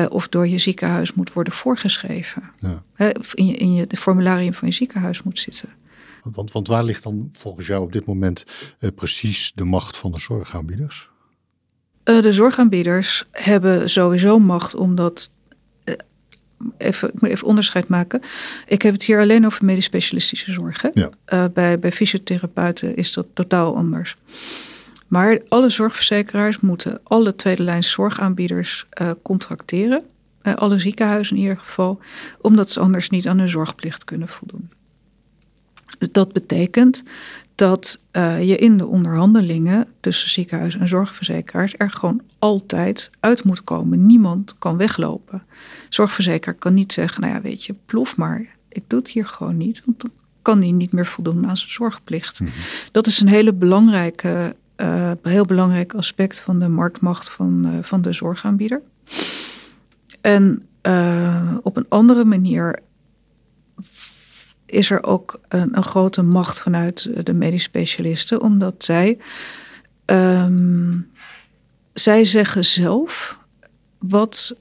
of 0.10 0.28
door 0.28 0.48
je 0.48 0.58
ziekenhuis 0.58 1.14
moet 1.14 1.34
worden 1.34 1.54
voorgeschreven. 1.54 2.44
Ja. 2.58 3.12
of 3.20 3.34
in, 3.34 3.46
je, 3.46 3.56
in 3.56 3.74
je, 3.74 3.88
de 3.88 3.98
formularium 3.98 4.54
van 4.54 4.68
je 4.68 4.74
ziekenhuis 4.74 5.24
moet 5.24 5.40
zitten. 5.40 5.70
Want, 6.24 6.52
want 6.52 6.68
waar 6.68 6.84
ligt 6.84 7.04
dan 7.04 7.30
volgens 7.32 7.68
jou 7.68 7.84
op 7.84 7.92
dit 7.92 8.06
moment 8.06 8.46
uh, 8.80 8.90
precies 8.96 9.52
de 9.56 9.64
macht 9.64 9.98
van 9.98 10.12
de 10.12 10.20
zorgaanbieders? 10.20 11.10
Uh, 12.04 12.22
de 12.22 12.34
zorgaanbieders 12.34 13.24
hebben 13.32 13.90
sowieso 13.90 14.40
macht 14.40 14.76
omdat. 14.76 15.32
Uh, 15.86 15.96
even, 16.78 17.14
ik 17.14 17.22
moet 17.22 17.30
even 17.30 17.48
onderscheid 17.48 17.88
maken. 17.88 18.22
Ik 18.68 18.82
heb 18.82 18.94
het 18.94 19.04
hier 19.04 19.20
alleen 19.20 19.46
over 19.46 19.66
medisch 19.66 19.86
specialistische 19.86 20.52
zorg. 20.52 20.86
Ja. 20.94 21.50
bij, 21.50 21.80
bij 21.80 21.92
fysiotherapeuten 21.92 22.96
is 22.96 23.14
dat 23.14 23.28
totaal 23.34 23.76
anders. 23.76 24.18
Maar 25.10 25.42
alle 25.48 25.70
zorgverzekeraars 25.70 26.60
moeten 26.60 27.00
alle 27.04 27.36
tweede 27.36 27.64
lijn 27.64 27.84
zorgaanbieders 27.84 28.88
contracteren. 29.22 30.04
alle 30.42 30.80
ziekenhuizen 30.80 31.36
in 31.36 31.42
ieder 31.42 31.58
geval. 31.58 32.00
Omdat 32.42 32.70
ze 32.70 32.80
anders 32.80 33.10
niet 33.10 33.28
aan 33.28 33.38
hun 33.38 33.50
zorgplicht 33.50 34.04
kunnen 34.04 34.28
voldoen. 34.28 34.70
Dat 36.12 36.34
betekent 36.34 37.04
dat 37.60 38.00
uh, 38.12 38.44
je 38.44 38.56
in 38.56 38.78
de 38.78 38.86
onderhandelingen 38.86 39.88
tussen 40.00 40.30
ziekenhuis 40.30 40.76
en 40.76 40.88
zorgverzekeraars 40.88 41.74
er 41.78 41.90
gewoon 41.90 42.22
altijd 42.40 43.10
uit 43.20 43.44
moet 43.44 43.64
komen. 43.64 44.06
Niemand 44.06 44.56
kan 44.60 44.78
weglopen. 44.78 45.44
Zorgverzekeraar 45.90 46.56
kan 46.56 46.74
niet 46.74 46.94
zeggen, 46.94 47.22
nou 47.22 47.34
ja, 47.34 47.42
weet 47.42 47.64
je, 47.64 47.76
plof 47.86 48.18
maar. 48.18 48.46
Ik 48.70 48.84
doe 48.88 49.00
het 49.00 49.10
hier 49.10 49.26
gewoon 49.26 49.58
niet, 49.58 49.82
want 49.86 50.02
dan 50.02 50.12
kan 50.42 50.60
die 50.60 50.74
niet 50.74 50.92
meer 50.92 51.06
voldoen 51.06 51.48
aan 51.48 51.58
zijn 51.58 51.70
zorgplicht. 51.70 52.40
Mhm. 52.40 52.52
Dat 52.92 53.08
is 53.08 53.20
een 53.20 53.28
hele 53.28 53.54
belangrijke, 53.54 54.56
uh, 54.82 55.12
heel 55.22 55.46
belangrijk 55.46 55.94
aspect 55.94 56.40
van 56.40 56.60
de 56.60 56.68
marktmacht 56.68 57.30
van, 57.30 57.66
uh, 57.66 57.84
van 57.84 58.02
de 58.02 58.14
zorgaanbieder. 58.14 58.82
En 60.22 60.64
op 61.64 61.78
een 61.78 61.86
andere 61.90 62.26
manier 62.26 62.80
is 64.66 64.90
er 64.90 65.04
ook 65.04 65.40
een, 65.48 65.78
een, 65.78 65.84
grote 65.84 66.22
macht 66.22 66.62
vanuit 66.62 67.26
de 67.26 67.34
medisch 67.34 67.64
specialisten, 67.64 68.42
omdat 68.42 68.84
zij, 68.84 69.18
um, 70.06 71.12
zij 71.94 72.24
zeggen 72.24 72.66
zelf 72.66 73.40
wat 73.98 74.56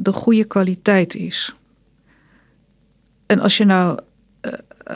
de 0.00 0.12
goede 0.12 0.44
kwaliteit 0.44 1.14
is. 1.14 1.56
En 3.26 3.40
als 3.40 3.56
je 3.56 3.64
nou 3.64 3.98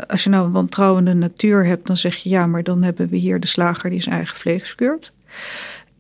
als 0.07 0.25
je 0.25 0.31
nou 0.31 0.47
een 0.47 0.53
wantrouwende 0.53 1.15
natuur 1.15 1.67
hebt, 1.67 1.87
dan 1.87 1.97
zeg 1.97 2.17
je 2.17 2.29
ja, 2.29 2.47
maar 2.47 2.63
dan 2.63 2.83
hebben 2.83 3.09
we 3.09 3.17
hier 3.17 3.41
de 3.41 3.47
slager 3.47 3.91
die 3.91 4.03
zijn 4.03 4.15
eigen 4.15 4.37
vlees 4.37 4.75
keurt. 4.75 5.13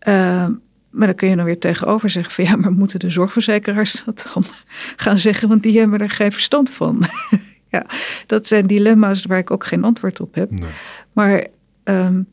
Uh, 0.09 0.47
maar 0.91 1.07
dan 1.07 1.15
kun 1.15 1.29
je 1.29 1.37
dan 1.37 1.45
weer 1.45 1.59
tegenover 1.59 2.11
zeggen 2.11 2.33
van 2.33 2.45
ja, 2.45 2.57
maar 2.57 2.73
moeten 2.73 2.99
de 2.99 3.11
zorgverzekeraars 3.11 4.05
dat 4.05 4.31
dan 4.35 4.45
gaan 5.05 5.19
zeggen, 5.19 5.49
want 5.49 5.63
die 5.63 5.79
hebben 5.79 6.01
er 6.01 6.11
geen 6.11 6.33
verstand 6.33 6.71
van. 6.71 7.05
ja, 7.69 7.87
dat 8.27 8.47
zijn 8.47 8.67
dilemma's 8.67 9.25
waar 9.25 9.39
ik 9.39 9.51
ook 9.51 9.67
geen 9.67 9.85
antwoord 9.85 10.21
op 10.21 10.35
heb. 10.35 10.51
Nee. 10.51 10.71
Maar 11.13 11.47
um, 11.85 12.27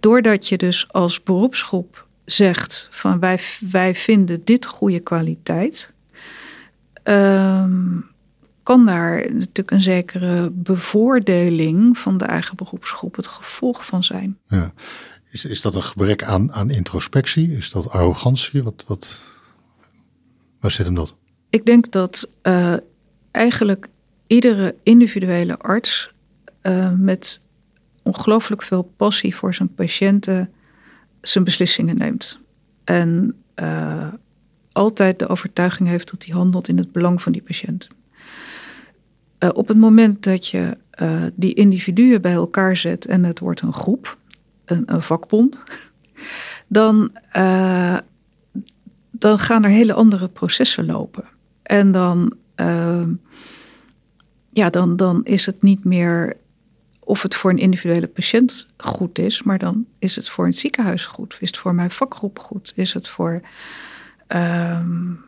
doordat 0.00 0.48
je 0.48 0.56
dus 0.56 0.86
als 0.88 1.22
beroepsgroep 1.22 2.06
zegt 2.24 2.88
van 2.90 3.20
wij, 3.20 3.38
wij 3.70 3.94
vinden 3.94 4.44
dit 4.44 4.66
goede 4.66 5.00
kwaliteit, 5.00 5.92
um, 7.04 8.10
kan 8.68 8.86
daar 8.86 9.32
natuurlijk 9.32 9.70
een 9.70 9.82
zekere 9.82 10.50
bevoordeling 10.50 11.98
van 11.98 12.18
de 12.18 12.24
eigen 12.24 12.56
beroepsgroep 12.56 13.16
het 13.16 13.26
gevolg 13.26 13.86
van 13.86 14.04
zijn. 14.04 14.38
Ja. 14.48 14.72
Is, 15.30 15.44
is 15.44 15.60
dat 15.60 15.74
een 15.74 15.82
gebrek 15.82 16.22
aan, 16.22 16.52
aan 16.52 16.70
introspectie? 16.70 17.56
Is 17.56 17.70
dat 17.70 17.90
arrogantie? 17.90 18.62
Wat, 18.62 18.84
wat, 18.86 19.26
waar 20.60 20.70
zit 20.70 20.86
hem 20.86 20.94
dat? 20.94 21.14
Ik 21.50 21.66
denk 21.66 21.90
dat 21.90 22.30
uh, 22.42 22.76
eigenlijk 23.30 23.88
iedere 24.26 24.74
individuele 24.82 25.58
arts 25.58 26.12
uh, 26.62 26.92
met 26.96 27.40
ongelooflijk 28.02 28.62
veel 28.62 28.82
passie 28.82 29.34
voor 29.34 29.54
zijn 29.54 29.74
patiënten 29.74 30.52
zijn 31.20 31.44
beslissingen 31.44 31.98
neemt. 31.98 32.38
En 32.84 33.36
uh, 33.56 34.08
altijd 34.72 35.18
de 35.18 35.28
overtuiging 35.28 35.88
heeft 35.88 36.10
dat 36.10 36.24
hij 36.24 36.34
handelt 36.34 36.68
in 36.68 36.78
het 36.78 36.92
belang 36.92 37.22
van 37.22 37.32
die 37.32 37.42
patiënt. 37.42 37.88
Uh, 39.38 39.50
op 39.52 39.68
het 39.68 39.76
moment 39.76 40.24
dat 40.24 40.46
je 40.46 40.76
die 41.34 41.54
individuen 41.54 42.22
bij 42.22 42.32
elkaar 42.32 42.76
zet 42.76 43.06
en 43.06 43.24
het 43.24 43.38
wordt 43.38 43.60
een 43.60 43.72
groep, 43.72 44.18
een, 44.64 45.02
vakbond, 45.02 45.64
dan, 46.66 47.10
dan 49.10 49.38
gaan 49.38 49.64
er 49.64 49.70
hele 49.70 49.92
andere 49.92 50.28
processen 50.28 50.86
lopen. 50.86 51.24
En 51.62 51.92
dan 51.92 52.32
ja, 54.50 54.70
dan, 54.70 54.96
dan 54.96 55.24
is 55.24 55.46
het 55.46 55.62
niet 55.62 55.84
meer 55.84 56.36
of 57.08 57.22
het 57.22 57.34
voor 57.34 57.50
een 57.50 57.58
individuele 57.58 58.06
patiënt 58.06 58.68
goed 58.76 59.18
is, 59.18 59.42
maar 59.42 59.58
dan 59.58 59.86
is 59.98 60.16
het 60.16 60.28
voor 60.28 60.46
een 60.46 60.54
ziekenhuis 60.54 61.06
goed. 61.06 61.36
Is 61.40 61.46
het 61.48 61.56
voor 61.56 61.74
mijn 61.74 61.90
vakgroep 61.90 62.38
goed? 62.38 62.72
Is 62.76 62.92
het 62.92 63.08
voor, 63.08 63.40
um, 64.28 65.24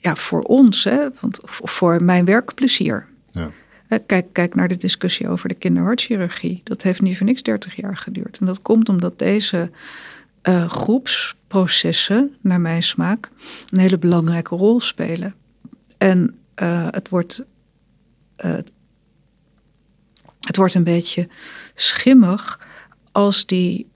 ja, 0.00 0.14
voor 0.16 0.42
ons, 0.42 0.84
hè? 0.84 1.08
Want, 1.20 1.38
voor 1.44 2.02
mijn 2.02 2.24
werkplezier. 2.24 3.06
Ja. 3.30 3.50
Kijk, 4.06 4.32
kijk 4.32 4.54
naar 4.54 4.68
de 4.68 4.76
discussie 4.76 5.28
over 5.28 5.48
de 5.48 5.54
kinderhartchirurgie. 5.54 6.60
Dat 6.64 6.82
heeft 6.82 7.02
nu 7.02 7.14
voor 7.14 7.26
niks 7.26 7.42
30 7.42 7.76
jaar 7.76 7.96
geduurd. 7.96 8.38
En 8.38 8.46
dat 8.46 8.62
komt 8.62 8.88
omdat 8.88 9.18
deze 9.18 9.70
uh, 10.42 10.68
groepsprocessen, 10.68 12.36
naar 12.40 12.60
mijn 12.60 12.82
smaak, 12.82 13.30
een 13.70 13.80
hele 13.80 13.98
belangrijke 13.98 14.54
rol 14.54 14.80
spelen. 14.80 15.34
En 15.98 16.38
uh, 16.62 16.86
het 16.90 17.08
wordt. 17.08 17.44
Uh, 18.44 18.58
het 20.40 20.56
wordt 20.56 20.74
een 20.74 20.84
beetje 20.84 21.28
schimmig 21.74 22.68
als 23.12 23.46
die 23.46 23.88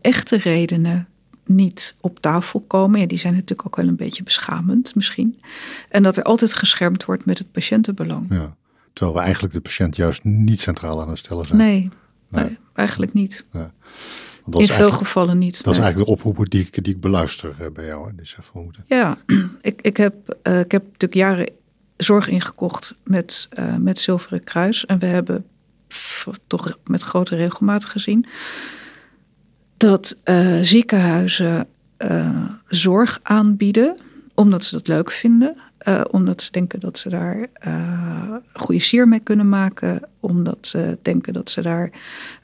echte 0.00 0.36
redenen 0.36 1.08
niet 1.46 1.96
op 2.00 2.20
tafel 2.20 2.60
komen. 2.60 3.00
Ja, 3.00 3.06
die 3.06 3.18
zijn 3.18 3.32
natuurlijk 3.32 3.66
ook 3.66 3.76
wel 3.76 3.88
een 3.88 3.96
beetje 3.96 4.22
beschamend 4.22 4.94
misschien. 4.94 5.40
En 5.88 6.02
dat 6.02 6.16
er 6.16 6.22
altijd 6.22 6.54
geschermd 6.54 7.04
wordt 7.04 7.24
met 7.24 7.38
het 7.38 7.52
patiëntenbelang. 7.52 8.26
Ja, 8.30 8.56
terwijl 8.92 9.16
we 9.16 9.22
eigenlijk 9.22 9.54
de 9.54 9.60
patiënt 9.60 9.96
juist 9.96 10.24
niet 10.24 10.60
centraal 10.60 11.00
aan 11.00 11.08
het 11.08 11.18
stellen 11.18 11.44
zijn. 11.44 11.58
Nee, 11.58 11.90
nee. 12.28 12.58
eigenlijk 12.72 13.12
niet. 13.12 13.44
Ja. 13.52 13.72
In 14.50 14.66
veel 14.66 14.92
gevallen 14.92 15.38
niet. 15.38 15.64
Dat 15.64 15.74
is 15.74 15.80
eigenlijk 15.80 16.08
de 16.08 16.12
oproep 16.12 16.50
die 16.50 16.60
ik, 16.60 16.84
die 16.84 16.94
ik 16.94 17.00
beluister 17.00 17.72
bij 17.72 17.86
jou. 17.86 18.06
Hè, 18.06 18.14
die 18.14 18.34
ja, 18.86 19.18
ik, 19.60 19.82
ik, 19.82 19.96
heb, 19.96 20.38
uh, 20.42 20.58
ik 20.58 20.72
heb 20.72 20.82
natuurlijk 20.84 21.14
jaren 21.14 21.50
zorg 21.96 22.28
ingekocht 22.28 22.96
met, 23.04 23.48
uh, 23.58 23.76
met 23.76 24.00
Zilveren 24.00 24.44
Kruis. 24.44 24.86
En 24.86 24.98
we 24.98 25.06
hebben 25.06 25.46
toch 26.46 26.78
met 26.84 27.02
grote 27.02 27.36
regelmaat 27.36 27.84
gezien 27.84 28.26
dat 29.84 30.18
uh, 30.24 30.58
ziekenhuizen 30.60 31.66
uh, 31.98 32.48
zorg 32.68 33.20
aanbieden 33.22 33.94
omdat 34.34 34.64
ze 34.64 34.76
dat 34.76 34.88
leuk 34.88 35.10
vinden. 35.10 35.56
omdat 36.10 36.42
ze 36.42 36.50
denken 36.50 36.80
dat 36.80 36.98
ze 36.98 37.08
daar 37.08 37.46
goede 38.52 38.80
sier 38.80 39.08
mee 39.08 39.20
kunnen 39.20 39.48
maken. 39.48 40.08
Omdat 40.20 40.66
ze 40.66 40.98
denken 41.02 41.32
dat 41.32 41.50
ze 41.50 41.62
daar 41.62 41.90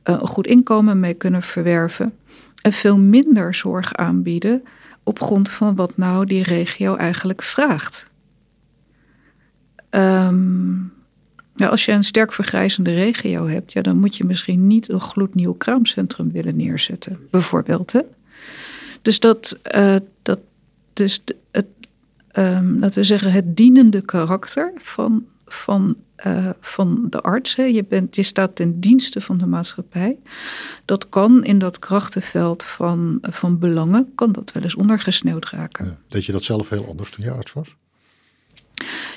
een 0.03 0.26
goed 0.26 0.47
inkomen 0.47 1.01
mee 1.01 1.14
kunnen 1.14 1.43
verwerven. 1.43 2.12
En 2.62 2.72
veel 2.72 2.99
minder 2.99 3.55
zorg 3.55 3.95
aanbieden 3.95 4.62
op 5.03 5.20
grond 5.20 5.51
van 5.51 5.74
wat 5.74 5.97
nou 5.97 6.26
die 6.26 6.43
regio 6.43 6.97
eigenlijk 6.97 7.43
vraagt. 7.43 8.11
Um, 9.91 10.93
als 11.69 11.85
je 11.85 11.93
een 11.93 12.05
sterk 12.05 12.33
vergrijzende 12.33 12.95
regio 12.95 13.47
hebt, 13.47 13.73
ja, 13.73 13.83
dan 13.83 13.99
moet 13.99 14.17
je 14.17 14.25
misschien 14.25 14.67
niet 14.67 14.91
een 14.91 15.01
gloednieuw 15.01 15.53
kraamcentrum 15.53 16.33
willen 16.33 16.57
neerzetten, 16.57 17.19
bijvoorbeeld. 17.31 17.93
Hè? 17.93 18.01
Dus 19.03 19.21
dat, 19.21 19.59
uh, 19.75 19.97
dat 20.23 20.39
dus 20.93 21.23
het, 21.51 21.67
um, 22.39 22.79
laten 22.79 22.99
we 22.99 23.05
zeggen, 23.05 23.33
het 23.33 23.57
dienende 23.57 24.01
karakter 24.01 24.73
van, 24.77 25.25
van, 25.47 25.97
uh, 26.27 26.51
van 26.61 27.07
de 27.11 27.21
arts. 27.21 27.57
Hè? 27.57 27.63
Je, 27.63 27.85
bent, 27.85 28.17
je 28.17 28.23
staat 28.23 28.57
ten 28.57 28.81
dienste 28.81 29.21
van 29.21 29.39
de 29.39 29.47
maatschappij. 29.47 30.17
Dat 30.85 31.09
kan 31.09 31.45
in 31.45 31.59
dat 31.59 31.79
krachtenveld 31.79 32.65
van, 32.65 33.19
van 33.23 33.59
belangen, 33.59 34.13
kan 34.15 34.33
dat 34.33 34.53
wel 34.53 34.63
eens 34.63 34.75
ondergesneeuwd 34.75 35.49
raken. 35.49 35.85
Ja, 35.85 35.97
deed 36.09 36.25
je 36.25 36.33
dat 36.33 36.45
zelf 36.45 36.69
heel 36.69 36.87
anders 36.89 37.11
toen 37.11 37.25
je 37.25 37.31
arts 37.31 37.53
was? 37.53 37.77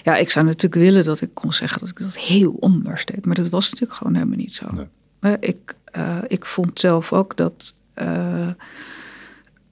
Ja, 0.04 0.16
ik 0.16 0.30
zou 0.30 0.46
natuurlijk 0.46 0.82
willen 0.82 1.04
dat 1.04 1.22
ik 1.22 1.30
kon 1.34 1.54
zeggen 1.54 1.80
dat 1.80 1.90
ik 1.90 2.00
dat 2.00 2.18
heel 2.18 2.58
anders 2.60 3.06
deed. 3.06 3.26
Maar 3.26 3.36
dat 3.36 3.50
was 3.50 3.70
natuurlijk 3.70 3.98
gewoon 3.98 4.14
helemaal 4.14 4.38
niet 4.38 4.56
zo. 4.56 4.70
Nee. 5.20 5.38
Ik, 5.40 5.76
uh, 5.96 6.18
ik 6.28 6.46
vond 6.46 6.80
zelf 6.80 7.14
ook 7.14 7.38
dat 7.38 7.76
uh, 7.96 8.50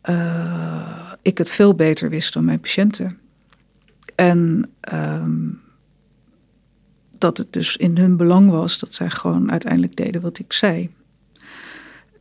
uh, 0.10 1.12
ik 1.22 1.38
het 1.38 1.52
veel 1.52 1.76
beter 1.76 2.10
wist 2.10 2.34
dan 2.34 2.46
mijn 2.46 2.60
patiënten. 2.60 3.18
En 4.16 4.70
um, 4.94 5.62
dat 7.22 7.38
het 7.38 7.54
dus 7.54 7.78
in 7.78 7.98
hun 7.98 8.18
belang 8.18 8.50
was 8.50 8.80
dat 8.80 8.94
zij 8.94 9.10
gewoon 9.10 9.52
uiteindelijk 9.52 9.96
deden 9.96 10.22
wat 10.22 10.40
ik 10.40 10.54
zei. 10.54 10.90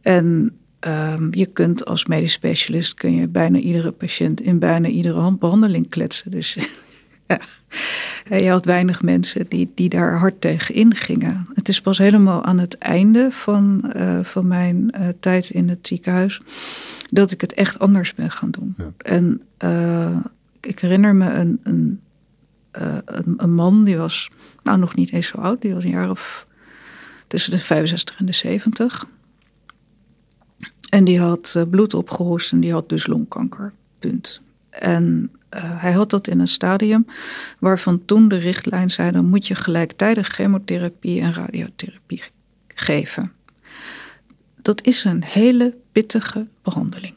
En 0.02 0.56
ehm, 0.80 1.28
je 1.30 1.46
kunt 1.46 1.84
als 1.84 2.06
medisch 2.06 2.32
specialist 2.32 2.94
kun 2.94 3.14
je 3.14 3.28
bijna 3.28 3.58
iedere 3.58 3.92
patiënt 3.92 4.40
in 4.40 4.58
bijna 4.58 4.88
iedere 4.88 5.32
behandeling 5.32 5.88
kletsen. 5.88 6.30
Dus 6.30 6.58
ja, 7.28 7.40
je 8.38 8.50
had 8.50 8.64
weinig 8.64 9.02
mensen 9.02 9.46
die, 9.48 9.72
die 9.74 9.88
daar 9.88 10.18
hard 10.18 10.40
tegen 10.40 10.74
ingingen. 10.74 11.48
Het 11.54 11.68
is 11.68 11.80
pas 11.80 11.98
helemaal 11.98 12.44
aan 12.44 12.58
het 12.58 12.78
einde 12.78 13.30
van, 13.30 13.92
uh, 13.96 14.20
van 14.22 14.46
mijn 14.46 14.94
uh, 14.98 15.08
tijd 15.20 15.50
in 15.50 15.68
het 15.68 15.86
ziekenhuis 15.86 16.40
dat 17.10 17.32
ik 17.32 17.40
het 17.40 17.54
echt 17.54 17.78
anders 17.78 18.14
ben 18.14 18.30
gaan 18.30 18.50
doen. 18.50 18.74
Ja. 18.78 18.92
En 18.96 19.42
uh, 19.64 20.16
ik 20.60 20.78
herinner 20.78 21.14
me 21.14 21.30
een, 21.30 21.60
een, 21.62 22.00
een, 22.70 23.34
een, 23.36 23.54
man 23.54 23.84
die 23.84 23.96
was 23.96 24.30
nou 24.62 24.78
nog 24.78 24.94
niet 24.94 25.12
eens 25.12 25.26
zo 25.26 25.36
oud, 25.36 25.62
die 25.62 25.74
was 25.74 25.84
een 25.84 25.90
jaar 25.90 26.10
of 26.10 26.46
tussen 27.26 27.50
de 27.50 27.58
65 27.58 28.18
en 28.18 28.26
de 28.26 28.32
70. 28.32 29.06
En 30.90 31.04
die 31.04 31.20
had 31.20 31.64
bloed 31.70 31.94
opgehoest 31.94 32.52
en 32.52 32.60
die 32.60 32.72
had 32.72 32.88
dus 32.88 33.06
longkanker. 33.06 33.72
Punt. 33.98 34.40
En 34.70 35.30
uh, 35.56 35.62
hij 35.82 35.92
had 35.92 36.10
dat 36.10 36.28
in 36.28 36.40
een 36.40 36.48
stadium 36.48 37.06
waarvan 37.58 38.04
toen 38.04 38.28
de 38.28 38.36
richtlijn 38.36 38.90
zei: 38.90 39.10
dan 39.10 39.28
moet 39.28 39.46
je 39.46 39.54
gelijktijdig 39.54 40.28
chemotherapie 40.28 41.20
en 41.20 41.34
radiotherapie 41.34 42.22
geven. 42.74 43.32
Dat 44.62 44.84
is 44.84 45.04
een 45.04 45.24
hele 45.24 45.76
pittige 45.92 46.46
behandeling. 46.62 47.14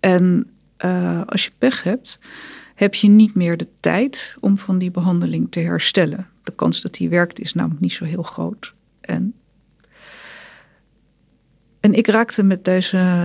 En 0.00 0.50
uh, 0.84 1.22
als 1.26 1.44
je 1.44 1.50
pech 1.58 1.82
hebt, 1.82 2.18
heb 2.74 2.94
je 2.94 3.08
niet 3.08 3.34
meer 3.34 3.56
de 3.56 3.68
tijd 3.80 4.36
om 4.40 4.58
van 4.58 4.78
die 4.78 4.90
behandeling 4.90 5.50
te 5.50 5.60
herstellen. 5.60 6.28
De 6.42 6.54
kans 6.54 6.80
dat 6.80 6.94
die 6.94 7.08
werkt 7.08 7.40
is 7.40 7.54
namelijk 7.54 7.80
niet 7.80 7.92
zo 7.92 8.04
heel 8.04 8.22
groot. 8.22 8.74
En 9.00 9.34
en 11.80 11.94
ik 11.94 12.06
raakte 12.06 12.42
met 12.42 12.64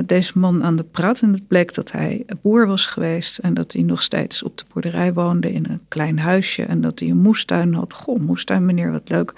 deze, 0.06 0.32
man 0.34 0.64
aan 0.64 0.76
de 0.76 0.84
praat. 0.84 1.22
En 1.22 1.34
het 1.34 1.48
bleek 1.48 1.74
dat 1.74 1.92
hij 1.92 2.26
boer 2.42 2.68
was 2.68 2.86
geweest. 2.86 3.38
En 3.38 3.54
dat 3.54 3.74
hij 3.74 3.82
nog 3.82 4.02
steeds 4.02 4.44
op 4.44 4.58
de 4.58 4.64
boerderij 4.74 5.14
woonde 5.14 5.52
in 5.52 5.66
een 5.70 5.82
klein 5.88 6.20
huisje. 6.20 6.64
En 6.64 6.82
dat 6.82 7.00
hij 7.00 7.10
een 7.10 7.18
moestuin 7.18 7.74
had. 7.74 7.94
Goh, 7.94 8.20
moestuin 8.20 8.66
meneer, 8.66 8.92
wat 8.92 9.10
leuk. 9.10 9.34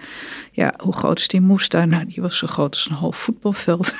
Ja, 0.51 0.73
hoe 0.77 0.93
groot 0.93 1.19
is 1.19 1.27
die 1.27 1.41
moestuin? 1.41 1.89
Nou, 1.89 2.05
die 2.05 2.21
was 2.21 2.37
zo 2.37 2.47
groot 2.47 2.73
als 2.73 2.89
een 2.89 2.95
half 2.95 3.17
voetbalveld. 3.17 3.93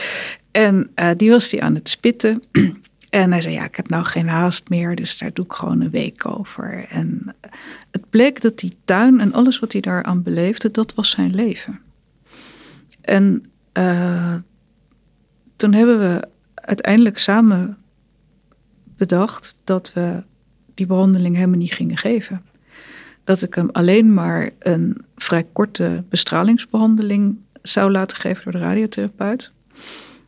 en 0.50 0.90
uh, 0.96 1.10
die 1.16 1.30
was 1.30 1.50
hij 1.50 1.60
aan 1.60 1.74
het 1.74 1.88
spitten. 1.88 2.42
En 3.08 3.30
hij 3.30 3.40
zei, 3.40 3.54
ja, 3.54 3.64
ik 3.64 3.76
heb 3.76 3.88
nou 3.88 4.04
geen 4.04 4.28
haast 4.28 4.68
meer, 4.68 4.96
dus 4.96 5.18
daar 5.18 5.32
doe 5.32 5.44
ik 5.44 5.52
gewoon 5.52 5.80
een 5.80 5.90
week 5.90 6.26
over. 6.26 6.86
En 6.88 7.34
het 7.90 8.10
bleek 8.10 8.40
dat 8.40 8.58
die 8.58 8.76
tuin 8.84 9.20
en 9.20 9.32
alles 9.32 9.58
wat 9.58 9.72
hij 9.72 9.80
daaraan 9.80 10.22
beleefde, 10.22 10.70
dat 10.70 10.94
was 10.94 11.10
zijn 11.10 11.34
leven. 11.34 11.80
En 13.00 13.50
uh, 13.78 14.34
toen 15.58 15.72
hebben 15.72 15.98
we 15.98 16.28
uiteindelijk 16.54 17.18
samen 17.18 17.76
bedacht 18.96 19.56
dat 19.64 19.92
we 19.94 20.22
die 20.74 20.86
behandeling 20.86 21.34
helemaal 21.34 21.58
niet 21.58 21.72
gingen 21.72 21.96
geven. 21.96 22.42
Dat 23.24 23.42
ik 23.42 23.54
hem 23.54 23.68
alleen 23.70 24.14
maar 24.14 24.50
een 24.58 25.04
vrij 25.16 25.46
korte 25.52 26.04
bestralingsbehandeling 26.08 27.38
zou 27.62 27.90
laten 27.90 28.16
geven 28.16 28.42
door 28.44 28.52
de 28.52 28.66
radiotherapeut. 28.66 29.52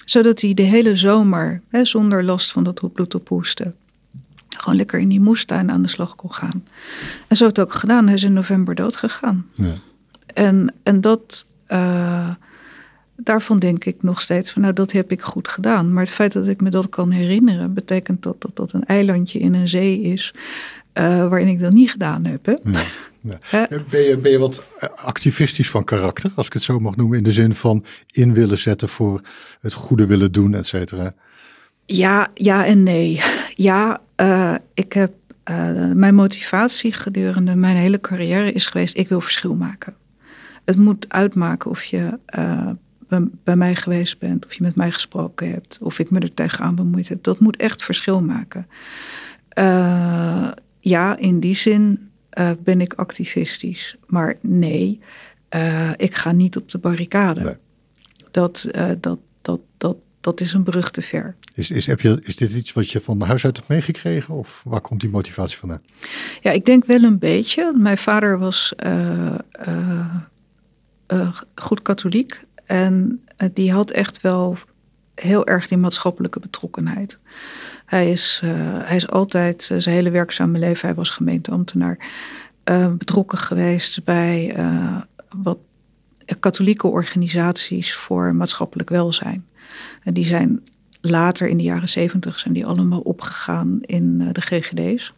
Zodat 0.05 0.41
hij 0.41 0.55
de 0.55 0.63
hele 0.63 0.97
zomer, 0.97 1.63
hè, 1.69 1.85
zonder 1.85 2.25
last 2.25 2.53
van 2.53 2.65
dat 2.65 2.93
bloed 2.93 3.15
ophoesten, 3.15 3.75
gewoon 4.49 4.77
lekker 4.77 5.01
in 5.01 5.09
die 5.09 5.21
moestuin 5.21 5.71
aan 5.71 5.83
de 5.83 5.89
slag 5.89 6.15
kon 6.15 6.33
gaan. 6.33 6.65
En 7.29 7.37
zo 7.37 7.45
heeft 7.45 7.57
het 7.57 7.67
ook 7.67 7.75
gedaan. 7.75 8.05
Hij 8.05 8.15
is 8.15 8.23
in 8.23 8.33
november 8.33 8.75
dood 8.75 8.97
gegaan. 8.97 9.47
Ja. 9.55 9.75
En, 10.27 10.75
en 10.83 11.01
dat. 11.01 11.47
Uh, 11.69 12.31
daarvan 13.23 13.59
denk 13.59 13.85
ik 13.85 14.03
nog 14.03 14.21
steeds 14.21 14.53
van 14.53 14.63
nou 14.63 14.75
dat 14.75 14.93
heb 14.93 15.13
ik 15.13 15.23
goed 15.23 15.49
gedaan. 15.49 15.93
Maar 15.93 16.03
het 16.03 16.13
feit 16.13 16.33
dat 16.33 16.47
ik 16.47 16.61
me 16.61 16.71
dat 16.71 16.89
kan 16.89 17.11
herinneren, 17.11 17.75
betekent 17.75 18.23
dat 18.23 18.41
dat, 18.41 18.57
dat 18.57 18.73
een 18.73 18.85
eilandje 18.85 19.39
in 19.39 19.55
een 19.55 19.69
zee 19.69 20.01
is 20.01 20.35
uh, 20.95 21.29
waarin 21.29 21.49
ik 21.49 21.61
dat 21.61 21.73
niet 21.73 21.91
gedaan 21.91 22.25
heb. 22.25 22.47
Hè? 22.47 22.55
Ja, 22.63 22.83
Ben, 23.91 24.01
je, 24.01 24.17
ben 24.17 24.31
je 24.31 24.39
wat 24.39 24.73
activistisch 24.95 25.71
van 25.71 25.85
karakter, 25.85 26.33
als 26.35 26.47
ik 26.47 26.53
het 26.53 26.63
zo 26.63 26.81
mag 26.81 26.97
noemen, 26.97 27.19
in 27.19 27.25
de 27.25 27.33
zin 27.33 27.55
van 27.55 27.85
in 28.11 28.35
willen 28.35 28.59
zetten 28.59 28.89
voor 28.89 29.21
het 29.61 29.73
goede 29.73 30.07
willen 30.07 30.33
doen, 30.33 30.55
et 30.55 30.67
cetera? 30.67 31.15
Ja, 31.85 32.29
ja 32.35 32.67
en 32.67 32.83
nee. 32.83 33.21
Ja, 33.55 34.01
uh, 34.17 34.55
ik 34.75 34.93
heb 34.93 35.13
mijn 35.95 36.15
motivatie 36.15 36.93
gedurende 36.93 37.55
mijn 37.55 37.77
hele 37.77 38.01
carrière 38.01 38.53
is 38.53 38.67
geweest: 38.67 38.97
ik 38.97 39.09
wil 39.09 39.21
verschil 39.21 39.55
maken. 39.55 39.95
Het 40.65 40.77
moet 40.77 41.07
uitmaken 41.09 41.71
of 41.71 41.85
je 41.85 42.19
bij 43.45 43.57
mij 43.57 43.75
geweest 43.75 44.19
bent, 44.19 44.47
of 44.47 44.55
je 44.55 44.63
met 44.63 44.75
mij 44.75 44.91
gesproken 44.91 45.51
hebt, 45.51 45.79
of 45.83 45.99
ik 45.99 46.11
me 46.11 46.19
er 46.19 46.35
tegenaan 46.35 46.75
bemoeid 46.75 47.09
heb. 47.09 47.23
Dat 47.23 47.39
moet 47.39 47.57
echt 47.57 47.85
verschil 47.85 48.23
maken. 48.23 48.67
Uh, 49.59 50.51
ja, 50.81 51.17
in 51.17 51.41
die 51.41 51.55
zin 51.55 52.11
uh, 52.39 52.51
ben 52.65 52.81
ik 52.81 52.95
activistisch. 52.95 53.97
Maar 54.07 54.37
nee, 54.41 55.01
uh, 55.55 55.91
ik 55.97 56.15
ga 56.15 56.33
niet 56.33 56.57
op 56.57 56.71
de 56.71 56.79
barricade. 56.79 57.41
Nee. 57.41 57.55
Dat, 58.31 58.71
dat, 59.01 59.19
dat, 59.43 59.61
dat, 59.77 59.97
dat 60.21 60.41
is 60.41 60.53
een 60.53 60.63
brug 60.63 60.91
te 60.91 61.03
ver. 61.03 61.35
Is, 61.55 61.71
is, 61.71 61.87
heb 61.87 62.01
je, 62.01 62.21
is 62.23 62.37
dit 62.37 62.53
iets 62.53 62.73
wat 62.73 62.91
je 62.91 63.01
van 63.01 63.23
huis 63.23 63.45
uit 63.45 63.57
hebt 63.57 63.69
meegekregen? 63.69 64.35
Of 64.35 64.63
waar 64.67 64.81
komt 64.81 65.01
die 65.01 65.11
motivatie 65.11 65.59
vandaan? 65.59 65.83
Ja, 66.41 66.51
ik 66.51 66.67
denk 66.67 66.85
wel 66.85 67.03
een 67.03 67.19
beetje. 67.19 67.73
Mijn 67.77 67.99
vader 67.99 68.39
was 68.39 68.73
goed 71.55 71.83
katholiek. 71.83 72.45
En 72.71 73.23
eh, 73.37 73.49
die 73.53 73.73
had 73.73 73.91
echt 73.91 74.21
wel 74.21 74.57
heel 75.15 75.47
erg 75.47 75.69
die 75.69 75.79
maatschappelijke 75.79 76.41
betrokkenheid. 76.41 77.19
Hij 77.87 78.11
is, 78.11 78.41
uh, 78.45 78.51
hij 78.83 78.97
is 78.97 79.09
altijd 79.09 79.69
uh, 79.73 79.79
zijn 79.79 79.95
hele 79.95 80.11
werkzame 80.11 80.59
leven, 80.59 80.87
hij 80.87 80.97
was 80.97 81.11
gemeenteambtenaar, 81.11 82.09
betrokken 82.99 83.39
geweest 83.39 84.05
bij 84.05 84.57
wat 85.37 85.59
katholieke 86.41 86.87
organisaties 86.87 87.95
voor 87.95 88.35
maatschappelijk 88.35 88.89
welzijn. 88.89 89.47
En 90.03 90.15
die 90.15 90.25
zijn 90.25 90.63
later 91.01 91.49
in 91.49 91.57
de 91.57 91.63
jaren 91.63 91.89
zeventig 91.89 92.39
zijn 92.39 92.55
die 92.55 92.67
allemaal 92.67 93.01
opgegaan 93.01 93.79
in 93.81 94.19
de 94.33 94.41
GGD's. 94.41 95.13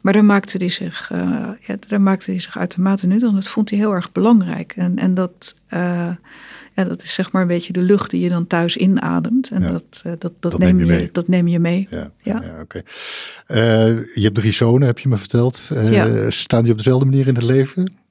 Maar 0.00 0.12
daar 0.12 0.24
maakte 0.24 0.56
hij 0.58 0.68
zich, 0.68 1.08
ja, 1.60 1.76
daar 1.88 2.00
maakte 2.00 2.30
hij 2.30 2.40
zich 2.40 2.58
uitermate 2.58 3.06
nut 3.06 3.22
en 3.22 3.34
dat 3.34 3.48
vond 3.48 3.70
hij 3.70 3.78
heel 3.78 3.92
erg 3.92 4.12
belangrijk. 4.12 4.72
En, 4.76 4.98
en 4.98 5.14
dat 5.14 5.54
ja, 6.74 6.84
dat 6.84 7.02
is 7.02 7.14
zeg 7.14 7.32
maar 7.32 7.42
een 7.42 7.48
beetje 7.48 7.72
de 7.72 7.82
lucht 7.82 8.10
die 8.10 8.20
je 8.20 8.28
dan 8.28 8.46
thuis 8.46 8.76
inademt. 8.76 9.50
En 9.50 9.62
dat, 9.62 10.02
uh, 10.06 10.12
dat, 10.18 10.32
dat, 10.40 10.58
neem, 10.58 10.84
je, 10.84 11.08
dat 11.12 11.28
neem 11.28 11.48
je 11.48 11.58
mee. 11.58 11.86
Ja, 11.90 12.10
ja. 12.22 12.36
oké. 12.36 12.60
Okay. 12.62 12.84
Uh, 13.48 14.14
je 14.14 14.22
hebt 14.22 14.34
drie 14.34 14.52
zonen, 14.52 14.86
heb 14.86 14.98
je 14.98 15.08
me 15.08 15.16
verteld. 15.16 15.68
Uh. 15.72 16.28
Staan 16.28 16.62
die 16.62 16.72
op 16.72 16.78
dezelfde 16.78 17.04
manier 17.04 17.26
in 17.26 17.34
het 17.34 17.44
leven? 17.44 18.01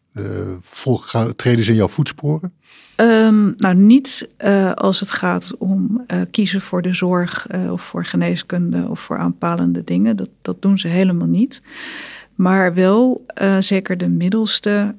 Volg, 0.60 1.34
treden 1.36 1.66
ze 1.66 1.72
in 1.72 1.78
jouw 1.78 1.88
voetsporen? 1.88 2.54
Um, 2.96 3.54
nou, 3.58 3.76
niet 3.76 4.30
als 4.76 5.00
het 5.00 5.10
gaat 5.10 5.58
om 5.58 6.06
kiezen 6.32 6.62
voor 6.62 6.82
de 6.82 6.94
zorg 6.94 7.48
of 7.70 7.82
voor 7.82 8.06
geneeskunde 8.06 8.88
of 8.90 9.00
voor 9.00 9.18
aanpalende 9.18 9.84
dingen. 9.84 10.16
Dat, 10.18 10.30
dat 10.42 10.62
doen 10.62 10.80
ze 10.80 10.88
helemaal 10.88 11.28
niet. 11.28 11.62
Maar 12.36 12.74
wel 12.74 13.26
zeker 13.60 13.98
de 13.98 14.10
middelste 14.10 14.96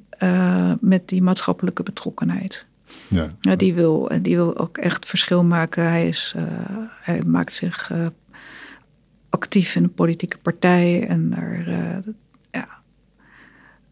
met 0.81 1.09
die 1.09 1.23
maatschappelijke 1.23 1.83
betrokkenheid. 1.83 2.67
Ja. 3.09 3.35
ja. 3.41 3.57
die, 3.57 3.75
wil, 3.75 4.11
die 4.23 4.37
wil 4.37 4.59
ook 4.59 4.79
echt 4.79 5.07
verschil 5.07 5.45
maken. 5.45 5.83
Hij, 5.85 6.09
is, 6.09 6.35
hij 7.01 7.23
maakt 7.27 7.55
zich 7.55 7.93
actief 9.29 9.75
in 9.77 9.83
een 9.83 9.95
politieke 9.95 10.39
partij 10.39 11.07
en 11.07 11.31
daar 11.31 11.65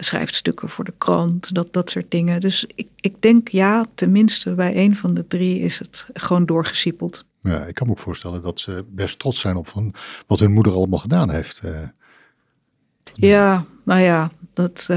schrijft 0.05 0.35
stukken 0.35 0.69
voor 0.69 0.85
de 0.85 0.95
krant, 0.99 1.55
dat, 1.55 1.73
dat 1.73 1.91
soort 1.91 2.11
dingen. 2.11 2.41
Dus 2.41 2.67
ik, 2.75 2.89
ik 2.97 3.23
denk 3.23 3.49
ja, 3.49 3.87
tenminste 3.95 4.55
bij 4.55 4.77
een 4.77 4.97
van 4.97 5.15
de 5.15 5.27
drie 5.27 5.61
is 5.61 5.79
het 5.79 6.07
gewoon 6.13 6.47
doorgesiepeld. 6.47 7.25
Ja, 7.43 7.65
ik 7.65 7.75
kan 7.75 7.87
me 7.87 7.93
ook 7.93 7.99
voorstellen 7.99 8.43
dat 8.43 8.61
ze 8.61 8.85
best 8.89 9.19
trots 9.19 9.41
zijn 9.41 9.57
op 9.57 9.69
van 9.69 9.95
wat 10.27 10.41
hun 10.41 10.53
moeder 10.53 10.73
allemaal 10.73 10.99
gedaan 10.99 11.31
heeft. 11.31 11.63
Ja, 13.15 13.65
nou 13.85 14.01
ja, 14.01 14.31
dat, 14.53 14.89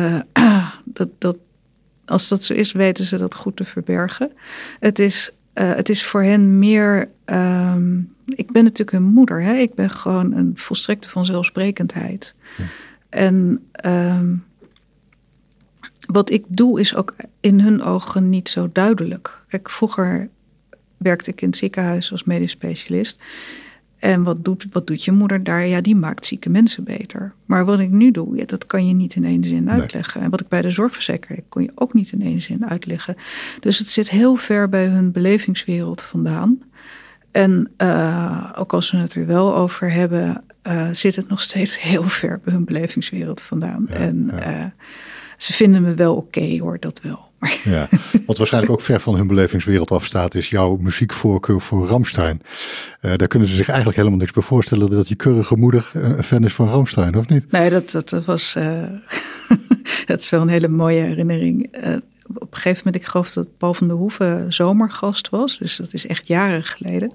dat, 0.86 1.10
dat, 1.18 1.38
als 2.06 2.28
dat 2.28 2.44
zo 2.44 2.54
is, 2.54 2.72
weten 2.72 3.06
ze 3.06 3.18
dat 3.18 3.36
goed 3.36 3.56
te 3.56 3.64
verbergen. 3.64 4.32
Het 4.80 5.00
is, 5.00 5.32
uh, 5.54 5.76
het 5.76 5.90
is 5.90 6.06
voor 6.06 6.24
hen 6.24 6.60
meer. 6.60 7.10
Um, 7.26 8.16
ik 8.26 8.52
ben 8.52 8.64
natuurlijk 8.64 8.98
een 8.98 9.12
moeder. 9.12 9.42
Hè? 9.42 9.54
Ik 9.54 9.74
ben 9.74 9.90
gewoon 9.90 10.34
een 10.34 10.52
volstrekte 10.56 11.10
vanzelfsprekendheid. 11.10 12.36
Ja. 12.58 12.64
En 13.10 13.66
um, 13.86 14.44
wat 16.06 16.30
ik 16.30 16.46
doe 16.48 16.80
is 16.80 16.96
ook 16.96 17.16
in 17.40 17.60
hun 17.60 17.82
ogen 17.82 18.30
niet 18.30 18.50
zo 18.50 18.70
duidelijk. 18.74 19.44
Kijk, 19.48 19.70
vroeger 19.70 20.30
werkte 20.98 21.32
ik 21.32 21.42
in 21.42 21.48
het 21.48 21.58
ziekenhuis 21.58 22.12
als 22.12 22.24
medisch 22.24 22.52
specialist. 22.52 23.20
En 24.00 24.24
wat 24.24 24.46
doet, 24.46 24.66
wat 24.72 24.88
doet 24.88 25.04
je 25.04 25.12
moeder 25.12 25.44
daar? 25.44 25.68
Ja, 25.68 25.82
die 25.82 25.96
maakt 25.96 26.26
zieke 26.26 26.50
mensen 26.50 26.84
beter. 26.84 27.34
Maar 27.46 27.66
wat 27.66 27.80
ik 27.80 27.90
nu 27.90 28.12
doe, 28.12 28.38
ja, 28.38 28.46
dat 28.46 28.66
kan 28.66 28.88
je 28.88 28.94
niet 28.94 29.16
in 29.16 29.26
één 29.26 29.44
zin 29.44 29.70
uitleggen. 29.70 30.22
En 30.22 30.30
wat 30.30 30.42
ik 30.42 30.48
bij 30.48 30.62
de 30.62 30.72
zorgverzekering 30.72 31.44
kon 31.50 31.64
je 31.64 31.72
ook 31.76 31.94
niet 31.94 32.12
in 32.12 32.22
één 32.22 32.42
zin 32.42 32.70
uitleggen. 32.70 33.16
Dus 33.60 33.78
het 33.78 33.90
zit 33.90 34.10
heel 34.10 34.36
ver 34.36 34.70
bij 34.70 34.86
hun 34.86 35.12
belevingswereld 35.12 36.02
vandaan. 36.02 36.60
En 37.32 37.72
uh, 37.78 38.50
ook 38.56 38.74
als 38.74 38.92
we 38.92 38.98
het 38.98 39.16
er 39.16 39.26
wel 39.26 39.56
over 39.56 39.92
hebben, 39.92 40.44
uh, 40.68 40.88
zit 40.92 41.16
het 41.16 41.28
nog 41.28 41.42
steeds 41.42 41.82
heel 41.90 42.04
ver 42.04 42.40
bij 42.44 42.54
hun 42.54 42.66
belevingswereld 42.66 43.42
vandaan. 43.42 43.86
Ja, 43.90 43.96
en 43.96 44.32
ja. 44.36 44.60
Uh, 44.60 44.66
ze 45.38 45.54
vinden 45.54 45.82
me 45.82 45.94
wel 45.94 46.16
oké 46.16 46.40
okay, 46.40 46.60
hoor, 46.60 46.80
dat 46.80 47.02
wel. 47.02 47.32
Ja, 47.64 47.90
wat 48.26 48.38
waarschijnlijk 48.38 48.74
ook 48.74 48.82
ver 48.82 49.00
van 49.00 49.16
hun 49.16 49.28
belevingswereld 49.28 49.92
afstaat, 49.92 50.36
is 50.36 50.50
jouw 50.50 50.78
muziekvoorkeur 50.78 51.62
voor 51.62 51.88
Ramstein. 51.88 52.42
Uh, 53.02 53.12
daar 53.16 53.28
kunnen 53.28 53.48
ze 53.48 53.56
zich 53.56 53.68
eigenlijk 53.68 53.98
helemaal 53.98 54.20
niks 54.20 54.32
bij 54.32 54.44
voorstellen 54.44 54.90
dat 54.90 55.08
je 55.08 55.16
keurige 55.16 55.58
moeder 55.58 55.92
een 55.94 56.24
fan 56.24 56.44
is 56.44 56.54
van 56.54 56.70
Ramstein, 56.70 57.18
of 57.18 57.28
niet? 57.28 57.52
Nee, 57.52 57.70
dat, 57.70 57.92
dat, 57.92 58.10
dat 58.10 58.26
was. 58.26 58.56
Uh, 58.56 58.84
dat 60.06 60.20
is 60.20 60.30
wel 60.30 60.42
een 60.42 60.48
hele 60.48 60.68
mooie 60.68 61.02
herinnering. 61.02 61.78
Uh, 61.84 61.96
op 62.34 62.52
een 62.52 62.58
gegeven 62.58 62.82
moment, 62.86 63.04
ik 63.04 63.10
geloof 63.10 63.32
dat 63.32 63.58
Paul 63.58 63.74
van 63.74 63.88
der 63.88 63.96
Hoeven 63.96 64.54
zomergast 64.54 65.30
was, 65.30 65.58
dus 65.58 65.76
dat 65.76 65.94
is 65.94 66.08
echt 66.08 66.28
jaren 66.28 66.64
geleden. 66.64 67.14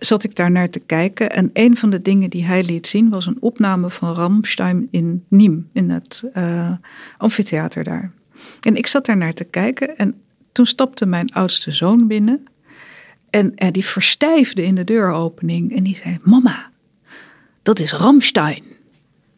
Zat 0.00 0.24
ik 0.24 0.34
daar 0.34 0.50
naar 0.50 0.70
te 0.70 0.78
kijken 0.78 1.30
en 1.30 1.50
een 1.52 1.76
van 1.76 1.90
de 1.90 2.02
dingen 2.02 2.30
die 2.30 2.44
hij 2.44 2.64
liet 2.64 2.86
zien 2.86 3.08
was 3.08 3.26
een 3.26 3.36
opname 3.40 3.90
van 3.90 4.14
Ramstein 4.14 4.88
in 4.90 5.24
Nîmes, 5.24 5.72
in 5.72 5.90
het 5.90 6.24
amfitheater 7.18 7.84
daar. 7.84 8.12
En 8.60 8.76
ik 8.76 8.86
zat 8.86 9.06
daar 9.06 9.16
naar 9.16 9.34
te 9.34 9.44
kijken 9.44 9.96
en 9.96 10.14
toen 10.52 10.66
stapte 10.66 11.06
mijn 11.06 11.32
oudste 11.32 11.72
zoon 11.72 12.06
binnen. 12.06 12.44
En 13.30 13.54
eh, 13.54 13.70
die 13.72 13.84
verstijfde 13.84 14.64
in 14.64 14.74
de 14.74 14.84
deuropening 14.84 15.76
en 15.76 15.82
die 15.82 15.96
zei: 15.96 16.18
Mama, 16.22 16.70
dat 17.62 17.78
is 17.78 17.92
Ramstein. 17.92 18.62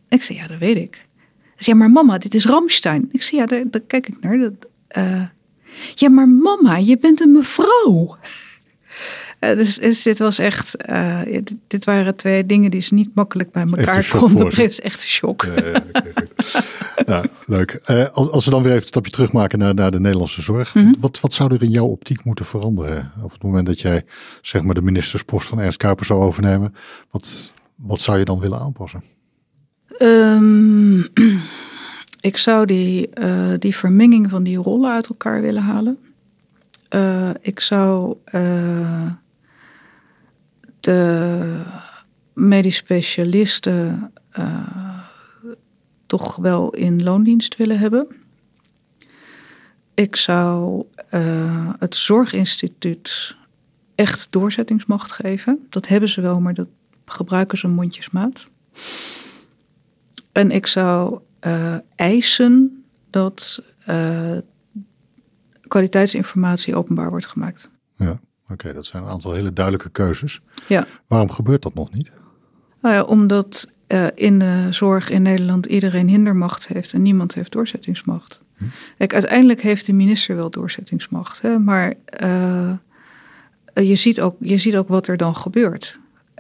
Ik 0.09 0.23
zei: 0.23 0.39
Ja, 0.39 0.47
dat 0.47 0.59
weet 0.59 0.77
ik. 0.77 1.07
Hij 1.55 1.65
zei: 1.65 1.79
Maar 1.79 1.91
mama, 1.91 2.19
dit 2.19 2.35
is 2.35 2.45
Ramstein. 2.45 3.09
Ik 3.13 3.23
zei: 3.23 3.41
Ja, 3.41 3.47
daar, 3.47 3.81
kijk 3.81 4.09
ik 4.09 4.21
naar. 4.21 4.39
Dat, 4.39 4.69
uh, 4.97 5.23
ja, 5.95 6.11
maar 6.11 6.29
mama, 6.29 6.77
je 6.77 6.99
bent 6.99 7.21
een 7.21 7.33
mevrouw. 7.33 8.17
Uh, 9.45 9.57
dus, 9.57 9.78
dus, 9.78 10.03
dit 10.03 10.18
was 10.18 10.38
echt, 10.38 10.76
uh, 10.90 11.22
dit, 11.22 11.57
dit, 11.66 11.84
waren 11.84 12.16
twee 12.16 12.47
dingen 12.47 12.70
die 12.70 12.80
ze 12.80 12.95
niet 12.95 13.11
makkelijk 13.14 13.53
bij 13.53 13.66
elkaar 13.66 14.09
konden. 14.18 14.45
Dat 14.45 14.59
is 14.59 14.80
echt 14.80 15.03
een 15.03 15.09
shock. 15.09 15.49
Ja, 15.57 15.82
nou, 17.07 17.26
leuk. 17.47 17.80
Uh, 17.90 18.09
als, 18.09 18.30
als, 18.30 18.45
we 18.45 18.51
dan 18.51 18.62
weer 18.62 18.70
even 18.70 18.82
een 18.82 18.88
stapje 18.88 19.11
terugmaken 19.11 19.59
naar, 19.59 19.74
naar 19.74 19.90
de 19.90 20.01
Nederlandse 20.01 20.43
zorg. 20.43 20.74
Mm 20.74 20.82
-hmm. 20.82 20.95
wat, 21.01 21.20
wat 21.20 21.32
zou 21.32 21.55
er 21.55 21.62
in 21.62 21.70
jouw 21.70 21.86
optiek 21.86 22.24
moeten 22.24 22.45
veranderen? 22.45 23.12
Op 23.22 23.32
het 23.32 23.43
moment 23.43 23.66
dat 23.66 23.80
jij 23.80 24.05
zeg 24.43 24.62
maar 24.62 24.74
de 24.74 24.82
ministerspost 24.82 25.49
van 25.49 25.61
Ernst 25.61 25.78
Kuiper 25.78 26.07
zou 26.07 26.22
overnemen. 26.22 26.74
Wat, 27.11 27.53
wat 27.76 28.01
zou 28.01 28.18
je 28.18 28.24
dan 28.24 28.40
willen 28.40 28.59
aanpassen? 28.59 29.03
Um, 29.99 31.09
ik 32.20 32.36
zou 32.36 32.66
die, 32.66 33.11
die 33.59 33.76
vermenging 33.76 34.30
van 34.30 34.43
die 34.43 34.57
rollen 34.57 34.93
uit 34.93 35.09
elkaar 35.09 35.40
willen 35.40 35.62
halen. 35.62 35.99
ik 37.40 37.61
zou 37.61 38.16
de 40.83 41.62
medisch 42.33 42.76
specialisten 42.76 44.12
uh, 44.39 44.99
toch 46.07 46.37
wel 46.37 46.70
in 46.74 47.03
loondienst 47.03 47.57
willen 47.57 47.78
hebben. 47.78 48.07
Ik 49.95 50.16
zou 50.16 50.85
uh, 51.11 51.70
het 51.78 51.95
zorginstituut 51.95 53.37
echt 53.95 54.33
doorzettingsmacht 54.33 55.12
geven. 55.12 55.66
Dat 55.68 55.89
hebben 55.89 56.09
ze 56.09 56.20
wel, 56.20 56.41
maar 56.41 56.55
dat 56.55 56.68
gebruiken 57.05 57.59
ze 57.59 57.68
mondjesmaat. 57.68 58.49
En 60.33 60.51
ik 60.51 60.66
zou 60.66 61.20
uh, 61.47 61.76
eisen 61.95 62.85
dat 63.11 63.62
kwaliteitsinformatie 65.68 66.76
openbaar 66.76 67.11
wordt 67.11 67.26
gemaakt. 67.26 67.70
Ja. 67.97 68.20
Oké, 68.53 68.72
dat 68.72 68.86
zijn 68.86 69.03
een 69.03 69.09
aantal 69.09 69.32
hele 69.32 69.53
duidelijke 69.53 69.90
keuzes. 69.90 70.40
Ja. 70.68 70.86
Waarom 71.07 71.30
gebeurt 71.30 71.62
dat 71.62 71.74
nog 71.74 71.92
niet? 71.92 72.12
Nou 72.80 72.94
ja, 72.94 73.03
omdat 73.03 73.68
uh, 73.88 74.07
in 74.14 74.38
de 74.38 74.66
zorg 74.70 75.11
in 75.11 75.22
Nederland 75.22 75.66
iedereen 75.66 76.09
hindermacht 76.09 76.68
heeft 76.68 76.92
en 76.92 77.03
niemand 77.03 77.34
heeft 77.34 77.53
doorzettingsmacht. 77.53 78.42
Hm. 78.57 78.64
Kijk, 78.98 79.14
uiteindelijk 79.14 79.62
heeft 79.62 79.86
de 79.86 79.92
minister 79.92 80.36
wel 80.36 80.50
doorzettingsmacht, 80.50 81.42
hè, 81.42 81.59
maar 81.59 81.94
uh, 82.22 82.72
je, 83.74 83.94
ziet 83.94 84.20
ook, 84.20 84.36
je 84.40 84.57
ziet 84.59 84.76
ook 84.76 84.88
wat 84.88 85.09
er 85.09 85.16
dan 85.16 85.36
gebeurt. 85.36 85.98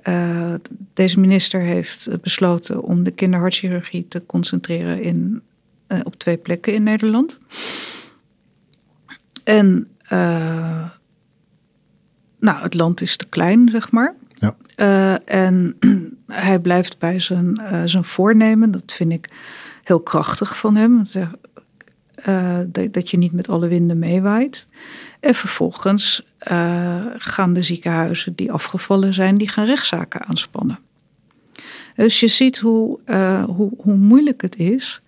Uh, 0.08 0.54
deze 0.94 1.20
minister 1.20 1.60
heeft 1.60 2.20
besloten 2.20 2.82
om 2.82 3.02
de 3.02 3.10
kinderhartchirurgie 3.10 4.08
te 4.08 4.26
concentreren 4.26 5.02
in, 5.02 5.42
op 6.04 6.16
twee 6.16 6.36
plekken 6.36 6.74
in 6.74 6.82
Nederland. 6.82 7.38
En 9.44 9.88
nou, 12.42 12.62
het 12.62 12.74
land 12.74 13.00
is 13.00 13.16
te 13.16 13.28
klein, 13.28 13.68
zeg 13.68 13.90
maar. 13.90 14.14
Ja. 14.34 14.56
Uh, 14.76 15.44
en 15.44 15.76
hij 16.26 16.58
blijft 16.58 16.98
bij 16.98 17.18
zijn, 17.18 17.60
uh, 17.62 17.82
zijn 17.84 18.04
voornemen. 18.04 18.70
Dat 18.70 18.92
vind 18.92 19.12
ik 19.12 19.30
heel 19.84 20.00
krachtig 20.00 20.56
van 20.56 20.76
hem. 20.76 21.02
Uh, 22.28 22.58
dat 22.90 23.10
je 23.10 23.16
niet 23.16 23.32
met 23.32 23.48
alle 23.48 23.68
winden 23.68 23.98
meewaait. 23.98 24.66
En 25.20 25.34
vervolgens 25.34 26.26
gaan 27.16 27.52
de 27.52 27.62
ziekenhuizen 27.62 28.34
die 28.34 28.52
afgevallen 28.52 29.14
zijn, 29.14 29.38
die 29.38 29.48
gaan 29.48 29.64
rechtszaken 29.64 30.24
aanspannen. 30.24 30.78
Dus 31.96 32.20
je 32.20 32.28
ziet 32.28 32.58
hoe, 32.58 32.98
hoe, 33.46 33.70
hoe 33.76 33.96
moeilijk 33.96 34.42
het 34.42 34.56
is 34.56 35.02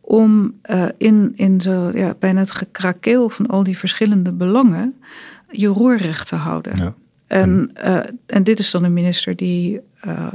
om 0.00 0.60
in, 0.98 1.32
in 1.36 1.60
zo, 1.60 1.90
ja, 1.94 2.14
bijna 2.18 2.40
het 2.40 2.52
gekrakeel 2.52 3.28
van 3.28 3.46
al 3.46 3.62
die 3.62 3.78
verschillende 3.78 4.32
belangen 4.32 4.94
je 5.50 5.66
roer 5.66 5.96
recht 5.96 6.28
te 6.28 6.36
houden. 6.36 6.72
Ja. 6.76 6.94
En, 7.26 7.70
uh, 7.84 8.00
en 8.26 8.44
dit 8.44 8.58
is 8.58 8.70
dan 8.70 8.84
een 8.84 8.92
minister 8.92 9.36
die 9.36 9.80
uh, 10.06 10.26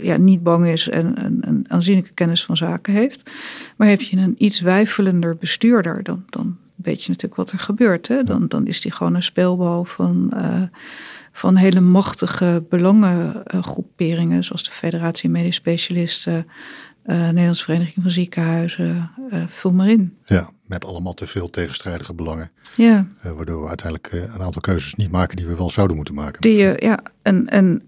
ja, 0.00 0.16
niet 0.16 0.42
bang 0.42 0.66
is 0.66 0.88
en 0.88 1.24
een, 1.24 1.64
aanzienlijke 1.68 2.12
kennis 2.12 2.44
van 2.44 2.56
zaken 2.56 2.92
heeft. 2.92 3.30
Maar 3.76 3.88
heb 3.88 4.00
je 4.00 4.16
een 4.16 4.34
iets 4.38 4.60
wijfelender 4.60 5.36
bestuurder, 5.36 6.02
dan, 6.02 6.24
dan 6.30 6.56
weet 6.74 7.02
je 7.02 7.08
natuurlijk 7.08 7.40
wat 7.40 7.50
er 7.50 7.58
gebeurt. 7.58 8.08
Hè? 8.08 8.22
Dan, 8.22 8.48
dan 8.48 8.66
is 8.66 8.80
die 8.80 8.92
gewoon 8.92 9.14
een 9.14 9.22
speelbal 9.22 9.84
van, 9.84 10.32
uh, 10.36 10.62
van 11.32 11.56
hele 11.56 11.80
machtige 11.80 12.64
belangengroeperingen, 12.68 14.44
zoals 14.44 14.64
de 14.64 14.70
Federatie 14.70 15.30
Medisch 15.30 15.56
Specialisten, 15.56 16.46
Nederlandse 17.04 17.64
Vereniging 17.64 18.02
van 18.02 18.10
Ziekenhuizen, 18.10 19.10
vul 19.46 19.72
maar 19.72 19.88
in. 19.88 20.16
Ja, 20.24 20.50
met 20.66 20.84
allemaal 20.84 21.14
te 21.14 21.26
veel 21.26 21.50
tegenstrijdige 21.50 22.14
belangen. 22.14 22.50
Ja. 22.74 23.06
Uh, 23.26 23.32
waardoor 23.32 23.62
we 23.62 23.68
uiteindelijk 23.68 24.12
een 24.12 24.42
aantal 24.42 24.60
keuzes 24.60 24.94
niet 24.94 25.10
maken 25.10 25.36
die 25.36 25.46
we 25.46 25.56
wel 25.56 25.70
zouden 25.70 25.96
moeten 25.96 26.14
maken. 26.14 26.40
Die, 26.40 26.84
ja, 26.84 27.02
en, 27.22 27.48
en 27.48 27.82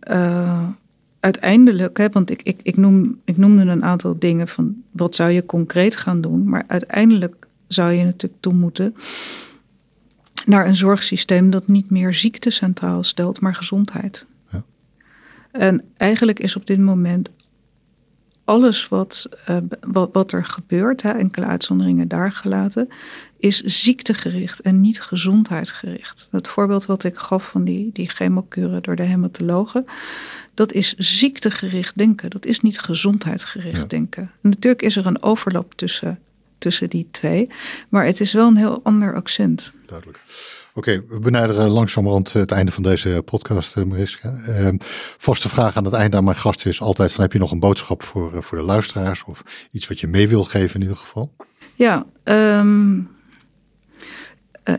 uiteindelijk, 1.21 1.99
hè, 1.99 2.09
want 2.09 2.31
ik, 2.31 2.43
ik, 2.43 2.61
ik, 2.63 2.77
noem, 2.77 3.21
ik 3.25 3.37
noemde 3.37 3.63
een 3.63 3.85
aantal 3.85 4.19
dingen 4.19 4.49
van 4.49 4.83
wat 4.91 5.15
zou 5.15 5.31
je 5.31 5.47
concreet 5.47 5.97
gaan 5.97 6.21
doen, 6.21 6.49
maar 6.49 6.65
uiteindelijk 6.67 7.47
zou 7.67 7.93
je 7.93 8.05
natuurlijk 8.05 8.43
toe 8.43 8.55
moeten 8.55 8.95
naar 10.47 10.67
een 10.67 10.77
zorgsysteem 10.77 11.51
dat 11.51 11.67
niet 11.67 11.91
meer 11.91 12.15
ziekte 12.15 12.51
centraal 12.51 13.03
stelt, 13.03 13.41
maar 13.41 13.55
gezondheid. 13.55 14.27
Ja. 14.51 14.63
En 15.51 15.85
eigenlijk 15.97 16.41
is 16.41 16.57
op 16.57 16.67
dit 16.67 16.79
moment 16.79 17.31
alles 18.49 18.89
wat, 18.89 19.29
uh, 19.51 19.57
wat, 19.81 20.09
wat, 20.13 20.33
er 20.33 20.45
gebeurt, 20.45 21.03
hè, 21.03 21.11
enkele 21.11 21.47
uitzonderingen 21.47 22.09
daar 22.09 22.33
gelaten, 22.33 22.89
is 23.39 23.61
ziektegericht 23.63 24.61
en 24.61 24.81
niet 24.81 25.01
gezondheidsgericht. 25.01 26.29
Het 26.31 26.49
voorbeeld 26.49 26.87
wat 26.87 27.05
ik 27.05 27.17
gaf 27.17 27.49
van 27.49 27.65
die, 27.65 27.91
die 27.93 28.09
chemokuren 28.09 28.83
door 28.83 28.97
de 28.97 29.03
hematologen, 29.03 29.85
dat 30.55 30.73
is 30.73 30.95
ziektegericht 30.95 31.99
denken. 31.99 32.31
Dat 32.31 32.47
is 32.47 32.61
niet 32.61 32.81
gezondheidsgericht 32.81 33.91
denken. 33.91 34.31
natuurlijk 34.41 34.83
is 34.83 34.97
er 34.97 35.07
een 35.07 35.23
overlap 35.23 35.75
tussen, 35.75 36.19
tussen 36.59 36.91
die 36.91 37.09
twee, 37.11 37.51
maar 37.89 38.05
het 38.05 38.21
is 38.21 38.33
wel 38.33 38.47
een 38.47 38.57
heel 38.57 38.81
ander 38.83 39.15
accent. 39.15 39.73
Duidelijk. 39.87 40.19
Oké, 40.79 41.05
we 41.09 41.19
benaderen 41.19 41.69
langzamerhand 41.69 42.33
het 42.33 42.51
einde 42.51 42.73
van 42.73 42.83
deze 42.83 43.23
podcast, 43.25 43.77
eh, 43.77 43.85
Mariska. 43.85 44.35
Uh, 44.49 44.69
vaste 45.17 45.49
vraag 45.49 45.77
aan 45.77 45.85
het 45.85 45.95
einde 45.95 46.17
aan 46.17 46.25
mijn 46.25 46.37
gasten 46.37 46.71
is 46.71 46.81
altijd 46.81 47.13
van, 47.13 47.23
heb 47.23 47.33
je 47.33 47.39
nog 47.39 47.51
een 47.51 47.59
boodschap 47.59 48.03
voor, 48.03 48.43
voor 48.43 48.59
de 48.59 48.65
luisteraars 48.65 49.25
of 49.25 49.69
iets 49.71 49.89
wat 49.89 50.01
je 50.01 50.07
mee 50.07 50.29
wilt 50.29 50.49
geven 50.49 50.75
in 50.75 50.81
ieder 50.81 50.97
geval? 50.97 51.33
Ja, 51.75 52.07
uh, 52.25 52.75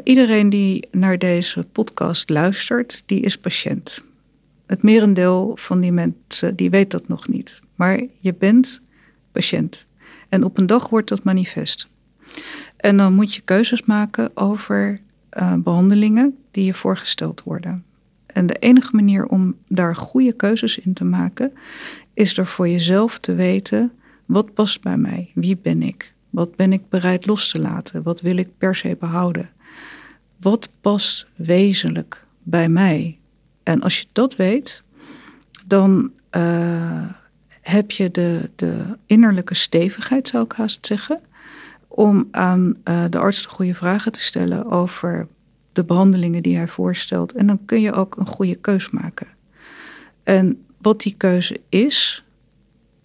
iedereen 0.03 0.49
die 0.49 0.87
naar 0.91 1.17
deze 1.17 1.65
podcast 1.71 2.29
luistert, 2.29 3.03
die 3.05 3.21
is 3.21 3.37
patiënt. 3.37 4.03
Het 4.65 4.83
merendeel 4.83 5.51
van 5.55 5.79
die 5.79 5.91
mensen, 5.91 6.55
die 6.55 6.69
weet 6.69 6.91
dat 6.91 7.07
nog 7.07 7.27
niet. 7.27 7.59
Maar 7.75 8.01
je 8.19 8.33
bent 8.33 8.81
patiënt. 9.31 9.85
En 10.29 10.43
op 10.43 10.57
een 10.57 10.67
dag 10.67 10.89
wordt 10.89 11.09
dat 11.09 11.23
manifest. 11.23 11.87
En 12.77 12.97
dan 12.97 13.13
moet 13.13 13.33
je 13.33 13.41
keuzes 13.41 13.83
maken 13.83 14.37
over 14.37 15.01
uh, 15.33 15.53
behandelingen 15.57 16.37
die 16.51 16.65
je 16.65 16.73
voorgesteld 16.73 17.43
worden. 17.43 17.83
En 18.25 18.47
de 18.47 18.55
enige 18.55 18.95
manier 18.95 19.25
om 19.25 19.55
daar 19.67 19.95
goede 19.95 20.33
keuzes 20.33 20.77
in 20.77 20.93
te 20.93 21.05
maken, 21.05 21.53
is 22.13 22.37
er 22.37 22.45
voor 22.45 22.69
jezelf 22.69 23.19
te 23.19 23.33
weten: 23.33 23.91
wat 24.25 24.53
past 24.53 24.81
bij 24.81 24.97
mij? 24.97 25.31
Wie 25.33 25.57
ben 25.57 25.81
ik? 25.81 26.13
Wat 26.29 26.55
ben 26.55 26.73
ik 26.73 26.89
bereid 26.89 27.25
los 27.25 27.51
te 27.51 27.59
laten? 27.59 28.03
Wat 28.03 28.21
wil 28.21 28.37
ik 28.37 28.57
per 28.57 28.75
se 28.75 28.95
behouden? 28.99 29.49
Wat 30.39 30.71
past 30.81 31.27
wezenlijk 31.35 32.25
bij 32.43 32.69
mij? 32.69 33.17
En 33.63 33.81
als 33.81 33.99
je 33.99 34.05
dat 34.11 34.35
weet, 34.35 34.83
dan 35.65 36.11
uh, 36.37 37.09
heb 37.61 37.91
je 37.91 38.11
de, 38.11 38.49
de 38.55 38.97
innerlijke 39.05 39.55
stevigheid, 39.55 40.27
zou 40.27 40.43
ik 40.43 40.51
haast 40.51 40.85
zeggen, 40.85 41.19
om 41.89 42.27
aan 42.31 42.75
uh, 42.83 43.03
de 43.09 43.17
arts 43.17 43.43
de 43.43 43.49
goede 43.49 43.73
vragen 43.73 44.11
te 44.11 44.21
stellen 44.21 44.65
over 44.65 45.27
de 45.71 45.83
behandelingen 45.83 46.43
die 46.43 46.57
hij 46.57 46.67
voorstelt. 46.67 47.33
En 47.33 47.47
dan 47.47 47.65
kun 47.65 47.81
je 47.81 47.91
ook 47.91 48.17
een 48.17 48.25
goede 48.25 48.55
keus 48.55 48.89
maken. 48.89 49.27
En 50.23 50.65
wat 50.77 51.01
die 51.01 51.15
keuze 51.17 51.61
is, 51.69 52.23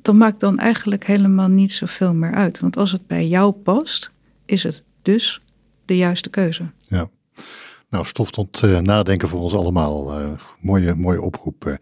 dan 0.03 0.17
maakt 0.17 0.41
dan 0.41 0.59
eigenlijk 0.59 1.07
helemaal 1.07 1.49
niet 1.49 1.73
zoveel 1.73 2.15
meer 2.15 2.35
uit. 2.35 2.61
Want 2.61 2.77
als 2.77 2.93
het 2.93 3.07
bij 3.07 3.29
jou 3.29 3.53
past, 3.53 4.11
is 4.45 4.63
het 4.63 4.83
dus 5.03 5.43
de 5.85 5.97
juiste 5.97 6.31
keuze. 6.31 6.71
Ja. 6.79 7.09
Nou, 7.95 8.07
stof 8.07 8.31
tot 8.31 8.63
uh, 8.65 8.79
nadenken 8.79 9.29
voor 9.29 9.41
ons 9.41 9.55
allemaal. 9.55 10.21
Uh, 10.21 10.27
mooie, 10.61 10.95
mooie 10.95 11.23
oproep. 11.23 11.79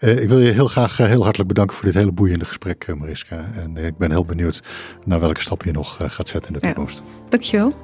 Uh, 0.00 0.22
ik 0.22 0.28
wil 0.28 0.38
je 0.38 0.50
heel 0.50 0.66
graag 0.66 0.96
heel 0.96 1.22
hartelijk 1.22 1.48
bedanken 1.48 1.76
voor 1.76 1.84
dit 1.84 1.94
hele 1.94 2.12
boeiende 2.12 2.44
gesprek, 2.44 2.94
Mariska. 2.98 3.44
En 3.54 3.76
ik 3.76 3.96
ben 3.96 4.10
heel 4.10 4.24
benieuwd 4.24 4.62
naar 5.04 5.20
welke 5.20 5.40
stap 5.40 5.62
je 5.62 5.72
nog 5.72 5.96
gaat 6.00 6.28
zetten 6.28 6.54
in 6.54 6.60
de 6.60 6.66
toekomst. 6.66 7.02
Ja, 7.06 7.28
dankjewel. 7.28 7.74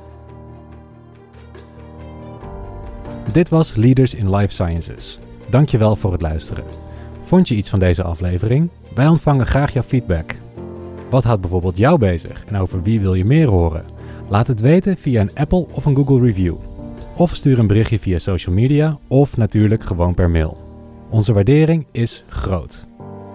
Dit 3.32 3.48
was 3.48 3.74
Leaders 3.74 4.14
in 4.14 4.34
Life 4.34 4.52
Sciences. 4.52 5.18
Dankjewel 5.50 5.96
voor 5.96 6.12
het 6.12 6.22
luisteren. 6.22 6.64
Vond 7.22 7.48
je 7.48 7.54
iets 7.54 7.70
van 7.70 7.78
deze 7.78 8.02
aflevering? 8.02 8.68
Wij 8.94 9.06
ontvangen 9.06 9.46
graag 9.46 9.72
jouw 9.72 9.82
feedback. 9.82 10.34
Wat 11.10 11.24
houdt 11.24 11.40
bijvoorbeeld 11.40 11.76
jou 11.76 11.98
bezig 11.98 12.44
en 12.46 12.56
over 12.56 12.82
wie 12.82 13.00
wil 13.00 13.14
je 13.14 13.24
meer 13.24 13.48
horen? 13.48 13.84
Laat 14.28 14.46
het 14.46 14.60
weten 14.60 14.96
via 14.96 15.20
een 15.20 15.34
Apple 15.34 15.66
of 15.72 15.84
een 15.84 15.96
Google 15.96 16.20
review. 16.20 16.67
Of 17.18 17.36
stuur 17.36 17.58
een 17.58 17.66
berichtje 17.66 17.98
via 17.98 18.18
social 18.18 18.54
media 18.54 18.98
of 19.08 19.36
natuurlijk 19.36 19.84
gewoon 19.84 20.14
per 20.14 20.30
mail. 20.30 20.58
Onze 21.10 21.32
waardering 21.32 21.86
is 21.92 22.24
groot. 22.28 22.86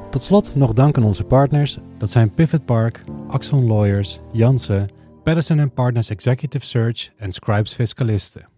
Tot 0.10 0.24
slot 0.24 0.56
nog 0.56 0.74
dank 0.74 0.98
aan 0.98 1.04
onze 1.04 1.24
partners. 1.24 1.78
Dat 1.98 2.12
zijn 2.12 2.34
Pivot 2.34 2.66
Park, 2.66 3.02
Axon 3.28 3.68
Lawyers, 3.68 4.20
Jansen, 4.32 4.90
Patterson 5.24 5.74
Partners 5.74 6.10
Executive 6.10 6.66
Search 6.66 7.12
en 7.18 7.32
Scribes 7.32 7.74
Fiscalisten. 7.74 8.53